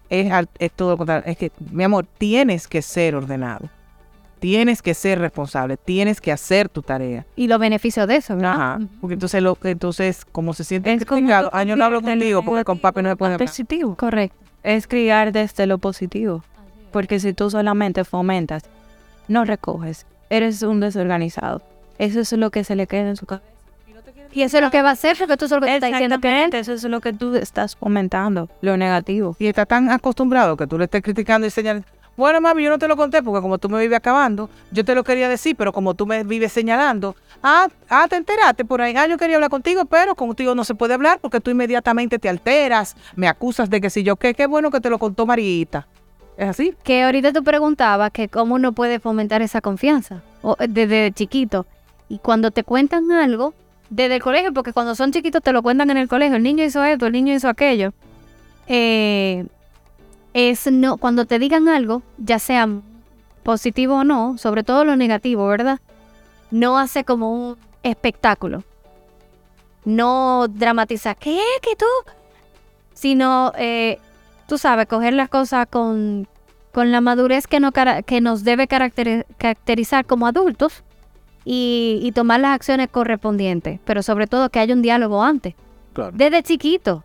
es, 0.09 0.31
al- 0.31 0.47
es 0.59 0.71
todo 0.71 0.91
lo 0.91 0.97
contrario. 0.97 1.23
Es 1.29 1.37
que, 1.37 1.51
mi 1.71 1.83
amor, 1.83 2.05
tienes 2.17 2.67
que 2.69 2.81
ser 2.81 3.15
ordenado. 3.15 3.69
Tienes 4.43 4.81
que 4.81 4.93
ser 4.93 5.19
responsable. 5.19 5.77
Tienes 5.77 6.19
que 6.19 6.29
hacer 6.29 6.67
tu 6.67 6.81
tarea. 6.81 7.25
Y 7.37 7.47
los 7.47 7.59
beneficios 7.59 8.05
de 8.09 8.17
eso, 8.17 8.35
¿verdad? 8.35 8.51
Ajá. 8.51 8.79
Porque 8.99 9.13
entonces, 9.13 9.41
lo, 9.41 9.57
entonces 9.63 10.25
como 10.29 10.53
se 10.53 10.65
siente 10.65 10.97
criticado, 10.97 11.49
ah, 11.53 11.63
yo 11.63 11.77
no 11.77 11.85
hablo 11.85 12.01
contigo 12.01 12.41
lo 12.41 12.45
porque 12.45 12.65
con 12.65 12.77
papi 12.77 13.03
no 13.03 13.07
me 13.07 13.15
puede 13.15 13.35
hablar. 13.35 13.47
positivo. 13.47 13.95
Correcto. 13.95 14.35
Es 14.61 14.85
criar 14.85 15.31
desde 15.31 15.65
lo 15.65 15.77
positivo. 15.77 16.43
Porque 16.91 17.21
si 17.21 17.31
tú 17.31 17.49
solamente 17.49 18.03
fomentas, 18.03 18.63
no 19.29 19.45
recoges, 19.45 20.05
eres 20.29 20.61
un 20.61 20.81
desorganizado. 20.81 21.61
Eso 21.97 22.19
es 22.19 22.33
lo 22.33 22.51
que 22.51 22.65
se 22.65 22.75
le 22.75 22.85
queda 22.85 23.07
en 23.07 23.15
su 23.15 23.25
cabeza. 23.25 23.47
Y 24.33 24.41
eso 24.41 24.57
es 24.57 24.63
lo 24.63 24.71
que 24.71 24.81
va 24.81 24.89
a 24.89 24.93
hacer 24.93 25.15
porque 25.17 25.37
tú 25.37 25.47
solo 25.47 25.65
estás 25.65 25.89
diciendo 25.89 26.19
que 26.19 26.49
eso 26.51 26.73
es 26.73 26.83
lo 26.83 26.99
que 26.99 27.13
tú 27.13 27.33
estás 27.37 27.77
fomentando, 27.77 28.49
lo 28.59 28.75
negativo. 28.75 29.37
Y 29.39 29.47
está 29.47 29.65
tan 29.65 29.89
acostumbrado 29.89 30.57
que 30.57 30.67
tú 30.67 30.77
le 30.77 30.83
estés 30.83 31.01
criticando 31.01 31.47
y 31.47 31.49
señalando. 31.49 31.87
Bueno, 32.15 32.41
mami, 32.41 32.63
yo 32.63 32.69
no 32.69 32.77
te 32.77 32.87
lo 32.87 32.95
conté 32.95 33.23
porque 33.23 33.41
como 33.41 33.57
tú 33.57 33.69
me 33.69 33.79
vives 33.79 33.97
acabando, 33.97 34.49
yo 34.71 34.85
te 34.85 34.93
lo 34.93 35.03
quería 35.03 35.27
decir, 35.27 35.55
pero 35.55 35.73
como 35.73 35.95
tú 35.95 36.05
me 36.05 36.23
vives 36.23 36.51
señalando, 36.51 37.15
ah, 37.41 37.67
ah, 37.89 38.05
te 38.07 38.17
enteraste 38.17 38.65
por 38.65 38.81
ahí, 38.81 38.93
ah, 38.95 39.07
yo 39.07 39.17
quería 39.17 39.37
hablar 39.37 39.49
contigo, 39.49 39.85
pero 39.85 40.13
contigo 40.13 40.53
no 40.53 40.63
se 40.63 40.75
puede 40.75 40.93
hablar 40.93 41.17
porque 41.19 41.39
tú 41.39 41.49
inmediatamente 41.49 42.19
te 42.19 42.29
alteras, 42.29 42.95
me 43.15 43.27
acusas 43.27 43.69
de 43.69 43.81
que 43.81 43.89
si 43.89 44.03
yo 44.03 44.15
qué, 44.15 44.35
qué 44.35 44.45
bueno 44.45 44.69
que 44.69 44.79
te 44.79 44.89
lo 44.91 44.99
contó 44.99 45.25
Marita. 45.25 45.87
¿Es 46.37 46.49
así? 46.49 46.73
que 46.83 47.03
ahorita 47.03 47.31
tú 47.31 47.43
preguntabas 47.43 48.09
que 48.11 48.27
cómo 48.27 48.55
uno 48.55 48.71
puede 48.71 48.99
fomentar 48.99 49.41
esa 49.43 49.61
confianza 49.61 50.21
o, 50.41 50.55
eh, 50.59 50.67
desde 50.67 51.11
chiquito. 51.11 51.65
Y 52.09 52.17
cuando 52.19 52.49
te 52.51 52.63
cuentan 52.63 53.11
algo, 53.11 53.53
desde 53.91 54.15
el 54.15 54.21
colegio, 54.23 54.51
porque 54.53 54.73
cuando 54.73 54.95
son 54.95 55.11
chiquitos 55.11 55.43
te 55.43 55.51
lo 55.53 55.61
cuentan 55.61 55.91
en 55.91 55.97
el 55.97 56.07
colegio, 56.07 56.35
el 56.37 56.43
niño 56.43 56.63
hizo 56.63 56.83
esto, 56.83 57.05
el 57.05 57.13
niño 57.13 57.33
hizo 57.33 57.49
aquello. 57.49 57.93
eh, 58.67 59.45
es 60.33 60.71
no, 60.71 60.97
cuando 60.97 61.25
te 61.25 61.39
digan 61.39 61.67
algo, 61.67 62.01
ya 62.17 62.39
sea 62.39 62.67
positivo 63.43 63.97
o 63.97 64.03
no, 64.03 64.37
sobre 64.37 64.63
todo 64.63 64.85
lo 64.85 64.95
negativo, 64.95 65.47
¿verdad? 65.47 65.79
No 66.51 66.77
hace 66.77 67.03
como 67.03 67.31
un 67.33 67.57
espectáculo. 67.83 68.63
No 69.85 70.47
dramatiza, 70.49 71.15
¿qué? 71.15 71.39
¿Que 71.61 71.75
tú? 71.75 71.85
Sino 72.93 73.51
eh, 73.57 73.99
tú 74.47 74.57
sabes, 74.57 74.87
coger 74.87 75.13
las 75.13 75.29
cosas 75.29 75.67
con, 75.69 76.27
con 76.71 76.91
la 76.91 77.01
madurez 77.01 77.47
que, 77.47 77.59
no, 77.59 77.71
que 77.71 78.21
nos 78.21 78.43
debe 78.43 78.67
caracteri- 78.67 79.25
caracterizar 79.37 80.05
como 80.05 80.25
adultos 80.25 80.83
y, 81.43 81.99
y 82.01 82.11
tomar 82.13 82.39
las 82.39 82.55
acciones 82.55 82.87
correspondientes, 82.89 83.79
pero 83.83 84.01
sobre 84.03 84.27
todo 84.27 84.49
que 84.49 84.59
haya 84.59 84.73
un 84.73 84.81
diálogo 84.81 85.21
antes. 85.21 85.55
Claro. 85.91 86.11
Desde 86.15 86.43
chiquito. 86.43 87.03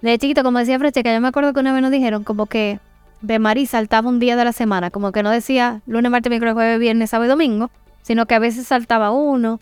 Desde 0.00 0.18
chiquito, 0.18 0.42
como 0.42 0.58
decía 0.58 0.78
Francesca, 0.78 1.12
yo 1.12 1.20
me 1.20 1.28
acuerdo 1.28 1.52
que 1.52 1.60
una 1.60 1.72
vez 1.72 1.82
nos 1.82 1.90
dijeron 1.90 2.22
como 2.24 2.46
que 2.46 2.78
de 3.20 3.38
Marí 3.38 3.66
saltaba 3.66 4.08
un 4.08 4.20
día 4.20 4.36
de 4.36 4.44
la 4.44 4.52
semana, 4.52 4.90
como 4.90 5.10
que 5.12 5.22
no 5.22 5.30
decía 5.30 5.82
lunes, 5.86 6.10
martes, 6.10 6.30
miércoles, 6.30 6.54
jueves, 6.54 6.78
viernes, 6.78 7.10
sábado 7.10 7.26
y 7.26 7.30
domingo, 7.30 7.70
sino 8.02 8.26
que 8.26 8.34
a 8.34 8.38
veces 8.38 8.66
saltaba 8.68 9.10
uno. 9.10 9.60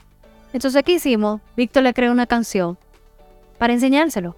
Entonces, 0.53 0.83
¿qué 0.85 0.93
hicimos? 0.93 1.41
Víctor 1.57 1.83
le 1.83 1.95
creó 1.95 2.13
una 2.13 2.27
canción 2.27 2.77
para 3.59 3.73
enseñárselo. 3.73 4.37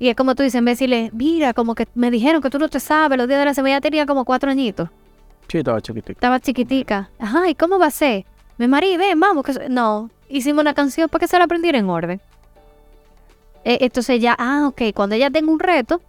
Y 0.00 0.08
es 0.08 0.16
como 0.16 0.34
tú 0.34 0.42
dices, 0.42 0.56
en 0.58 0.64
vez 0.64 0.78
de 0.78 0.86
decirle, 0.86 1.10
mira, 1.14 1.54
como 1.54 1.74
que 1.74 1.86
me 1.94 2.10
dijeron 2.10 2.40
que 2.42 2.50
tú 2.50 2.58
no 2.58 2.68
te 2.68 2.78
sabes, 2.80 3.18
los 3.18 3.26
días 3.28 3.38
de 3.40 3.44
la 3.46 3.54
semana 3.54 3.76
ya 3.76 3.80
tenía 3.80 4.06
como 4.06 4.24
cuatro 4.24 4.50
añitos, 4.50 4.88
Sí, 5.48 5.58
estaba 5.58 5.80
chiquitico. 5.80 6.12
estaba 6.12 6.40
chiquitica. 6.40 7.08
Ajá, 7.18 7.48
¿y 7.48 7.54
cómo 7.54 7.78
va 7.78 7.86
a 7.86 7.90
ser? 7.90 8.26
Me 8.58 8.68
Marí, 8.68 8.96
ven, 8.96 9.18
vamos. 9.18 9.44
Que... 9.44 9.54
so-". 9.54 9.68
No, 9.70 10.10
hicimos 10.28 10.60
una 10.60 10.74
canción 10.74 11.08
para 11.08 11.20
que 11.20 11.28
se 11.28 11.38
la 11.38 11.44
aprendiera 11.44 11.78
en 11.78 11.88
orden. 11.88 12.20
Eh, 13.68 13.76
entonces 13.82 14.18
ya, 14.18 14.34
ah, 14.38 14.66
ok, 14.68 14.80
cuando 14.94 15.14
ella 15.14 15.28
tenga 15.30 15.52
un 15.52 15.60
reto, 15.60 16.00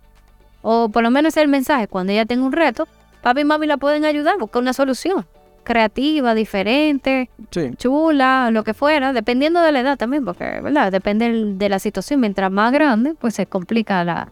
o 0.62 0.88
por 0.88 1.04
lo 1.04 1.12
menos 1.12 1.34
es 1.36 1.44
el 1.44 1.50
mensaje, 1.50 1.90
cuando 1.90 2.14
ella 2.14 2.26
tenga 2.26 2.46
un 2.46 2.54
reto, 2.54 2.88
papi 3.22 3.42
y 3.42 3.44
mami 3.44 3.68
la 3.68 3.76
pueden 3.76 4.06
ayudar, 4.06 4.38
buscar 4.40 4.62
una 4.62 4.72
solución 4.72 5.26
creativa, 5.64 6.34
diferente, 6.36 7.30
Sí. 7.52 7.72
chula, 7.78 8.50
lo 8.50 8.64
que 8.64 8.74
fuera, 8.74 9.12
dependiendo 9.12 9.62
de 9.62 9.74
la 9.74 9.82
edad 9.82 9.98
también, 9.98 10.24
porque, 10.24 10.62
¿verdad? 10.62 10.90
Depende 10.90 11.54
de 11.58 11.70
la 11.70 11.80
situación. 11.80 12.22
Mientras 12.22 12.50
más 12.50 12.72
grande, 12.72 13.14
pues 13.20 13.36
se 13.36 13.46
complica 13.46 14.06
la, 14.06 14.30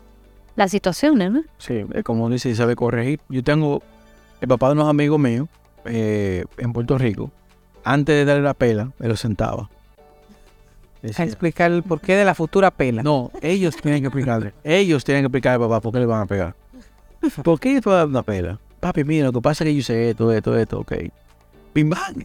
la 0.55 0.67
situación, 0.69 1.17
¿no? 1.17 1.43
Sí, 1.57 1.83
es 1.93 2.03
como 2.05 2.29
dice, 2.29 2.55
sabe 2.55 2.75
corregir. 2.77 3.19
Yo 3.27 3.43
tengo 3.43 3.83
el 4.39 4.47
papá 4.47 4.67
de 4.67 4.73
unos 4.73 4.87
amigos 4.89 5.19
míos 5.19 5.47
eh, 5.83 6.45
en 6.57 6.71
Puerto 6.73 6.97
Rico. 6.97 7.29
Antes 7.83 8.15
de 8.15 8.25
darle 8.25 8.43
la 8.43 8.53
pela, 8.53 8.91
me 8.97 9.07
lo 9.09 9.15
sentaba. 9.17 9.69
A 11.17 11.23
explicar 11.23 11.71
el 11.71 11.83
porqué 11.83 12.15
de 12.15 12.25
la 12.25 12.33
futura 12.35 12.71
pela. 12.71 13.03
no, 13.03 13.31
ellos 13.41 13.75
tienen 13.77 14.01
que 14.01 14.07
explicarle. 14.07 14.53
Ellos 14.63 15.03
tienen 15.03 15.23
que 15.23 15.27
explicarle 15.27 15.59
papá 15.59 15.79
por 15.81 15.93
qué 15.93 15.99
le 15.99 16.05
van 16.05 16.21
a 16.21 16.25
pegar. 16.25 16.55
¿Por 17.43 17.59
qué 17.59 17.73
yo 17.73 17.81
te 17.81 17.89
voy 17.89 17.95
a 17.95 17.97
dar 17.99 18.07
una 18.07 18.23
pela? 18.23 18.59
Papi, 18.79 19.03
mira, 19.03 19.25
lo 19.27 19.33
que 19.33 19.41
pasa 19.41 19.63
es 19.63 19.67
que 19.69 19.73
yo 19.73 19.79
hice 19.79 20.09
esto, 20.11 20.31
esto, 20.31 20.57
esto, 20.57 20.79
ok. 20.79 20.93
Bim 21.73 21.89
bang. 21.89 22.23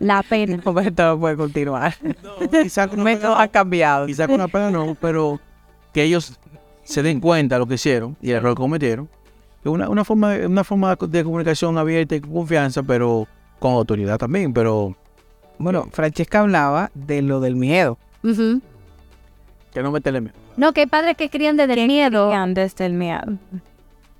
La 0.00 0.22
pena. 0.22 0.58
No, 0.64 0.80
esto 0.80 1.02
no 1.04 1.18
puede 1.20 1.36
continuar. 1.36 1.94
Quizá 2.62 2.88
con 2.88 2.98
El 2.98 3.02
una 3.02 3.10
método 3.12 3.32
pela- 3.34 3.42
ha 3.42 3.48
cambiado. 3.48 4.06
Quizá 4.06 4.26
con 4.26 4.34
una 4.36 4.48
pena 4.48 4.70
no, 4.70 4.96
pero 5.00 5.40
que 5.92 6.02
ellos 6.04 6.38
se 6.84 7.02
den 7.02 7.20
cuenta 7.20 7.54
de 7.54 7.58
lo 7.60 7.66
que 7.66 7.74
hicieron 7.74 8.16
y 8.20 8.30
el 8.30 8.36
error 8.36 8.54
que 8.54 8.60
cometieron. 8.62 9.08
Es 9.64 9.70
Una, 9.70 9.88
una, 9.88 10.04
forma, 10.04 10.34
una 10.46 10.64
forma 10.64 10.96
de 10.96 11.24
comunicación 11.24 11.78
abierta 11.78 12.16
y 12.16 12.20
con 12.20 12.32
confianza, 12.32 12.82
pero 12.82 13.26
con 13.58 13.72
autoridad 13.74 14.18
también, 14.18 14.52
pero 14.52 14.96
Bueno, 15.62 15.86
Francesca 15.92 16.40
hablaba 16.40 16.90
de 16.94 17.22
lo 17.22 17.38
del 17.40 17.54
miedo. 17.54 17.96
Que 19.72 19.82
no 19.82 19.90
meterle 19.92 20.20
miedo. 20.20 20.34
No, 20.56 20.72
que 20.72 20.80
hay 20.80 20.86
padres 20.86 21.16
que 21.16 21.30
crían 21.30 21.56
desde 21.56 21.74
el 21.74 21.86
miedo. 21.86 22.28
crían 22.28 22.52
desde 22.52 22.84
el 22.86 22.94
miedo. 22.94 23.38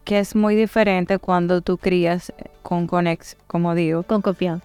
Que 0.04 0.20
es 0.20 0.36
muy 0.36 0.54
diferente 0.54 1.18
cuando 1.18 1.60
tú 1.60 1.78
crías 1.78 2.32
con 2.62 2.86
conex, 2.86 3.36
como 3.48 3.74
digo, 3.74 4.04
Con 4.04 4.22
confianza. 4.22 4.64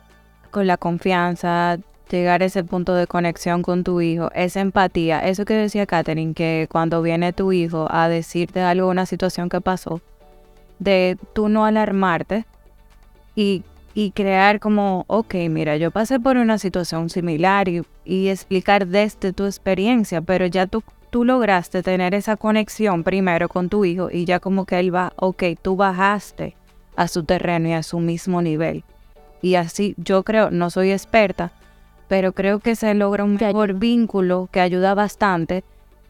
con 0.51 0.67
la 0.67 0.77
confianza, 0.77 1.77
llegar 2.09 2.41
a 2.41 2.45
ese 2.45 2.63
punto 2.63 2.93
de 2.93 3.07
conexión 3.07 3.63
con 3.63 3.83
tu 3.83 3.99
hijo, 3.99 4.29
esa 4.33 4.61
empatía, 4.61 5.19
eso 5.27 5.45
que 5.45 5.53
decía 5.55 5.85
Katherine, 5.87 6.33
que 6.33 6.67
cuando 6.71 7.01
viene 7.01 7.33
tu 7.33 7.51
hijo 7.51 7.87
a 7.89 8.07
decirte 8.07 8.61
algo, 8.61 8.87
una 8.87 9.05
situación 9.07 9.49
que 9.49 9.61
pasó, 9.61 9.99
de 10.79 11.17
tú 11.33 11.49
no 11.49 11.65
alarmarte 11.65 12.45
y, 13.35 13.63
y 13.97 14.11
crear 14.11 14.59
como, 14.59 15.05
ok, 15.07 15.33
mira, 15.49 15.75
yo 15.75 15.89
pasé 15.89 16.19
por 16.19 16.37
una 16.37 16.59
situación 16.59 17.09
similar 17.09 17.67
y, 17.67 17.81
y 18.05 18.27
explicar 18.27 18.85
desde 18.85 19.33
tu 19.33 19.45
experiencia, 19.45 20.21
pero 20.21 20.45
ya 20.45 20.67
tú, 20.67 20.83
tú 21.09 21.25
lograste 21.25 21.81
tener 21.81 22.13
esa 22.13 22.37
conexión 22.37 23.03
primero 23.03 23.49
con 23.49 23.69
tu 23.69 23.85
hijo 23.85 24.09
y 24.11 24.25
ya 24.25 24.39
como 24.39 24.65
que 24.65 24.77
él 24.77 24.93
va, 24.93 25.13
ok, 25.15 25.43
tú 25.59 25.75
bajaste 25.75 26.55
a 26.95 27.07
su 27.07 27.23
terreno 27.23 27.69
y 27.69 27.73
a 27.73 27.81
su 27.81 27.97
mismo 27.99 28.43
nivel. 28.43 28.83
Y 29.41 29.55
así 29.55 29.95
yo 29.97 30.21
creo, 30.21 30.51
no 30.51 30.69
soy 30.69 30.91
experta, 30.91 31.51
pero 32.07 32.33
creo 32.33 32.59
que 32.59 32.75
se 32.75 32.93
logra 32.93 33.23
un 33.23 33.33
mejor 33.41 33.73
vínculo 33.73 34.47
que 34.51 34.61
ayuda 34.61 34.93
bastante 34.93 35.63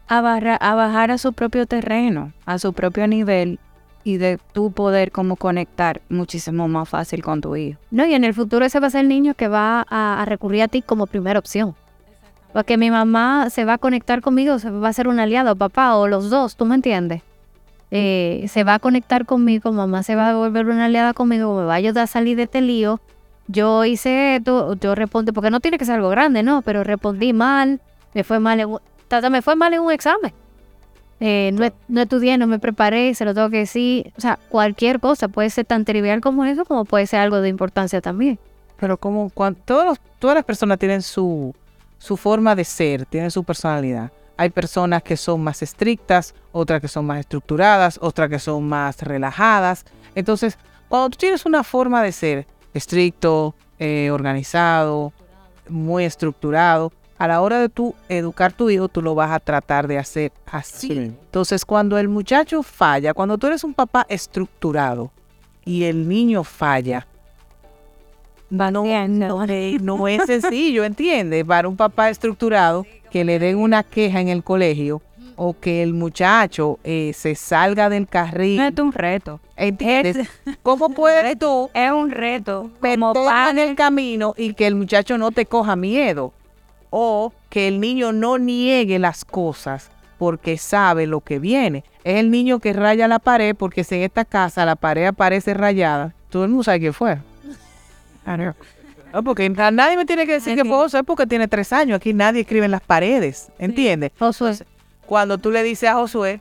a, 0.08 0.20
barra- 0.20 0.56
a 0.60 0.74
bajar 0.74 1.10
a 1.10 1.16
su 1.16 1.32
propio 1.32 1.64
terreno, 1.64 2.34
a 2.44 2.58
su 2.58 2.74
propio 2.74 3.06
nivel 3.06 3.58
y 4.04 4.16
de 4.16 4.38
tú 4.52 4.70
poder 4.70 5.12
como 5.12 5.36
conectar 5.36 6.00
muchísimo 6.08 6.68
más 6.68 6.88
fácil 6.88 7.22
con 7.22 7.40
tu 7.40 7.56
hijo. 7.56 7.78
No, 7.90 8.06
y 8.06 8.14
en 8.14 8.24
el 8.24 8.34
futuro 8.34 8.64
ese 8.64 8.80
va 8.80 8.86
a 8.86 8.90
ser 8.90 9.02
el 9.02 9.08
niño 9.08 9.34
que 9.34 9.48
va 9.48 9.84
a, 9.88 10.22
a 10.22 10.24
recurrir 10.24 10.62
a 10.62 10.68
ti 10.68 10.82
como 10.82 11.06
primera 11.06 11.38
opción. 11.38 11.74
Porque 12.52 12.76
mi 12.76 12.90
mamá 12.90 13.50
se 13.50 13.64
va 13.64 13.74
a 13.74 13.78
conectar 13.78 14.20
conmigo, 14.20 14.58
se 14.58 14.70
va 14.70 14.88
a 14.88 14.92
ser 14.92 15.08
un 15.08 15.20
aliado, 15.20 15.54
papá, 15.54 15.96
o 15.96 16.08
los 16.08 16.30
dos, 16.30 16.56
¿tú 16.56 16.64
me 16.64 16.74
entiendes? 16.74 17.22
Eh, 17.90 18.46
se 18.48 18.64
va 18.64 18.74
a 18.74 18.78
conectar 18.78 19.24
conmigo, 19.24 19.72
mamá 19.72 20.02
se 20.02 20.14
va 20.14 20.30
a 20.30 20.34
volver 20.34 20.66
una 20.66 20.86
aliada 20.86 21.14
conmigo, 21.14 21.56
me 21.58 21.64
va 21.64 21.74
a 21.74 21.76
ayudar 21.76 22.04
a 22.04 22.06
salir 22.06 22.36
de 22.36 22.44
este 22.44 22.60
lío. 22.60 23.00
Yo 23.46 23.84
hice 23.84 24.36
esto, 24.36 24.74
yo 24.74 24.94
respondí, 24.94 25.32
porque 25.32 25.50
no 25.50 25.60
tiene 25.60 25.78
que 25.78 25.86
ser 25.86 25.94
algo 25.96 26.10
grande, 26.10 26.42
no, 26.42 26.60
pero 26.62 26.84
respondí 26.84 27.32
mal, 27.32 27.80
me 28.14 28.24
fue 28.24 28.40
mal 28.40 28.60
en 28.60 28.68
me 29.30 29.40
fue 29.40 29.56
mal 29.56 29.72
en 29.72 29.80
un 29.80 29.90
examen. 29.90 30.32
Eh, 31.20 31.50
no, 31.52 31.68
no 31.88 32.02
estudié, 32.02 32.38
no 32.38 32.46
me 32.46 32.58
preparé, 32.58 33.14
se 33.14 33.24
lo 33.24 33.34
tengo 33.34 33.50
que 33.50 33.58
decir. 33.58 34.12
O 34.16 34.20
sea, 34.20 34.38
cualquier 34.48 35.00
cosa 35.00 35.28
puede 35.28 35.50
ser 35.50 35.64
tan 35.66 35.84
trivial 35.84 36.20
como 36.20 36.44
eso, 36.44 36.64
como 36.64 36.84
puede 36.84 37.06
ser 37.06 37.20
algo 37.20 37.40
de 37.40 37.48
importancia 37.48 38.00
también. 38.00 38.38
Pero 38.78 38.96
como 38.96 39.30
cuando 39.30 39.58
todos 39.64 39.84
los- 39.84 40.00
todas 40.20 40.36
las 40.36 40.44
personas 40.44 40.78
tienen 40.78 41.02
su, 41.02 41.54
su 41.98 42.16
forma 42.16 42.54
de 42.54 42.64
ser, 42.64 43.04
tienen 43.06 43.30
su 43.30 43.42
personalidad. 43.42 44.12
Hay 44.36 44.50
personas 44.50 45.02
que 45.02 45.16
son 45.16 45.42
más 45.42 45.62
estrictas, 45.62 46.32
otras 46.52 46.80
que 46.80 46.86
son 46.86 47.04
más 47.04 47.18
estructuradas, 47.18 47.98
otras 48.00 48.30
que 48.30 48.38
son 48.38 48.68
más 48.68 49.02
relajadas. 49.02 49.84
Entonces, 50.14 50.56
cuando 50.88 51.10
tú 51.10 51.16
tienes 51.18 51.44
una 51.44 51.64
forma 51.64 52.02
de 52.04 52.12
ser 52.12 52.46
estricto, 52.72 53.56
eh, 53.80 54.10
organizado, 54.12 55.12
muy 55.68 56.04
estructurado, 56.04 56.92
a 57.18 57.26
la 57.26 57.40
hora 57.40 57.58
de 57.60 57.68
tú 57.68 57.94
educar 58.08 58.52
tu 58.52 58.70
hijo, 58.70 58.88
tú 58.88 59.02
lo 59.02 59.14
vas 59.14 59.32
a 59.32 59.40
tratar 59.40 59.88
de 59.88 59.98
hacer 59.98 60.32
así. 60.46 60.92
Entonces, 60.92 61.64
cuando 61.64 61.98
el 61.98 62.08
muchacho 62.08 62.62
falla, 62.62 63.12
cuando 63.12 63.36
tú 63.36 63.48
eres 63.48 63.64
un 63.64 63.74
papá 63.74 64.06
estructurado 64.08 65.10
y 65.64 65.84
el 65.84 66.08
niño 66.08 66.44
falla, 66.44 67.06
Va 68.50 68.70
no, 68.70 68.84
no, 69.08 69.46
no 69.46 70.08
es 70.08 70.24
sencillo, 70.24 70.84
¿entiendes? 70.84 71.44
Para 71.44 71.68
un 71.68 71.76
papá 71.76 72.08
estructurado 72.08 72.86
que 73.10 73.22
le 73.22 73.38
den 73.38 73.58
una 73.58 73.82
queja 73.82 74.22
en 74.22 74.28
el 74.28 74.42
colegio 74.42 75.02
o 75.36 75.54
que 75.58 75.82
el 75.82 75.92
muchacho 75.92 76.78
eh, 76.82 77.12
se 77.14 77.34
salga 77.34 77.90
del 77.90 78.08
carril, 78.08 78.60
Es 78.60 78.78
un 78.78 78.92
reto. 78.92 79.40
¿entiendes? 79.56 80.28
¿Cómo 80.62 80.88
puedes 80.94 81.38
tú 81.38 81.70
Es 81.74 81.92
un 81.92 82.10
reto. 82.10 82.70
Como 82.80 83.12
en 83.48 83.58
el 83.58 83.76
camino 83.76 84.34
y 84.36 84.54
que 84.54 84.66
el 84.66 84.74
muchacho 84.74 85.18
no 85.18 85.30
te 85.30 85.46
coja 85.46 85.76
miedo? 85.76 86.32
O 86.90 87.32
que 87.50 87.68
el 87.68 87.80
niño 87.80 88.12
no 88.12 88.38
niegue 88.38 88.98
las 88.98 89.24
cosas 89.24 89.90
porque 90.18 90.58
sabe 90.58 91.06
lo 91.06 91.20
que 91.20 91.38
viene. 91.38 91.84
Es 92.04 92.16
el 92.16 92.30
niño 92.30 92.58
que 92.58 92.72
raya 92.72 93.08
la 93.08 93.18
pared 93.18 93.54
porque 93.56 93.84
si 93.84 93.96
en 93.96 94.02
esta 94.02 94.24
casa 94.24 94.64
la 94.64 94.76
pared 94.76 95.06
aparece 95.06 95.54
rayada, 95.54 96.14
todo 96.28 96.44
el 96.44 96.50
mundo 96.50 96.64
sabe 96.64 96.80
quién 96.80 96.94
fue. 96.94 97.18
No, 99.12 99.22
porque 99.22 99.48
nadie 99.48 99.96
me 99.96 100.04
tiene 100.04 100.26
que 100.26 100.32
decir 100.32 100.54
que 100.54 100.64
fue 100.64 100.76
Josué 100.76 101.02
porque 101.02 101.26
tiene 101.26 101.48
tres 101.48 101.72
años. 101.72 101.96
Aquí 101.96 102.12
nadie 102.12 102.42
escribe 102.42 102.66
en 102.66 102.72
las 102.72 102.82
paredes, 102.82 103.50
¿entiendes? 103.58 104.12
Josué, 104.18 104.58
Cuando 105.06 105.38
tú 105.38 105.50
le 105.50 105.62
dices 105.62 105.88
a 105.88 105.94
Josué, 105.94 106.40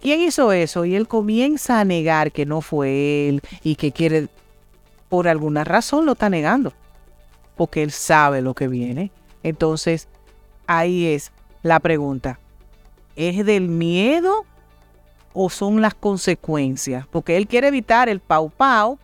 ¿quién 0.00 0.20
hizo 0.20 0.52
eso? 0.52 0.84
Y 0.86 0.94
él 0.94 1.06
comienza 1.06 1.80
a 1.80 1.84
negar 1.84 2.32
que 2.32 2.46
no 2.46 2.62
fue 2.62 3.28
él 3.28 3.42
y 3.62 3.76
que 3.76 3.92
quiere, 3.92 4.28
por 5.10 5.28
alguna 5.28 5.64
razón 5.64 6.06
lo 6.06 6.12
está 6.12 6.30
negando, 6.30 6.72
porque 7.56 7.82
él 7.82 7.90
sabe 7.90 8.40
lo 8.40 8.54
que 8.54 8.68
viene. 8.68 9.10
Entonces, 9.46 10.08
ahí 10.66 11.06
es 11.06 11.30
la 11.62 11.78
pregunta. 11.78 12.40
¿Es 13.14 13.46
del 13.46 13.68
miedo 13.68 14.44
o 15.34 15.50
son 15.50 15.80
las 15.80 15.94
consecuencias? 15.94 17.06
Porque 17.06 17.36
él 17.36 17.46
quiere 17.46 17.68
evitar 17.68 18.08
el 18.08 18.18
pau 18.18 18.50
pau 18.50 18.98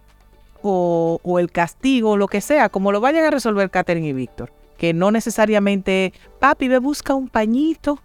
o, 0.61 1.21
o 1.23 1.39
el 1.39 1.53
castigo 1.53 2.11
o 2.11 2.17
lo 2.17 2.27
que 2.27 2.41
sea, 2.41 2.69
como 2.71 2.91
lo 2.91 3.01
vayan 3.01 3.25
a 3.25 3.31
resolver 3.31 3.71
Catherine 3.71 4.09
y 4.09 4.13
Víctor. 4.13 4.53
Que 4.79 4.93
no 4.93 5.13
necesariamente, 5.13 6.13
papi, 6.41 6.67
ve, 6.67 6.79
busca 6.79 7.15
un 7.15 7.29
pañito 7.29 8.01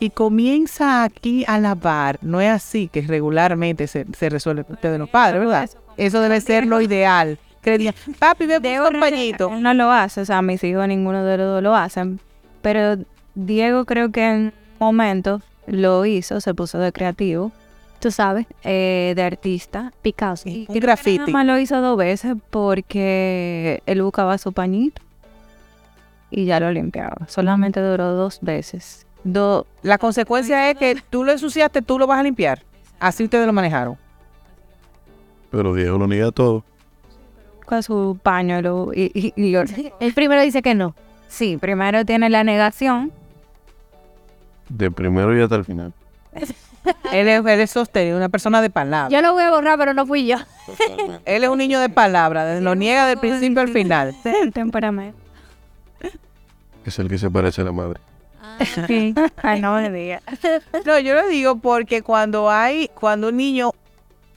y 0.00 0.08
comienza 0.08 1.04
aquí 1.04 1.44
a 1.46 1.58
lavar. 1.58 2.18
No 2.22 2.40
es 2.40 2.50
así 2.50 2.88
que 2.88 3.02
regularmente 3.02 3.88
se, 3.88 4.06
se 4.16 4.30
resuelve 4.30 4.64
ustedes 4.70 4.98
los 4.98 5.10
padres, 5.10 5.40
¿verdad? 5.40 5.68
Eso 5.98 6.20
debe 6.22 6.40
ser 6.40 6.66
lo 6.66 6.80
ideal. 6.80 7.38
Que 7.64 7.70
le 7.70 7.78
digan, 7.78 7.94
papi, 8.18 8.44
ve, 8.44 8.60
Diego 8.60 8.88
un 8.88 9.00
pañito. 9.00 9.50
Él 9.50 9.62
no 9.62 9.72
lo 9.72 9.90
hace, 9.90 10.20
o 10.20 10.24
sea, 10.26 10.42
mis 10.42 10.62
hijos 10.62 10.86
ninguno 10.86 11.24
de 11.24 11.38
los 11.38 11.46
dos 11.46 11.62
lo 11.62 11.74
hacen. 11.74 12.20
Pero 12.60 13.02
Diego 13.34 13.86
creo 13.86 14.12
que 14.12 14.22
en 14.22 14.36
un 14.38 14.52
momento 14.78 15.40
lo 15.66 16.04
hizo, 16.04 16.42
se 16.42 16.52
puso 16.52 16.78
de 16.78 16.92
creativo. 16.92 17.52
Tú 18.00 18.10
sabes, 18.10 18.46
eh, 18.64 19.14
de 19.16 19.22
artista. 19.22 19.94
Picasso. 20.02 20.46
Un 20.46 20.66
creo 20.66 20.74
que 20.74 20.80
graffiti. 20.80 21.18
Nada 21.20 21.32
más 21.32 21.46
lo 21.46 21.58
hizo 21.58 21.80
dos 21.80 21.96
veces 21.96 22.34
porque 22.50 23.82
él 23.86 24.02
buscaba 24.02 24.36
su 24.36 24.52
pañito 24.52 25.00
y 26.30 26.44
ya 26.44 26.60
lo 26.60 26.70
limpiaba. 26.70 27.26
Solamente 27.28 27.80
duró 27.80 28.12
dos 28.12 28.40
veces. 28.42 29.06
Do, 29.24 29.66
La 29.82 29.96
consecuencia 29.96 30.70
es 30.70 30.76
que 30.76 31.00
tú 31.08 31.24
lo 31.24 31.32
ensuciaste, 31.32 31.80
tú 31.80 31.98
lo 31.98 32.06
vas 32.06 32.20
a 32.20 32.22
limpiar. 32.24 32.62
Así 33.00 33.24
ustedes 33.24 33.46
lo 33.46 33.54
manejaron. 33.54 33.96
Pero 35.50 35.74
Diego 35.74 35.96
lo 35.96 36.06
niega 36.06 36.30
todo. 36.30 36.62
Con 37.64 37.82
su 37.82 38.18
paño 38.22 38.60
lo- 38.62 38.92
y, 38.94 39.10
y- 39.14 39.32
y 39.36 39.50
lo- 39.52 39.64
El 40.00 40.14
primero 40.14 40.42
dice 40.42 40.62
que 40.62 40.74
no. 40.74 40.94
Sí, 41.28 41.56
primero 41.56 42.04
tiene 42.04 42.30
la 42.30 42.44
negación. 42.44 43.10
De 44.68 44.90
primero 44.90 45.36
y 45.36 45.42
hasta 45.42 45.56
el 45.56 45.64
final. 45.64 45.92
Él 47.12 47.28
es, 47.28 47.40
él 47.46 47.60
es 47.60 47.70
sostenido, 47.70 48.16
una 48.18 48.28
persona 48.28 48.60
de 48.60 48.68
palabra. 48.68 49.08
Yo 49.08 49.22
lo 49.22 49.32
voy 49.32 49.42
a 49.42 49.50
borrar, 49.50 49.78
pero 49.78 49.94
no 49.94 50.04
fui 50.04 50.26
yo. 50.26 50.36
Él 51.24 51.42
es 51.42 51.48
un 51.48 51.56
niño 51.56 51.80
de 51.80 51.88
palabra, 51.88 52.60
lo 52.60 52.74
niega 52.74 53.06
del 53.06 53.16
principio 53.16 53.62
al 53.62 53.68
final. 53.68 54.14
temperamento. 54.52 55.16
Es 56.84 56.98
el 56.98 57.08
que 57.08 57.16
se 57.16 57.30
parece 57.30 57.62
a 57.62 57.64
la 57.64 57.72
madre. 57.72 58.00
Ay, 59.42 59.60
no 59.62 59.74
me 59.76 59.90
digas. 59.90 60.22
No, 60.84 60.98
yo 60.98 61.14
lo 61.14 61.26
digo 61.28 61.56
porque 61.56 62.02
cuando 62.02 62.50
hay, 62.50 62.88
cuando 62.88 63.28
un 63.30 63.38
niño 63.38 63.72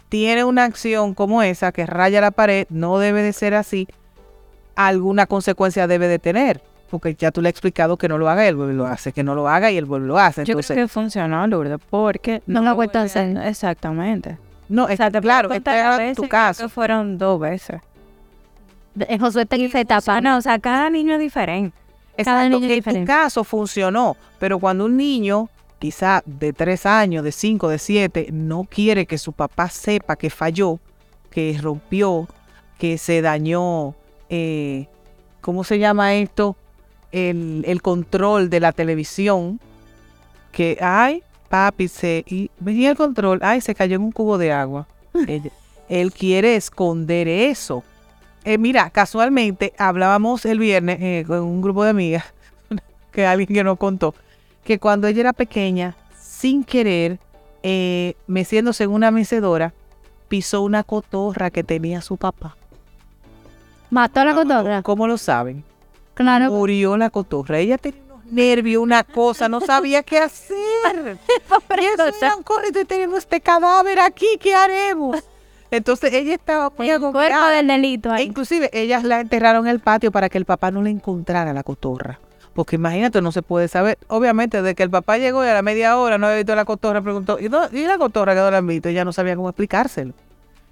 tiene 0.10 0.44
una 0.44 0.64
acción 0.64 1.14
como 1.14 1.44
esa 1.44 1.72
que 1.72 1.86
raya 1.86 2.22
la 2.22 2.32
pared, 2.32 2.68
no 2.70 3.00
debe 3.00 3.22
de 3.22 3.34
ser 3.34 3.54
así, 3.54 3.88
alguna 4.76 5.26
consecuencia 5.26 5.88
debe 5.88 6.08
de 6.08 6.20
tener. 6.20 6.62
Porque 6.90 7.16
ya 7.16 7.32
tú 7.32 7.42
le 7.42 7.50
has 7.50 7.52
explicado 7.52 7.98
que 7.98 8.08
no 8.08 8.18
lo 8.18 8.30
haga, 8.30 8.48
él 8.48 8.56
vuelve 8.56 8.74
y 8.74 8.78
lo 8.78 8.86
hace, 8.88 9.12
que 9.12 9.22
no 9.22 9.36
lo 9.36 9.50
haga 9.50 9.70
y 9.72 9.78
él 9.78 9.84
vuelve 9.84 10.08
lo 10.08 10.18
hace. 10.18 10.46
Yo 10.46 10.54
Entonces, 10.54 10.74
creo 10.74 10.86
que 10.86 10.94
funcionó, 10.94 11.46
Lourdes, 11.46 11.80
porque... 11.90 12.42
No 12.48 12.62
lo 12.62 12.70
ha 12.70 12.74
vuelto 12.74 13.00
a 13.00 13.02
vuelve 13.04 13.38
Exactamente. 13.46 14.38
no, 14.70 14.86
O 14.86 14.96
sea, 14.96 15.12
te 15.12 15.20
claro, 15.20 15.52
este 15.52 15.70
las 15.70 16.00
era 16.00 16.14
tu 16.14 16.30
caso. 16.30 16.64
que 16.64 16.70
fueron 16.70 17.18
dos 17.18 17.42
veces. 17.42 17.82
En 18.98 19.20
Josué 19.20 19.42
está 19.44 19.58
en 19.58 19.64
esa 19.64 19.82
etapa. 19.82 20.22
No, 20.22 20.38
o 20.38 20.42
sea, 20.42 20.60
cada 20.60 20.90
niño 20.90 21.16
es 21.16 21.20
diferente. 21.20 21.76
cada 22.24 22.46
Exacto, 22.46 22.60
niño 22.62 22.74
es 22.74 22.88
en 22.88 23.02
tu 23.02 23.06
caso 23.06 23.44
funcionó, 23.44 24.16
pero 24.40 24.58
cuando 24.58 24.86
un 24.86 24.96
niño, 24.96 25.50
quizá 25.80 26.24
de 26.26 26.54
tres 26.54 26.86
años, 26.86 27.24
de 27.24 27.32
cinco, 27.32 27.70
de 27.70 27.80
siete, 27.80 28.30
no 28.32 28.64
quiere 28.64 29.06
que 29.06 29.18
su 29.18 29.34
papá 29.34 29.70
sepa 29.70 30.16
que 30.16 30.30
falló, 30.30 30.80
que 31.30 31.58
rompió, 31.62 32.28
que 32.78 32.98
se 32.98 33.22
dañó, 33.22 33.96
eh, 34.30 34.88
¿cómo 35.42 35.64
se 35.64 35.80
llama 35.80 36.16
esto? 36.16 36.56
El, 37.12 37.64
el 37.68 37.82
control 37.82 38.50
de 38.50 38.60
la 38.60 38.72
televisión, 38.72 39.60
que, 40.52 40.78
ay, 40.82 41.24
papi, 41.50 41.88
se, 41.88 42.24
y 42.28 42.52
venía 42.60 42.92
el 42.92 42.98
control, 42.98 43.40
ay, 43.42 43.62
se 43.62 43.76
cayó 43.76 43.96
en 43.96 44.04
un 44.04 44.12
cubo 44.12 44.38
de 44.38 44.52
agua. 44.52 44.88
Él 45.90 46.12
quiere 46.12 46.56
esconder 46.56 47.28
eso. 47.28 47.84
Eh, 48.44 48.58
mira, 48.58 48.90
casualmente 48.90 49.74
hablábamos 49.78 50.46
el 50.46 50.60
viernes 50.60 50.98
eh, 51.02 51.24
con 51.28 51.42
un 51.42 51.62
grupo 51.62 51.84
de 51.84 51.90
amigas, 51.90 52.26
que 53.12 53.26
alguien 53.26 53.48
que 53.48 53.64
nos 53.64 53.78
contó, 53.78 54.16
que 54.68 54.80
cuando 54.80 55.08
ella 55.08 55.22
era 55.22 55.32
pequeña, 55.32 55.96
sin 56.20 56.66
querer, 56.66 57.20
eh, 57.64 58.16
meciéndose 58.28 58.84
en 58.84 58.90
una 58.90 59.12
mecedora, 59.12 59.74
pisó 60.28 60.62
una 60.62 60.84
cotorra 60.84 61.52
que 61.52 61.64
tenía 61.64 62.02
su 62.02 62.18
papá. 62.18 62.58
Mató 63.90 64.20
a 64.20 64.26
la 64.26 64.36
cotorra. 64.36 64.82
¿Cómo 64.84 65.08
lo 65.08 65.18
saben? 65.18 65.64
Claro. 66.16 66.52
Murió 66.52 66.98
la 66.98 67.10
cotorra. 67.10 67.60
Ella 67.60 67.78
tenía 67.78 68.02
unos 68.12 68.26
nervios, 68.26 68.84
una 68.84 69.06
cosa, 69.06 69.48
no 69.48 69.62
sabía 69.62 70.04
qué 70.04 70.20
hacer. 70.20 71.18
Y 71.80 71.86
eso 71.86 72.44
correcto, 72.44 72.86
tenemos 72.86 73.20
este 73.20 73.40
cadáver 73.40 74.02
aquí, 74.02 74.38
¿qué 74.42 74.54
haremos? 74.54 75.24
Entonces 75.72 76.12
ella 76.12 76.34
estaba 76.34 76.74
muy 76.78 76.90
El 76.90 77.00
cuerpo 77.00 77.46
del 77.48 77.68
delito 77.68 78.10
E 78.10 78.18
ahí. 78.18 78.26
inclusive 78.26 78.70
ellas 78.74 79.06
la 79.06 79.22
enterraron 79.22 79.66
en 79.68 79.72
el 79.72 79.80
patio 79.80 80.12
para 80.12 80.28
que 80.28 80.38
el 80.38 80.46
papá 80.46 80.72
no 80.72 80.82
le 80.82 80.90
encontrara 80.90 81.54
la 81.54 81.64
cotorra. 81.64 82.20
Porque 82.58 82.76
imagínate, 82.78 83.22
no 83.22 83.32
se 83.32 83.44
puede 83.44 83.68
saber. 83.68 84.00
Obviamente, 84.08 84.64
desde 84.64 84.74
que 84.74 84.82
el 84.82 84.90
papá 84.90 85.20
llegó 85.20 85.46
y 85.46 85.48
a 85.48 85.54
la 85.54 85.62
media 85.62 85.96
hora 85.96 86.18
no 86.18 86.26
había 86.26 86.38
visto 86.38 86.56
la 86.56 86.66
cotorra, 86.66 87.04
preguntó, 87.04 87.38
¿y, 87.40 87.50
dó- 87.50 87.70
y 87.72 87.86
la 87.86 88.00
cotorra 88.00 88.34
que 88.34 88.40
no 88.40 88.50
la 88.50 88.58
han 88.58 88.66
visto? 88.66 88.90
Ella 88.90 89.06
no 89.06 89.14
sabía 89.14 89.36
cómo 89.36 89.48
explicárselo. 89.50 90.14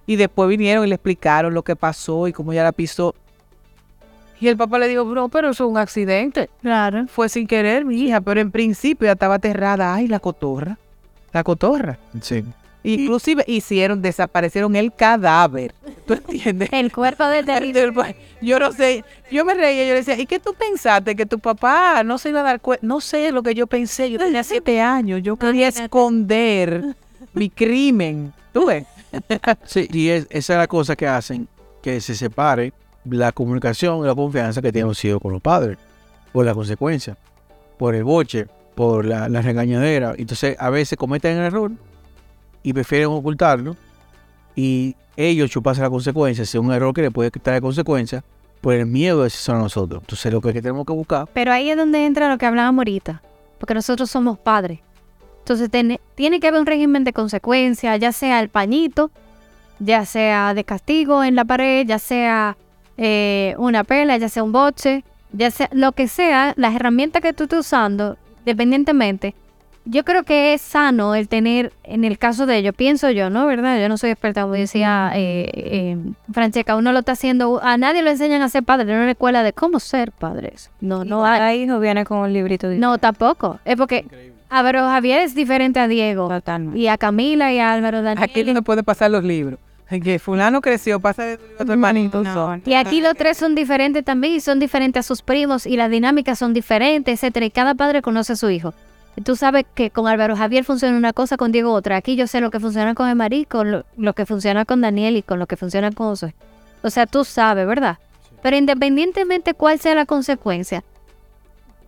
Y 0.07 0.15
después 0.15 0.49
vinieron 0.49 0.83
y 0.83 0.87
le 0.87 0.95
explicaron 0.95 1.53
lo 1.53 1.61
que 1.61 1.75
pasó 1.75 2.27
y 2.27 2.33
cómo 2.33 2.53
ella 2.53 2.63
la 2.63 2.71
pisó. 2.71 3.13
Y 4.39 4.47
el 4.47 4.57
papá 4.57 4.79
le 4.79 4.87
dijo, 4.87 5.05
bro, 5.05 5.29
pero 5.29 5.51
eso 5.51 5.65
es 5.65 5.69
un 5.69 5.77
accidente. 5.77 6.49
Claro. 6.63 7.05
Fue 7.07 7.29
sin 7.29 7.45
querer, 7.45 7.85
mi 7.85 8.01
hija, 8.01 8.19
pero 8.19 8.41
en 8.41 8.49
principio 8.49 9.05
ella 9.05 9.13
estaba 9.13 9.35
aterrada. 9.35 9.93
Ay, 9.93 10.07
la 10.07 10.19
cotorra. 10.19 10.79
La 11.33 11.43
cotorra. 11.43 11.99
Sí. 12.19 12.43
Inclusive 12.85 13.43
hicieron, 13.47 14.01
desaparecieron 14.01 14.75
el 14.75 14.93
cadáver. 14.93 15.73
¿Tú 16.05 16.13
entiendes? 16.13 16.69
El 16.71 16.91
cuerpo. 16.91 17.25
Del 17.45 17.93
pa- 17.93 18.13
Yo 18.41 18.59
no 18.59 18.71
sé, 18.71 19.03
yo 19.31 19.43
me 19.45 19.53
reía, 19.55 19.83
yo 19.83 19.89
le 19.93 19.95
decía, 20.03 20.19
¿y 20.19 20.25
qué 20.25 20.39
tú 20.39 20.53
pensaste? 20.53 21.15
Que 21.15 21.25
tu 21.25 21.39
papá 21.39 22.03
no 22.03 22.17
se 22.17 22.29
iba 22.29 22.41
a 22.41 22.43
dar 22.43 22.61
cuenta. 22.61 22.85
No 22.85 23.01
sé 23.01 23.31
lo 23.31 23.41
que 23.43 23.55
yo 23.55 23.67
pensé, 23.67 24.11
yo 24.11 24.19
tenía 24.19 24.43
siete 24.43 24.79
años, 24.81 25.21
yo 25.23 25.35
quería 25.35 25.67
esconder 25.69 26.95
mi 27.33 27.49
crimen. 27.49 28.33
¿Tú 28.53 28.67
ves? 28.67 28.85
Sí, 29.65 29.87
y 29.91 30.09
es- 30.09 30.27
esa 30.29 30.53
es 30.53 30.59
la 30.59 30.67
cosa 30.67 30.95
que 30.95 31.07
hacen 31.07 31.47
que 31.81 32.01
se 32.01 32.15
separe 32.15 32.73
la 33.05 33.31
comunicación 33.31 33.99
y 33.99 34.07
la 34.07 34.15
confianza 34.15 34.61
que 34.61 34.71
tienen 34.71 34.87
los 34.89 35.05
hijos 35.05 35.21
con 35.21 35.31
los 35.31 35.41
padres, 35.41 35.77
por 36.33 36.45
la 36.45 36.53
consecuencia, 36.53 37.15
por 37.77 37.95
el 37.95 38.03
boche, 38.03 38.47
por 38.75 39.05
la, 39.05 39.29
la 39.29 39.41
regañadera. 39.41 40.15
Entonces, 40.17 40.55
a 40.59 40.69
veces 40.69 40.97
cometen 40.97 41.37
el 41.37 41.43
error 41.45 41.71
y 42.65 42.73
prefieren 42.73 43.09
ocultarlo 43.09 43.77
y 44.55 44.95
ellos 45.15 45.51
chuparse 45.51 45.81
la 45.81 45.89
consecuencia, 45.89 46.45
si 46.45 46.57
es 46.57 46.63
un 46.63 46.73
error 46.73 46.93
que 46.95 47.03
le 47.03 47.11
puede 47.11 47.29
traer 47.29 47.61
consecuencias, 47.61 48.23
por 48.59 48.73
el 48.73 48.87
miedo 48.87 49.19
de 49.19 49.25
decirlo 49.25 49.59
a 49.59 49.63
nosotros. 49.63 50.01
Entonces, 50.01 50.33
lo 50.33 50.41
que 50.41 50.51
tenemos 50.51 50.83
que 50.85 50.93
buscar, 50.93 51.27
Pero 51.31 51.53
ahí 51.53 51.69
es 51.69 51.77
donde 51.77 52.05
entra 52.07 52.27
lo 52.27 52.39
que 52.39 52.47
hablábamos 52.47 52.79
ahorita. 52.79 53.21
Porque 53.59 53.75
nosotros 53.75 54.09
somos 54.09 54.39
padres. 54.39 54.79
Entonces 55.39 55.69
tiene, 55.69 56.01
tiene 56.15 56.39
que 56.39 56.47
haber 56.47 56.59
un 56.59 56.65
régimen 56.65 57.03
de 57.03 57.13
consecuencias, 57.13 57.99
ya 57.99 58.11
sea 58.11 58.39
el 58.39 58.49
pañito, 58.49 59.11
ya 59.77 60.03
sea 60.05 60.55
de 60.55 60.63
castigo 60.63 61.23
en 61.23 61.35
la 61.35 61.45
pared, 61.45 61.85
ya 61.85 61.99
sea 61.99 62.57
eh, 62.97 63.53
una 63.59 63.83
pela, 63.83 64.17
ya 64.17 64.27
sea 64.27 64.43
un 64.43 64.51
boche, 64.51 65.03
ya 65.33 65.51
sea 65.51 65.69
lo 65.71 65.91
que 65.91 66.07
sea, 66.07 66.55
las 66.57 66.73
herramientas 66.73 67.21
que 67.21 67.31
tú 67.31 67.43
estés 67.43 67.59
usando, 67.59 68.17
dependientemente. 68.43 69.35
Yo 69.87 70.03
creo 70.03 70.23
que 70.23 70.55
es 70.55 70.61
sano 70.61 71.13
el 71.13 71.27
tener, 71.27 71.71
en 71.83 72.03
el 72.03 72.17
caso 72.17 72.47
de 72.47 72.57
ellos, 72.57 72.73
pienso 72.75 73.11
yo, 73.11 73.29
¿no? 73.29 73.45
¿Verdad? 73.45 73.79
Yo 73.79 73.87
no 73.87 73.97
soy 73.97 74.09
experta, 74.09 74.41
como 74.41 74.55
decía 74.55 75.11
eh, 75.13 75.49
eh, 75.53 75.97
Francesca, 76.31 76.75
uno 76.75 76.91
lo 76.91 76.99
está 76.99 77.11
haciendo, 77.11 77.61
a 77.63 77.77
nadie 77.77 78.01
lo 78.01 78.09
enseñan 78.09 78.41
a 78.41 78.49
ser 78.49 78.63
padre, 78.63 78.91
en 78.91 78.99
una 78.99 79.11
escuela 79.11 79.43
de 79.43 79.53
cómo 79.53 79.79
ser 79.79 80.11
padres. 80.11 80.71
No, 80.81 81.05
no 81.05 81.23
hay. 81.23 81.37
Cada 81.37 81.53
hijo 81.53 81.79
viene 81.79 82.03
con 82.03 82.17
un 82.17 82.33
librito 82.33 82.67
de 82.67 82.79
No, 82.79 82.97
tampoco. 82.97 83.59
Es 83.63 83.75
porque 83.75 84.05
Álvaro 84.49 84.87
Javier 84.87 85.21
es 85.21 85.35
diferente 85.35 85.79
a 85.79 85.87
Diego. 85.87 86.29
Totalmente. 86.29 86.79
Y 86.79 86.87
a 86.87 86.97
Camila 86.97 87.53
y 87.53 87.59
a 87.59 87.71
Álvaro 87.71 88.01
Daniel. 88.01 88.23
Aquí 88.23 88.43
no 88.43 88.63
puede 88.63 88.81
pasar 88.81 89.11
los 89.11 89.23
libros. 89.23 89.59
Que 89.87 90.17
fulano 90.17 90.61
creció, 90.61 90.99
pasa 90.99 91.25
de 91.25 91.37
tu 91.37 91.43
libro 91.43 91.61
a 91.61 91.65
tu 91.65 91.71
hermanito. 91.71 92.23
No. 92.23 92.59
Y 92.65 92.73
aquí 92.73 93.01
los 93.01 93.13
tres 93.15 93.37
son 93.37 93.53
diferentes 93.53 94.03
también 94.03 94.33
y 94.33 94.39
son 94.39 94.59
diferentes 94.59 95.05
a 95.05 95.07
sus 95.07 95.21
primos 95.21 95.67
y 95.67 95.77
las 95.77 95.91
dinámicas 95.91 96.39
son 96.39 96.53
diferentes, 96.53 97.13
etcétera. 97.13 97.45
Y 97.45 97.51
cada 97.51 97.75
padre 97.75 98.01
conoce 98.01 98.33
a 98.33 98.35
su 98.35 98.49
hijo. 98.49 98.73
Tú 99.23 99.35
sabes 99.35 99.65
que 99.73 99.91
con 99.91 100.07
Álvaro 100.07 100.35
Javier 100.35 100.63
funciona 100.65 100.97
una 100.97 101.13
cosa, 101.13 101.37
con 101.37 101.51
Diego 101.51 101.71
otra. 101.71 101.95
Aquí 101.95 102.15
yo 102.17 102.27
sé 102.27 102.41
lo 102.41 102.51
que 102.51 102.59
funciona 102.59 102.93
con 102.95 103.07
Emarí, 103.09 103.45
con 103.45 103.71
lo, 103.71 103.85
lo 103.97 104.13
que 104.13 104.25
funciona 104.25 104.65
con 104.65 104.81
Daniel 104.81 105.15
y 105.15 105.21
con 105.23 105.39
lo 105.39 105.47
que 105.47 105.55
funciona 105.55 105.91
con 105.91 106.07
José. 106.07 106.35
O 106.83 106.89
sea, 106.89 107.05
tú 107.05 107.23
sabes, 107.23 107.65
¿verdad? 107.65 107.97
Pero 108.41 108.57
independientemente 108.57 109.53
cuál 109.53 109.79
sea 109.79 109.95
la 109.95 110.05
consecuencia, 110.05 110.83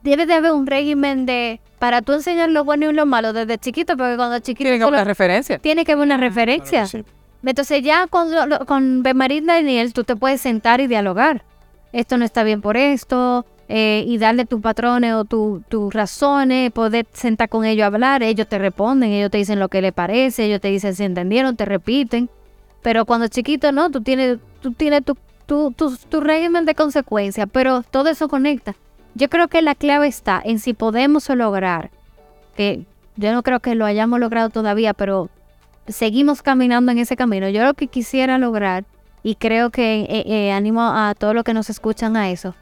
debe 0.03 0.25
de 0.25 0.33
haber 0.35 0.53
un 0.53 0.67
régimen 0.67 1.25
de 1.25 1.59
para 1.79 2.01
tú 2.01 2.13
enseñar 2.13 2.49
lo 2.49 2.63
bueno 2.63 2.89
y 2.89 2.93
lo 2.93 3.05
malo 3.05 3.33
desde 3.33 3.57
chiquito, 3.57 3.95
porque 3.97 4.15
cuando 4.15 4.39
chiquito 4.39 4.63
Tienen 4.63 4.79
que 4.79 4.83
haber 4.83 4.93
una 4.95 5.03
referencia. 5.03 5.59
tiene 5.59 5.85
que 5.85 5.91
haber 5.91 6.05
una 6.05 6.17
referencia. 6.17 6.85
sí. 6.87 7.03
Entonces 7.45 7.83
ya 7.83 8.07
con, 8.07 8.31
lo- 8.33 8.45
lo- 8.47 8.65
con 8.65 9.03
Bemarín 9.03 9.45
Daniel 9.45 9.93
tú 9.93 10.03
te 10.03 10.15
puedes 10.15 10.41
sentar 10.41 10.81
y 10.81 10.87
dialogar. 10.87 11.43
Esto 11.93 12.17
no 12.17 12.25
está 12.25 12.43
bien 12.43 12.61
por 12.61 12.77
esto, 12.77 13.45
eh, 13.69 14.03
y 14.07 14.17
darle 14.17 14.45
tus 14.45 14.61
patrones 14.61 15.13
o 15.13 15.25
tu- 15.25 15.61
tus 15.69 15.93
razones, 15.93 16.71
poder 16.71 17.05
sentar 17.13 17.49
con 17.49 17.65
ellos 17.65 17.83
a 17.83 17.87
hablar, 17.87 18.23
ellos 18.23 18.47
te 18.47 18.57
responden, 18.57 19.11
ellos 19.11 19.29
te 19.31 19.37
dicen 19.37 19.59
lo 19.59 19.67
que 19.69 19.81
les 19.81 19.93
parece, 19.93 20.45
ellos 20.45 20.61
te 20.61 20.69
dicen 20.69 20.95
si 20.95 21.03
entendieron, 21.03 21.55
te 21.55 21.65
repiten. 21.65 22.29
Pero 22.81 23.05
cuando 23.05 23.27
chiquito 23.27 23.71
no, 23.71 23.89
tú 23.89 24.01
tienes, 24.01 24.37
tú 24.61 24.71
tienes 24.71 25.03
tu, 25.03 25.17
tu, 25.45 25.71
tu, 25.71 25.95
tu 25.97 26.21
régimen 26.21 26.65
de 26.65 26.75
consecuencias, 26.75 27.47
pero 27.51 27.83
todo 27.83 28.09
eso 28.09 28.29
conecta. 28.29 28.75
Yo 29.15 29.29
creo 29.29 29.47
que 29.47 29.61
la 29.61 29.75
clave 29.75 30.07
está 30.07 30.41
en 30.45 30.59
si 30.59 30.73
podemos 30.73 31.27
lograr, 31.29 31.89
que 32.55 32.85
yo 33.15 33.31
no 33.33 33.41
creo 33.43 33.59
que 33.59 33.73
lo 33.75 33.85
hayamos 33.85 34.19
logrado 34.19 34.49
todavía, 34.49 34.93
pero 34.93 35.29
seguimos 35.87 36.41
caminando 36.43 36.91
en 36.91 36.99
ese 36.99 37.15
camino. 37.17 37.49
Yo 37.49 37.65
lo 37.65 37.73
que 37.73 37.87
quisiera 37.87 38.37
lograr, 38.37 38.85
y 39.23 39.35
creo 39.35 39.71
que 39.71 40.01
eh, 40.01 40.23
eh, 40.27 40.51
animo 40.51 40.81
a 40.83 41.15
todos 41.17 41.33
los 41.33 41.43
que 41.43 41.53
nos 41.55 41.69
escuchan 41.69 42.15
a 42.15 42.29
eso, 42.29 42.53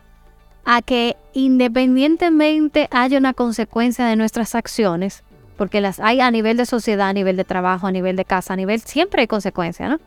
a 0.66 0.82
que 0.82 1.16
independientemente 1.34 2.88
haya 2.91 3.18
una 3.18 3.34
consecuencia 3.34 4.05
de 4.05 4.16
nuestras 4.16 4.55
acciones, 4.55 5.24
porque 5.57 5.80
las 5.80 5.99
hay 5.99 6.20
a 6.20 6.32
nivel 6.32 6.57
de 6.57 6.66
sociedad, 6.66 7.09
a 7.09 7.13
nivel 7.13 7.38
de 7.38 7.43
trabajo, 7.43 7.88
a 7.88 7.91
nivel 7.91 8.16
de 8.16 8.26
casa, 8.26 8.53
a 8.53 8.57
nivel, 8.57 8.82
siempre 8.82 9.22
hay 9.22 9.28
consecuencias, 9.28 9.89
¿no? 9.89 9.99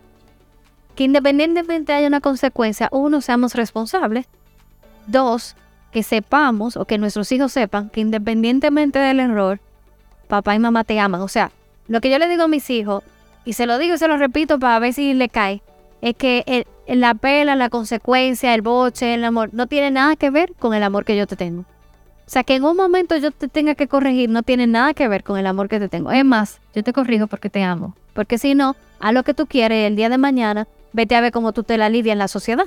Que 0.95 1.05
independientemente 1.05 1.93
haya 1.93 2.09
una 2.09 2.21
consecuencia, 2.21 2.89
uno, 2.91 3.21
seamos 3.21 3.55
responsables, 3.55 4.27
dos, 5.07 5.55
que 5.93 6.03
sepamos 6.03 6.77
o 6.77 6.85
que 6.85 6.99
nuestros 6.99 7.31
hijos 7.33 7.53
sepan 7.53 7.89
que 7.89 8.01
independientemente 8.01 8.99
del 8.99 9.21
error, 9.21 9.61
papá 10.27 10.55
y 10.55 10.59
mamá 10.59 10.85
te 10.85 10.99
aman. 10.99 11.21
O 11.23 11.29
sea, 11.29 11.51
lo 11.87 12.01
que 12.01 12.11
yo 12.11 12.19
le 12.19 12.29
digo 12.29 12.43
a 12.43 12.49
mis 12.49 12.69
hijos, 12.69 13.05
y 13.45 13.55
se 13.55 13.65
lo 13.65 13.79
digo 13.79 13.95
y 13.95 13.99
se 13.99 14.09
lo 14.09 14.19
repito 14.19 14.59
para 14.59 14.79
ver 14.81 14.93
si 14.93 15.15
le 15.15 15.29
cae, 15.29 15.63
es 16.03 16.15
que 16.17 16.43
el- 16.87 17.01
la 17.01 17.15
pela, 17.15 17.55
la 17.57 17.69
consecuencia, 17.71 18.55
el 18.55 18.63
boche, 18.63 19.15
el 19.15 19.25
amor, 19.25 19.51
no 19.53 19.67
tiene 19.67 19.91
nada 19.91 20.17
que 20.17 20.31
ver 20.31 20.55
con 20.59 20.75
el 20.75 20.83
amor 20.83 21.05
que 21.05 21.17
yo 21.17 21.27
te 21.27 21.37
tengo. 21.37 21.63
O 21.63 22.31
sea, 22.31 22.45
que 22.45 22.55
en 22.57 22.65
un 22.65 22.77
momento 22.77 23.17
yo 23.17 23.31
te 23.31 23.49
tenga 23.49 23.75
que 23.75 23.89
corregir 23.89 24.29
no 24.29 24.43
tiene 24.43 24.67
nada 24.67 24.93
que 24.95 25.09
ver 25.09 25.25
con 25.25 25.39
el 25.39 25.47
amor 25.47 25.69
que 25.69 25.79
te 25.81 25.89
tengo. 25.89 26.11
Es 26.11 26.25
más, 26.25 26.61
yo 26.75 26.83
te 26.83 26.93
corrijo 26.93 27.27
porque 27.27 27.49
te 27.51 27.63
amo. 27.63 27.95
Porque 28.13 28.37
si 28.39 28.55
no, 28.55 28.77
haz 29.01 29.15
lo 29.15 29.23
que 29.23 29.33
tú 29.35 29.47
quieres 29.47 29.87
el 29.87 29.97
día 29.97 30.09
de 30.11 30.19
mañana, 30.19 30.67
vete 30.93 31.15
a 31.17 31.21
ver 31.23 31.33
cómo 31.33 31.53
tú 31.53 31.63
te 31.63 31.79
la 31.79 31.89
lidias 31.89 32.13
en 32.13 32.19
la 32.19 32.29
sociedad. 32.29 32.67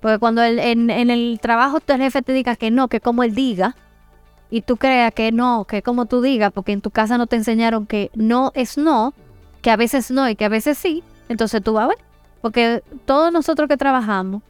Porque 0.00 0.18
cuando 0.18 0.42
el- 0.42 0.58
en, 0.58 0.88
en 0.90 1.10
el 1.10 1.38
trabajo 1.42 1.80
tu 1.80 1.94
jefe 1.94 2.22
te 2.22 2.32
diga 2.32 2.56
que 2.56 2.70
no, 2.70 2.88
que 2.88 3.00
como 3.00 3.22
él 3.22 3.34
diga, 3.34 3.76
y 4.50 4.62
tú 4.62 4.76
creas 4.76 5.12
que 5.12 5.32
no, 5.32 5.64
que 5.64 5.82
como 5.82 6.06
tú 6.06 6.22
digas, 6.22 6.52
porque 6.52 6.72
en 6.72 6.80
tu 6.80 6.90
casa 6.90 7.18
no 7.18 7.26
te 7.26 7.36
enseñaron 7.36 7.86
que 7.86 8.10
no 8.14 8.52
es 8.54 8.78
no, 8.78 9.12
que 9.60 9.70
a 9.70 9.76
veces 9.76 10.10
no 10.10 10.28
y 10.28 10.36
que 10.36 10.44
a 10.44 10.48
veces 10.48 10.78
sí, 10.78 11.02
entonces 11.28 11.62
tú 11.62 11.72
vas 11.74 11.84
a 11.84 11.88
ver. 11.88 11.98
Porque 12.46 12.84
todos 13.06 13.32
nosotros 13.32 13.68
que 13.68 13.76
trabajamos, 13.76 14.40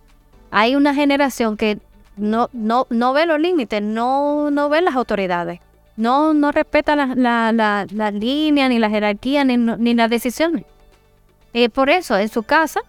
hay 0.51 0.77
una 0.77 0.93
generación 0.93 1.57
que 1.57 1.79
no, 2.19 2.51
no, 2.53 2.87
no 2.91 3.15
ve 3.15 3.25
los 3.25 3.41
límites, 3.41 3.81
no, 3.81 4.51
no 4.51 4.69
ve 4.69 4.83
las 4.83 4.95
autoridades, 4.97 5.61
no, 5.97 6.35
no 6.35 6.53
respeta 6.53 6.95
la, 6.95 7.07
la, 7.15 7.53
la, 7.53 7.87
la 7.91 8.11
línea, 8.11 8.69
ni 8.69 8.79
la 8.79 8.91
jerarquía, 8.91 9.45
ni, 9.45 9.57
ni 9.57 9.95
las 9.95 10.11
decisiones. 10.11 10.67
Por 11.73 11.89
eso, 11.89 12.19
en 12.19 12.29
su 12.29 12.43
casa, 12.43 12.83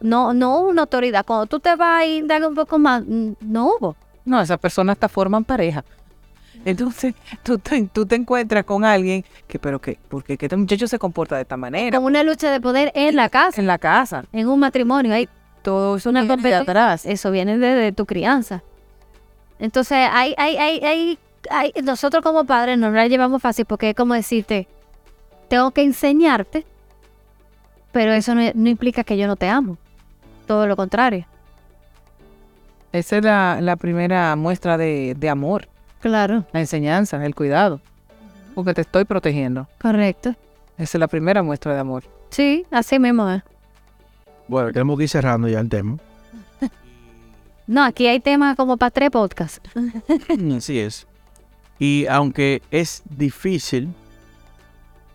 no, 0.00 0.32
no 0.32 0.60
hubo 0.60 0.68
una 0.68 0.82
autoridad. 0.82 1.26
Cuando 1.26 1.46
tú 1.46 1.58
te 1.58 1.74
vas 1.74 2.06
y 2.06 2.22
das 2.22 2.40
un 2.46 2.54
poco 2.54 2.78
más, 2.78 3.02
mm, 3.04 3.32
no 3.40 3.66
hubo. 3.66 3.96
No, 4.24 4.40
esas 4.40 4.60
personas 4.60 4.92
hasta 4.92 5.08
forman 5.08 5.42
pareja. 5.42 5.84
Entonces, 6.64 7.14
tú 7.42 7.58
te, 7.58 7.82
tú 7.92 8.06
te 8.06 8.14
encuentras 8.14 8.64
con 8.64 8.84
alguien 8.84 9.24
que, 9.46 9.58
pero 9.58 9.80
que, 9.80 9.98
porque 10.08 10.36
que 10.38 10.46
este 10.46 10.56
muchacho 10.56 10.86
se 10.88 10.98
comporta 10.98 11.36
de 11.36 11.42
esta 11.42 11.56
manera. 11.56 11.96
Como 11.98 12.06
una 12.06 12.22
lucha 12.22 12.50
de 12.50 12.60
poder 12.60 12.90
en 12.94 13.16
la 13.16 13.28
casa, 13.28 13.60
En 13.60 13.66
la 13.66 13.78
casa. 13.78 14.24
en 14.32 14.48
un 14.48 14.58
matrimonio. 14.60 15.12
Hay 15.12 15.28
Todo 15.62 15.96
eso 15.96 16.08
una 16.10 16.22
viene 16.22 16.42
de 16.42 16.54
atrás. 16.54 17.04
Eso 17.06 17.30
viene 17.30 17.58
de, 17.58 17.68
de 17.74 17.92
tu 17.92 18.06
crianza. 18.06 18.62
Entonces, 19.58 19.98
hay, 20.10 20.34
hay, 20.38 20.56
hay, 20.56 20.78
hay, 20.84 21.18
hay- 21.50 21.72
nosotros 21.82 22.22
como 22.22 22.44
padres 22.44 22.78
no 22.78 22.90
la 22.90 23.06
llevamos 23.08 23.40
fácil 23.42 23.66
porque 23.66 23.90
es 23.90 23.94
como 23.96 24.14
decirte, 24.14 24.66
tengo 25.48 25.70
que 25.70 25.82
enseñarte, 25.82 26.64
pero 27.92 28.12
eso 28.12 28.34
no, 28.34 28.40
no 28.54 28.68
implica 28.70 29.04
que 29.04 29.16
yo 29.18 29.26
no 29.26 29.36
te 29.36 29.48
amo. 29.48 29.76
Todo 30.46 30.66
lo 30.66 30.76
contrario. 30.76 31.26
Esa 32.92 33.18
es 33.18 33.24
la, 33.24 33.58
la 33.60 33.76
primera 33.76 34.34
muestra 34.36 34.76
de, 34.78 35.14
de 35.16 35.28
amor. 35.28 35.68
Claro. 36.04 36.44
La 36.52 36.60
enseñanza, 36.60 37.24
el 37.24 37.34
cuidado. 37.34 37.80
Porque 38.54 38.74
te 38.74 38.82
estoy 38.82 39.06
protegiendo. 39.06 39.66
Correcto. 39.80 40.34
Esa 40.76 40.98
es 40.98 41.00
la 41.00 41.08
primera 41.08 41.42
muestra 41.42 41.72
de 41.72 41.80
amor. 41.80 42.04
Sí, 42.28 42.66
así 42.70 42.98
mismo 42.98 43.30
es. 43.30 43.42
Bueno, 44.46 44.70
tenemos 44.70 44.98
que 44.98 45.04
ir 45.04 45.08
cerrando 45.08 45.48
ya 45.48 45.60
el 45.60 45.70
tema. 45.70 45.96
No, 47.66 47.82
aquí 47.82 48.06
hay 48.06 48.20
temas 48.20 48.54
como 48.54 48.76
para 48.76 48.90
tres 48.90 49.08
podcasts. 49.08 49.70
Así 50.54 50.78
es. 50.78 51.06
Y 51.78 52.04
aunque 52.10 52.60
es 52.70 53.02
difícil 53.08 53.88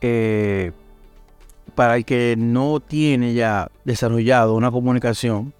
eh, 0.01 0.71
para 1.75 1.97
el 1.97 2.03
que 2.05 2.33
no 2.35 2.79
tiene 2.79 3.35
ya 3.35 3.69
desarrollado 3.85 4.55
una 4.55 4.71
comunicación, 4.71 5.53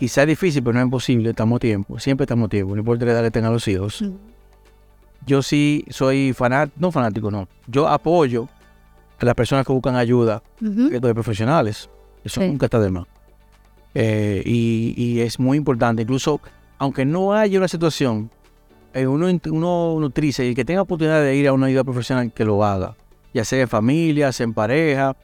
quizá 0.00 0.22
es 0.22 0.28
difícil, 0.28 0.62
pero 0.62 0.72
no 0.72 0.80
es 0.80 0.84
imposible, 0.86 1.30
estamos 1.30 1.56
a 1.56 1.60
tiempo, 1.60 1.98
siempre 1.98 2.24
estamos 2.24 2.46
a 2.46 2.48
tiempo, 2.48 2.74
no 2.74 2.80
importa 2.80 3.04
la 3.04 3.12
edad 3.12 3.22
que 3.22 3.30
tengan 3.30 3.52
los 3.52 3.68
hijos. 3.68 4.02
Yo 5.26 5.42
sí 5.42 5.84
soy 5.90 6.32
fanático, 6.32 6.76
no 6.80 6.90
fanático, 6.90 7.30
no. 7.30 7.46
Yo 7.66 7.86
apoyo 7.86 8.48
a 9.20 9.24
las 9.26 9.34
personas 9.34 9.66
que 9.66 9.72
buscan 9.74 9.94
ayuda 9.96 10.42
Ujú. 10.62 10.88
de 10.88 11.14
profesionales. 11.14 11.90
Eso 12.24 12.40
Sí. 12.40 12.48
nunca 12.48 12.64
está 12.66 12.80
de 12.80 12.90
más. 12.90 13.04
Eh, 13.94 14.42
y, 14.46 14.94
y 14.96 15.20
es 15.20 15.38
muy 15.38 15.58
importante, 15.58 16.02
incluso 16.02 16.40
aunque 16.78 17.04
no 17.04 17.34
haya 17.34 17.58
una 17.58 17.68
situación, 17.68 18.30
eh, 18.94 19.06
uno, 19.06 19.26
uno 19.50 19.96
nutrice 20.00 20.46
y 20.46 20.54
que 20.54 20.64
tenga 20.64 20.80
oportunidad 20.82 21.20
de 21.22 21.36
ir 21.36 21.46
a 21.46 21.52
una 21.52 21.66
ayuda 21.66 21.84
profesional 21.84 22.32
que 22.32 22.44
lo 22.46 22.64
haga, 22.64 22.96
ya 23.34 23.44
sea 23.44 23.60
en 23.60 23.68
familia, 23.68 24.32
sea 24.32 24.44
en 24.44 24.54
pareja, 24.54 25.14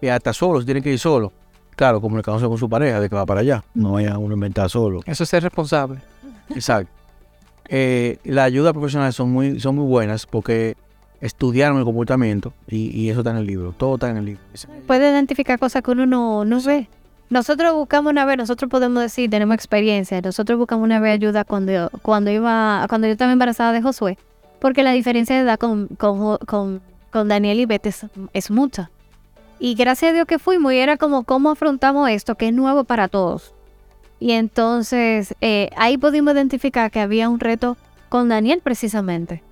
y 0.00 0.08
hasta 0.08 0.32
solo, 0.32 0.60
si 0.60 0.64
tiene 0.64 0.80
que 0.80 0.92
ir 0.92 0.98
solo. 0.98 1.30
Claro, 1.76 2.00
comunicándose 2.00 2.46
con 2.46 2.58
su 2.58 2.68
pareja 2.68 3.00
de 3.00 3.08
que 3.08 3.16
va 3.16 3.26
para 3.26 3.40
allá, 3.40 3.64
no 3.74 3.92
vaya 3.92 4.18
uno 4.18 4.34
a 4.34 4.36
inventar 4.36 4.70
solo. 4.70 5.00
Eso 5.06 5.24
es 5.24 5.28
ser 5.28 5.42
responsable. 5.42 6.00
Exacto. 6.50 6.90
Eh, 7.68 8.18
las 8.24 8.46
ayudas 8.46 8.72
profesionales 8.72 9.14
son 9.14 9.30
muy, 9.30 9.58
son 9.58 9.76
muy 9.76 9.86
buenas 9.86 10.26
porque 10.26 10.76
estudiaron 11.20 11.78
el 11.78 11.84
comportamiento 11.84 12.52
y, 12.68 12.90
y 12.90 13.08
eso 13.08 13.20
está 13.20 13.30
en 13.30 13.38
el 13.38 13.46
libro, 13.46 13.74
todo 13.76 13.94
está 13.94 14.10
en 14.10 14.18
el 14.18 14.24
libro. 14.26 14.42
Puede 14.86 15.10
identificar 15.10 15.58
cosas 15.58 15.82
que 15.82 15.90
uno 15.90 16.04
no, 16.04 16.44
no 16.44 16.60
ve. 16.60 16.88
Nosotros 17.30 17.72
buscamos 17.74 18.10
una 18.10 18.26
vez, 18.26 18.36
nosotros 18.36 18.70
podemos 18.70 19.02
decir, 19.02 19.30
tenemos 19.30 19.54
experiencia, 19.54 20.20
nosotros 20.20 20.58
buscamos 20.58 20.84
una 20.84 21.00
vez 21.00 21.14
ayuda 21.14 21.44
cuando, 21.44 21.90
cuando 22.02 22.30
iba, 22.30 22.84
cuando 22.88 23.06
yo 23.06 23.12
estaba 23.12 23.32
embarazada 23.32 23.72
de 23.72 23.80
Josué, 23.80 24.18
porque 24.60 24.82
la 24.82 24.92
diferencia 24.92 25.34
de 25.34 25.42
edad 25.42 25.58
con, 25.58 25.88
con, 25.88 26.36
con, 26.38 26.82
con 27.10 27.28
Daniel 27.28 27.60
y 27.60 27.66
Beth 27.66 27.86
es, 27.86 28.06
es 28.34 28.50
mucha. 28.50 28.90
Y 29.58 29.74
gracias 29.74 30.10
a 30.10 30.14
Dios 30.14 30.26
que 30.26 30.38
fuimos 30.38 30.72
y 30.72 30.78
era 30.78 30.96
como 30.96 31.24
cómo 31.24 31.50
afrontamos 31.50 32.10
esto, 32.10 32.34
que 32.34 32.48
es 32.48 32.54
nuevo 32.54 32.84
para 32.84 33.08
todos. 33.08 33.54
Y 34.20 34.32
entonces 34.32 35.34
eh, 35.40 35.70
ahí 35.76 35.98
pudimos 35.98 36.34
identificar 36.34 36.90
que 36.90 37.00
había 37.00 37.28
un 37.28 37.40
reto 37.40 37.76
con 38.08 38.28
Daniel 38.28 38.60
precisamente, 38.62 39.42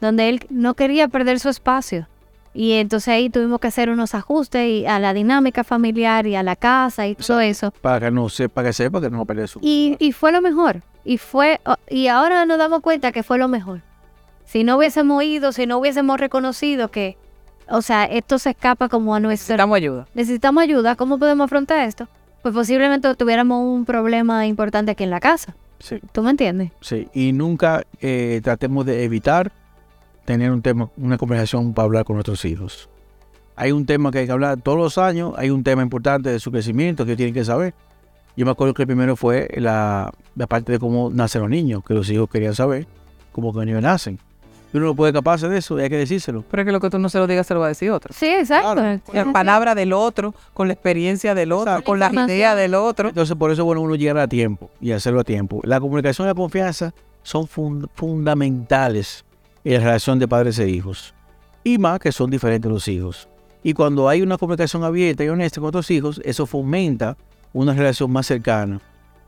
donde 0.00 0.28
él 0.28 0.40
no 0.50 0.74
quería 0.74 1.08
perder 1.08 1.40
su 1.40 1.48
espacio. 1.48 2.08
Y 2.54 2.72
entonces 2.72 3.08
ahí 3.08 3.30
tuvimos 3.30 3.60
que 3.60 3.68
hacer 3.68 3.90
unos 3.90 4.14
ajustes 4.14 4.68
y 4.68 4.86
a 4.86 4.98
la 4.98 5.14
dinámica 5.14 5.62
familiar 5.62 6.26
y 6.26 6.34
a 6.34 6.42
la 6.42 6.56
casa 6.56 7.06
y 7.06 7.14
todo 7.14 7.40
eso. 7.40 7.72
Para 7.82 8.00
que 8.00 8.10
no 8.10 8.28
sepa, 8.28 8.64
que 8.64 8.72
sepa 8.72 9.00
que 9.00 9.10
no 9.10 9.24
perder 9.24 9.48
su... 9.48 9.60
Y, 9.62 9.96
y 10.00 10.12
fue 10.12 10.32
lo 10.32 10.40
mejor. 10.40 10.82
Y 11.04 11.18
fue 11.18 11.60
y 11.88 12.08
ahora 12.08 12.44
nos 12.46 12.58
damos 12.58 12.80
cuenta 12.80 13.12
que 13.12 13.22
fue 13.22 13.38
lo 13.38 13.48
mejor. 13.48 13.82
Si 14.44 14.64
no 14.64 14.78
hubiésemos 14.78 15.22
ido, 15.22 15.52
si 15.52 15.66
no 15.66 15.78
hubiésemos 15.78 16.18
reconocido 16.18 16.90
que, 16.90 17.16
o 17.70 17.82
sea, 17.82 18.04
esto 18.04 18.38
se 18.38 18.50
escapa 18.50 18.88
como 18.88 19.14
a 19.14 19.20
nuestro... 19.20 19.52
Necesitamos 19.54 19.76
ayuda. 19.76 20.06
Necesitamos 20.14 20.62
ayuda. 20.62 20.96
¿Cómo 20.96 21.18
podemos 21.18 21.44
afrontar 21.44 21.86
esto? 21.86 22.08
Pues 22.42 22.54
posiblemente 22.54 23.14
tuviéramos 23.14 23.62
un 23.64 23.84
problema 23.84 24.46
importante 24.46 24.92
aquí 24.92 25.04
en 25.04 25.10
la 25.10 25.20
casa. 25.20 25.54
Sí, 25.80 26.00
¿Tú 26.12 26.22
me 26.22 26.30
entiendes? 26.30 26.72
sí. 26.80 27.08
Y 27.14 27.32
nunca 27.32 27.82
eh, 28.00 28.40
tratemos 28.42 28.84
de 28.84 29.04
evitar 29.04 29.52
tener 30.24 30.50
un 30.50 30.60
tema, 30.60 30.90
una 30.96 31.16
conversación 31.18 31.72
para 31.72 31.86
hablar 31.86 32.04
con 32.04 32.16
nuestros 32.16 32.44
hijos. 32.44 32.88
Hay 33.54 33.72
un 33.72 33.86
tema 33.86 34.10
que 34.10 34.18
hay 34.18 34.26
que 34.26 34.32
hablar 34.32 34.60
todos 34.60 34.78
los 34.78 34.98
años, 34.98 35.34
hay 35.36 35.50
un 35.50 35.64
tema 35.64 35.82
importante 35.82 36.30
de 36.30 36.38
su 36.38 36.50
crecimiento 36.50 37.04
que 37.06 37.16
tienen 37.16 37.34
que 37.34 37.44
saber. 37.44 37.74
Yo 38.36 38.44
me 38.44 38.52
acuerdo 38.52 38.72
que 38.74 38.82
el 38.82 38.86
primero 38.86 39.16
fue 39.16 39.48
la, 39.56 40.12
la 40.36 40.46
parte 40.46 40.72
de 40.72 40.78
cómo 40.78 41.10
nacen 41.10 41.40
los 41.42 41.50
niños, 41.50 41.82
que 41.84 41.94
los 41.94 42.08
hijos 42.10 42.28
querían 42.30 42.54
saber 42.54 42.86
cómo 43.32 43.52
que 43.52 43.58
los 43.58 43.66
niños 43.66 43.82
nacen. 43.82 44.18
Y 44.72 44.76
uno 44.76 44.86
no 44.86 44.94
puede 44.94 45.12
capaz 45.14 45.40
de 45.42 45.56
eso 45.56 45.78
y 45.78 45.82
hay 45.82 45.88
que 45.88 45.96
decírselo. 45.96 46.44
Pero 46.50 46.62
es 46.62 46.66
que 46.66 46.72
lo 46.72 46.80
que 46.80 46.90
tú 46.90 46.98
no 46.98 47.08
se 47.08 47.18
lo 47.18 47.26
digas 47.26 47.46
se 47.46 47.54
lo 47.54 47.60
va 47.60 47.66
a 47.66 47.68
decir 47.70 47.90
otro. 47.90 48.12
Sí, 48.14 48.26
exacto. 48.26 48.74
Claro. 48.74 49.00
Es 49.06 49.14
La 49.14 49.32
palabra 49.32 49.74
del 49.74 49.92
otro, 49.94 50.34
con 50.52 50.68
la 50.68 50.74
experiencia 50.74 51.34
del 51.34 51.52
otro, 51.52 51.70
Exacto. 51.72 51.86
con 51.86 51.98
las 51.98 52.10
Información. 52.10 52.36
ideas 52.36 52.56
del 52.56 52.74
otro. 52.74 53.08
Entonces, 53.08 53.34
por 53.36 53.50
eso 53.50 53.62
es 53.62 53.64
bueno 53.64 53.80
uno 53.80 53.94
llegar 53.94 54.18
a 54.18 54.28
tiempo 54.28 54.70
y 54.80 54.92
hacerlo 54.92 55.20
a 55.20 55.24
tiempo. 55.24 55.60
La 55.64 55.80
comunicación 55.80 56.26
y 56.26 56.28
la 56.28 56.34
confianza 56.34 56.92
son 57.22 57.46
fun- 57.48 57.88
fundamentales 57.94 59.24
en 59.64 59.72
la 59.74 59.80
relación 59.80 60.18
de 60.18 60.28
padres 60.28 60.58
e 60.58 60.68
hijos. 60.68 61.14
Y 61.64 61.78
más 61.78 61.98
que 61.98 62.12
son 62.12 62.30
diferentes 62.30 62.70
los 62.70 62.86
hijos. 62.88 63.26
Y 63.62 63.72
cuando 63.74 64.08
hay 64.08 64.22
una 64.22 64.38
comunicación 64.38 64.84
abierta 64.84 65.24
y 65.24 65.28
honesta 65.28 65.60
con 65.60 65.68
otros 65.68 65.90
hijos, 65.90 66.20
eso 66.24 66.46
fomenta 66.46 67.16
una 67.52 67.72
relación 67.72 68.10
más 68.10 68.26
cercana. 68.26 68.80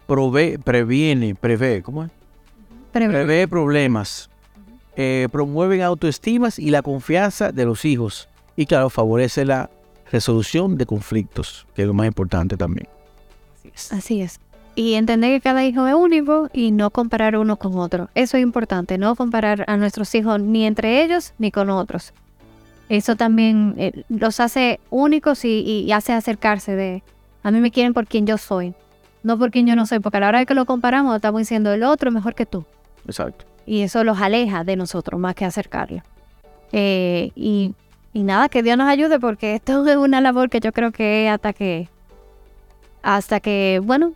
Prove- 0.07 0.59
previene, 0.62 1.34
prevé, 1.34 1.82
¿cómo 1.82 2.05
es? 2.05 2.11
Prevé 2.93 3.49
problemas. 3.49 4.28
Eh, 4.97 5.28
promueven 5.30 5.82
autoestimas 5.82 6.59
y 6.59 6.70
la 6.70 6.82
confianza 6.82 7.53
de 7.53 7.64
los 7.64 7.84
hijos. 7.84 8.28
Y 8.57 8.66
claro, 8.66 8.91
favorece 8.91 9.45
la 9.45 9.70
resolución 10.11 10.76
de 10.76 10.86
conflictos, 10.86 11.66
que 11.74 11.82
es 11.82 11.88
lo 11.88 11.95
más 11.95 12.07
importante 12.07 12.57
también. 12.57 12.88
Así 13.91 14.20
es. 14.20 14.41
Y 14.74 14.95
entender 14.95 15.30
que 15.32 15.41
cada 15.41 15.64
hijo 15.64 15.86
es 15.86 15.95
único 15.95 16.49
y 16.53 16.70
no 16.70 16.91
comparar 16.91 17.36
uno 17.36 17.57
con 17.57 17.78
otro. 17.78 18.09
Eso 18.14 18.36
es 18.36 18.43
importante, 18.43 18.99
no 18.99 19.14
comparar 19.14 19.64
a 19.68 19.76
nuestros 19.76 20.14
hijos 20.14 20.41
ni 20.41 20.64
entre 20.66 21.05
ellos 21.05 21.32
ni 21.38 21.51
con 21.51 21.70
otros. 21.70 22.12
Eso 22.88 23.14
también 23.14 23.74
eh, 23.78 24.05
los 24.09 24.41
hace 24.41 24.80
únicos 24.91 25.45
y, 25.45 25.61
y 25.61 25.93
hace 25.93 26.12
acercarse 26.12 26.74
de, 26.74 27.03
a 27.43 27.51
mí 27.51 27.61
me 27.61 27.70
quieren 27.70 27.95
por 27.95 28.07
quien 28.07 28.26
yo 28.26 28.36
soy, 28.36 28.74
no 29.22 29.38
por 29.38 29.51
quien 29.51 29.66
yo 29.66 29.76
no 29.76 29.86
soy, 29.86 30.01
porque 30.01 30.16
a 30.16 30.20
la 30.20 30.28
hora 30.28 30.45
que 30.45 30.55
lo 30.55 30.66
comparamos 30.66 31.14
estamos 31.14 31.41
diciendo 31.41 31.72
el 31.72 31.84
otro 31.84 32.11
es 32.11 32.14
mejor 32.14 32.34
que 32.34 32.47
tú. 32.47 32.64
Exacto. 33.07 33.45
Y 33.66 33.82
eso 33.82 34.04
los 34.04 34.20
aleja 34.20 34.64
de 34.64 34.76
nosotros 34.76 35.20
más 35.20 35.34
que 35.34 35.44
acercarlos. 35.44 36.02
Eh, 36.72 37.30
y, 37.34 37.74
y 38.12 38.22
nada, 38.22 38.48
que 38.48 38.62
Dios 38.62 38.76
nos 38.76 38.88
ayude 38.88 39.20
porque 39.20 39.54
esto 39.54 39.86
es 39.88 39.96
una 39.96 40.20
labor 40.20 40.50
que 40.50 40.61
yo 40.61 40.72
creo 40.72 40.92
que 40.92 41.28
hasta 41.28 41.52
que, 41.52 41.88
hasta 43.02 43.40
que, 43.40 43.80
bueno, 43.82 44.12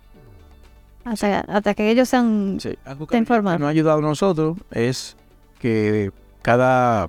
hasta, 1.04 1.40
hasta 1.40 1.74
que 1.74 1.90
ellos 1.90 2.08
sean... 2.08 2.58
Sí, 2.60 2.76
algo 2.84 3.06
que 3.06 3.16
informan. 3.16 3.60
nos 3.60 3.66
ha 3.66 3.70
ayudado 3.70 3.98
a 3.98 4.02
nosotros 4.02 4.56
es 4.70 5.16
que 5.58 6.10
cada, 6.42 7.08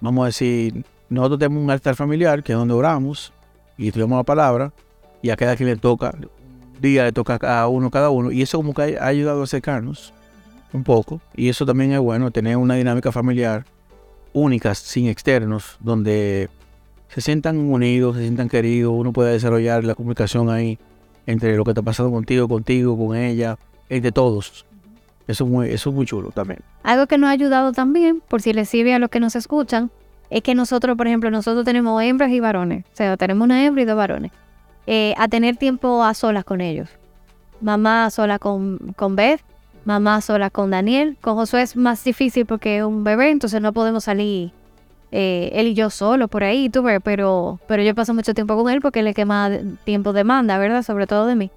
vamos 0.00 0.22
a 0.22 0.26
decir, 0.26 0.84
nosotros 1.08 1.38
tenemos 1.38 1.62
un 1.62 1.70
altar 1.70 1.94
familiar 1.94 2.42
que 2.42 2.52
es 2.52 2.58
donde 2.58 2.74
oramos 2.74 3.32
y 3.76 3.88
estudiamos 3.88 4.18
la 4.18 4.24
palabra 4.24 4.72
y 5.22 5.30
a 5.30 5.36
cada 5.36 5.56
quien 5.56 5.68
le 5.68 5.76
toca, 5.76 6.12
un 6.14 6.80
día 6.80 7.04
le 7.04 7.12
toca 7.12 7.38
a 7.42 7.68
uno 7.68 7.90
cada 7.90 8.10
uno 8.10 8.30
y 8.30 8.42
eso 8.42 8.58
como 8.58 8.74
que 8.74 8.98
ha 9.00 9.06
ayudado 9.06 9.40
a 9.40 9.44
acercarnos 9.44 10.12
un 10.72 10.84
poco 10.84 11.20
y 11.34 11.48
eso 11.48 11.64
también 11.64 11.92
es 11.92 12.00
bueno, 12.00 12.30
tener 12.30 12.56
una 12.56 12.74
dinámica 12.74 13.12
familiar 13.12 13.64
única, 14.32 14.74
sin 14.74 15.08
externos, 15.08 15.76
donde 15.80 16.48
se 17.08 17.20
sientan 17.20 17.58
unidos, 17.58 18.16
se 18.16 18.22
sientan 18.22 18.48
queridos, 18.48 18.92
uno 18.94 19.12
puede 19.12 19.32
desarrollar 19.32 19.84
la 19.84 19.94
comunicación 19.94 20.50
ahí 20.50 20.78
entre 21.26 21.56
lo 21.56 21.64
que 21.64 21.72
está 21.72 21.82
pasando 21.82 22.12
contigo, 22.12 22.48
contigo, 22.48 22.96
con 22.96 23.16
ella, 23.16 23.58
entre 23.88 24.12
todos. 24.12 24.64
Eso 25.26 25.44
es 25.44 25.50
muy, 25.50 25.68
eso 25.68 25.90
es 25.90 25.96
muy 25.96 26.06
chulo 26.06 26.30
también. 26.30 26.60
Algo 26.82 27.06
que 27.06 27.18
nos 27.18 27.28
ha 27.28 27.32
ayudado 27.32 27.72
también, 27.72 28.22
por 28.26 28.40
si 28.40 28.52
les 28.52 28.68
sirve 28.68 28.94
a 28.94 28.98
los 28.98 29.10
que 29.10 29.20
nos 29.20 29.36
escuchan, 29.36 29.90
es 30.30 30.42
que 30.42 30.54
nosotros, 30.54 30.96
por 30.96 31.06
ejemplo, 31.06 31.30
nosotros 31.30 31.64
tenemos 31.64 32.02
hembras 32.02 32.30
y 32.30 32.40
varones. 32.40 32.84
O 32.92 32.96
sea, 32.96 33.16
tenemos 33.16 33.44
una 33.44 33.64
hembra 33.64 33.82
y 33.82 33.86
dos 33.86 33.96
varones. 33.96 34.32
Eh, 34.86 35.14
a 35.18 35.28
tener 35.28 35.56
tiempo 35.56 36.02
a 36.02 36.14
solas 36.14 36.44
con 36.44 36.60
ellos. 36.60 36.88
Mamá 37.60 38.08
sola 38.10 38.38
con, 38.38 38.78
con 38.96 39.16
Beth, 39.16 39.42
mamá 39.88 40.20
sola 40.20 40.50
con 40.50 40.70
Daniel. 40.70 41.16
Con 41.20 41.34
Josué 41.36 41.62
es 41.62 41.74
más 41.74 42.04
difícil 42.04 42.44
porque 42.44 42.78
es 42.78 42.84
un 42.84 43.04
bebé, 43.04 43.30
entonces 43.30 43.60
no 43.62 43.72
podemos 43.72 44.04
salir 44.04 44.52
eh, 45.10 45.50
él 45.54 45.68
y 45.68 45.74
yo 45.74 45.88
solo 45.88 46.28
por 46.28 46.44
ahí, 46.44 46.68
tú 46.68 46.82
ves, 46.82 47.00
pero, 47.02 47.58
pero 47.66 47.82
yo 47.82 47.94
paso 47.94 48.12
mucho 48.12 48.34
tiempo 48.34 48.54
con 48.54 48.70
él 48.70 48.82
porque 48.82 49.00
él 49.00 49.06
es 49.06 49.14
que 49.14 49.24
más 49.24 49.50
tiempo 49.84 50.12
demanda, 50.12 50.58
¿verdad? 50.58 50.82
Sobre 50.82 51.06
todo 51.06 51.24
de 51.24 51.36
mí. 51.36 51.50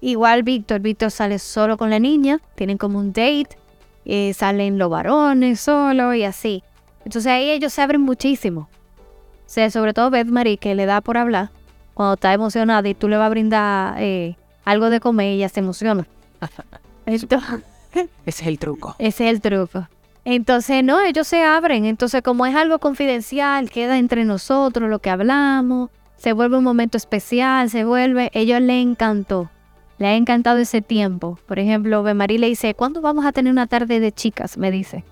Igual 0.00 0.42
Víctor, 0.42 0.80
Víctor 0.80 1.12
sale 1.12 1.38
solo 1.38 1.76
con 1.76 1.90
la 1.90 2.00
niña, 2.00 2.40
tienen 2.56 2.76
como 2.76 2.98
un 2.98 3.12
date, 3.12 3.56
eh, 4.04 4.34
salen 4.34 4.76
los 4.76 4.90
varones 4.90 5.60
solo 5.60 6.12
y 6.12 6.24
así. 6.24 6.64
Entonces 7.04 7.30
ahí 7.30 7.50
ellos 7.50 7.72
se 7.72 7.82
abren 7.82 8.00
muchísimo. 8.00 8.62
O 8.62 9.52
sea, 9.52 9.70
sobre 9.70 9.94
todo 9.94 10.10
Beth 10.10 10.26
Marie, 10.26 10.58
que 10.58 10.74
le 10.74 10.86
da 10.86 11.00
por 11.00 11.16
hablar. 11.16 11.50
Cuando 11.94 12.14
está 12.14 12.32
emocionada 12.32 12.88
y 12.88 12.94
tú 12.94 13.08
le 13.08 13.16
vas 13.16 13.26
a 13.26 13.30
brindar 13.30 13.94
eh, 13.98 14.36
algo 14.64 14.90
de 14.90 14.98
comer, 14.98 15.26
ella 15.26 15.48
se 15.48 15.60
emociona. 15.60 16.04
Entonces, 17.10 17.60
Ese 18.26 18.42
es 18.42 18.46
el 18.46 18.58
truco. 18.58 18.94
ese 18.98 19.24
es 19.28 19.34
el 19.34 19.40
truco. 19.40 19.88
Entonces, 20.24 20.84
no, 20.84 21.00
ellos 21.00 21.26
se 21.26 21.42
abren. 21.42 21.84
Entonces, 21.84 22.22
como 22.22 22.46
es 22.46 22.54
algo 22.54 22.78
confidencial, 22.78 23.70
queda 23.70 23.98
entre 23.98 24.24
nosotros 24.24 24.88
lo 24.90 24.98
que 24.98 25.10
hablamos, 25.10 25.90
se 26.16 26.32
vuelve 26.32 26.58
un 26.58 26.64
momento 26.64 26.98
especial, 26.98 27.70
se 27.70 27.84
vuelve, 27.84 28.30
ellos 28.34 28.60
le 28.60 28.80
encantó. 28.80 29.50
Le 29.98 30.06
ha 30.06 30.14
encantado 30.14 30.58
ese 30.58 30.82
tiempo. 30.82 31.38
Por 31.46 31.58
ejemplo, 31.58 32.02
Bemarí 32.02 32.38
le 32.38 32.48
dice, 32.48 32.74
¿cuándo 32.74 33.00
vamos 33.00 33.24
a 33.24 33.32
tener 33.32 33.52
una 33.52 33.66
tarde 33.66 34.00
de 34.00 34.12
chicas? 34.12 34.56
Me 34.56 34.70
dice. 34.70 35.04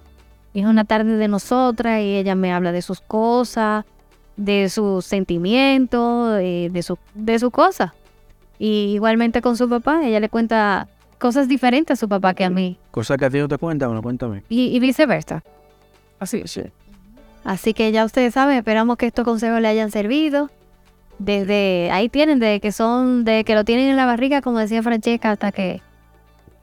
Y 0.52 0.60
es 0.60 0.66
una 0.66 0.84
tarde 0.84 1.16
de 1.16 1.28
nosotras 1.28 2.00
y 2.02 2.16
ella 2.16 2.34
me 2.34 2.52
habla 2.52 2.72
de 2.72 2.82
sus 2.82 3.00
cosas, 3.00 3.84
de 4.36 4.68
sus 4.68 5.04
sentimientos, 5.04 6.38
eh, 6.40 6.68
de 6.70 6.82
su, 6.82 6.98
de 7.14 7.38
sus 7.38 7.50
cosas. 7.50 7.92
Y 8.58 8.92
igualmente 8.94 9.40
con 9.42 9.56
su 9.56 9.68
papá, 9.68 10.06
ella 10.06 10.20
le 10.20 10.28
cuenta 10.28 10.88
cosas 11.18 11.48
diferentes 11.48 11.94
a 11.94 11.96
su 11.96 12.08
papá 12.08 12.34
que 12.34 12.44
a 12.44 12.50
mí. 12.50 12.78
Cosa 12.90 13.16
que 13.16 13.24
a 13.24 13.30
ti 13.30 13.38
no 13.38 13.48
te 13.48 13.58
cuenta, 13.58 13.86
bueno, 13.86 14.02
cuéntame. 14.02 14.42
Y, 14.48 14.74
y 14.74 14.80
viceversa. 14.80 15.42
Así 16.18 16.42
es. 16.44 16.50
Sí. 16.50 16.62
Así 17.44 17.74
que 17.74 17.92
ya 17.92 18.04
ustedes 18.04 18.34
saben, 18.34 18.56
esperamos 18.56 18.96
que 18.96 19.06
estos 19.06 19.24
consejos 19.24 19.60
le 19.60 19.68
hayan 19.68 19.90
servido. 19.90 20.50
Desde 21.18 21.90
ahí 21.90 22.08
tienen, 22.08 22.38
desde 22.38 22.60
que 22.60 22.72
son, 22.72 23.24
de 23.24 23.44
que 23.44 23.54
lo 23.54 23.64
tienen 23.64 23.88
en 23.88 23.96
la 23.96 24.06
barriga, 24.06 24.40
como 24.40 24.58
decía 24.58 24.82
Francesca, 24.82 25.32
hasta 25.32 25.52
que 25.52 25.82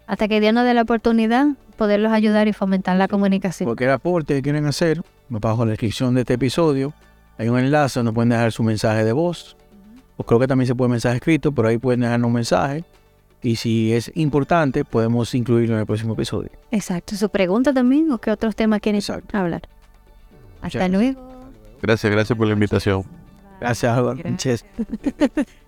hasta 0.07 0.27
que 0.27 0.39
Dios 0.39 0.53
nos 0.53 0.65
dé 0.65 0.73
la 0.73 0.83
oportunidad, 0.83 1.47
poderlos 1.77 2.11
ayudar 2.11 2.47
y 2.47 2.53
fomentar 2.53 2.95
la 2.97 3.07
comunicación. 3.07 3.65
Cualquier 3.65 3.89
aporte 3.89 4.35
que 4.35 4.41
quieran 4.41 4.65
hacer, 4.65 5.01
bajo 5.29 5.65
la 5.65 5.71
descripción 5.71 6.13
de 6.13 6.21
este 6.21 6.35
episodio, 6.35 6.93
hay 7.37 7.49
un 7.49 7.57
enlace 7.57 7.99
donde 7.99 8.13
pueden 8.13 8.29
dejar 8.29 8.51
su 8.51 8.63
mensaje 8.63 9.03
de 9.03 9.11
voz. 9.11 9.57
O 10.17 10.23
creo 10.23 10.39
que 10.39 10.47
también 10.47 10.67
se 10.67 10.75
puede 10.75 10.89
mensaje 10.89 11.17
escrito, 11.17 11.51
pero 11.51 11.67
ahí 11.67 11.77
pueden 11.77 12.01
dejarnos 12.01 12.27
un 12.27 12.33
mensaje. 12.33 12.85
Y 13.41 13.57
si 13.57 13.93
es 13.93 14.11
importante, 14.15 14.85
podemos 14.85 15.33
incluirlo 15.35 15.75
en 15.75 15.81
el 15.81 15.85
próximo 15.85 16.13
episodio. 16.13 16.49
Exacto. 16.71 17.15
¿Su 17.15 17.29
pregunta 17.29 17.73
también 17.73 18.11
o 18.11 18.17
qué 18.17 18.31
otros 18.31 18.55
temas 18.55 18.79
quieren 18.81 18.99
Exacto. 18.99 19.37
hablar? 19.37 19.61
Hasta 20.61 20.79
Muchas 20.79 20.91
luego. 20.91 21.35
Gracias, 21.81 22.11
gracias 22.11 22.37
por 22.37 22.47
la 22.47 22.53
invitación. 22.53 23.03
Gracias, 23.59 23.97
Álvaro. 23.97 24.19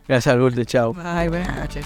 Gracias. 0.07 0.36
Lourdes. 0.38 0.68
Chao. 0.68 0.95
Ay, 0.97 1.30
buenas 1.30 1.55
noches. 1.55 1.86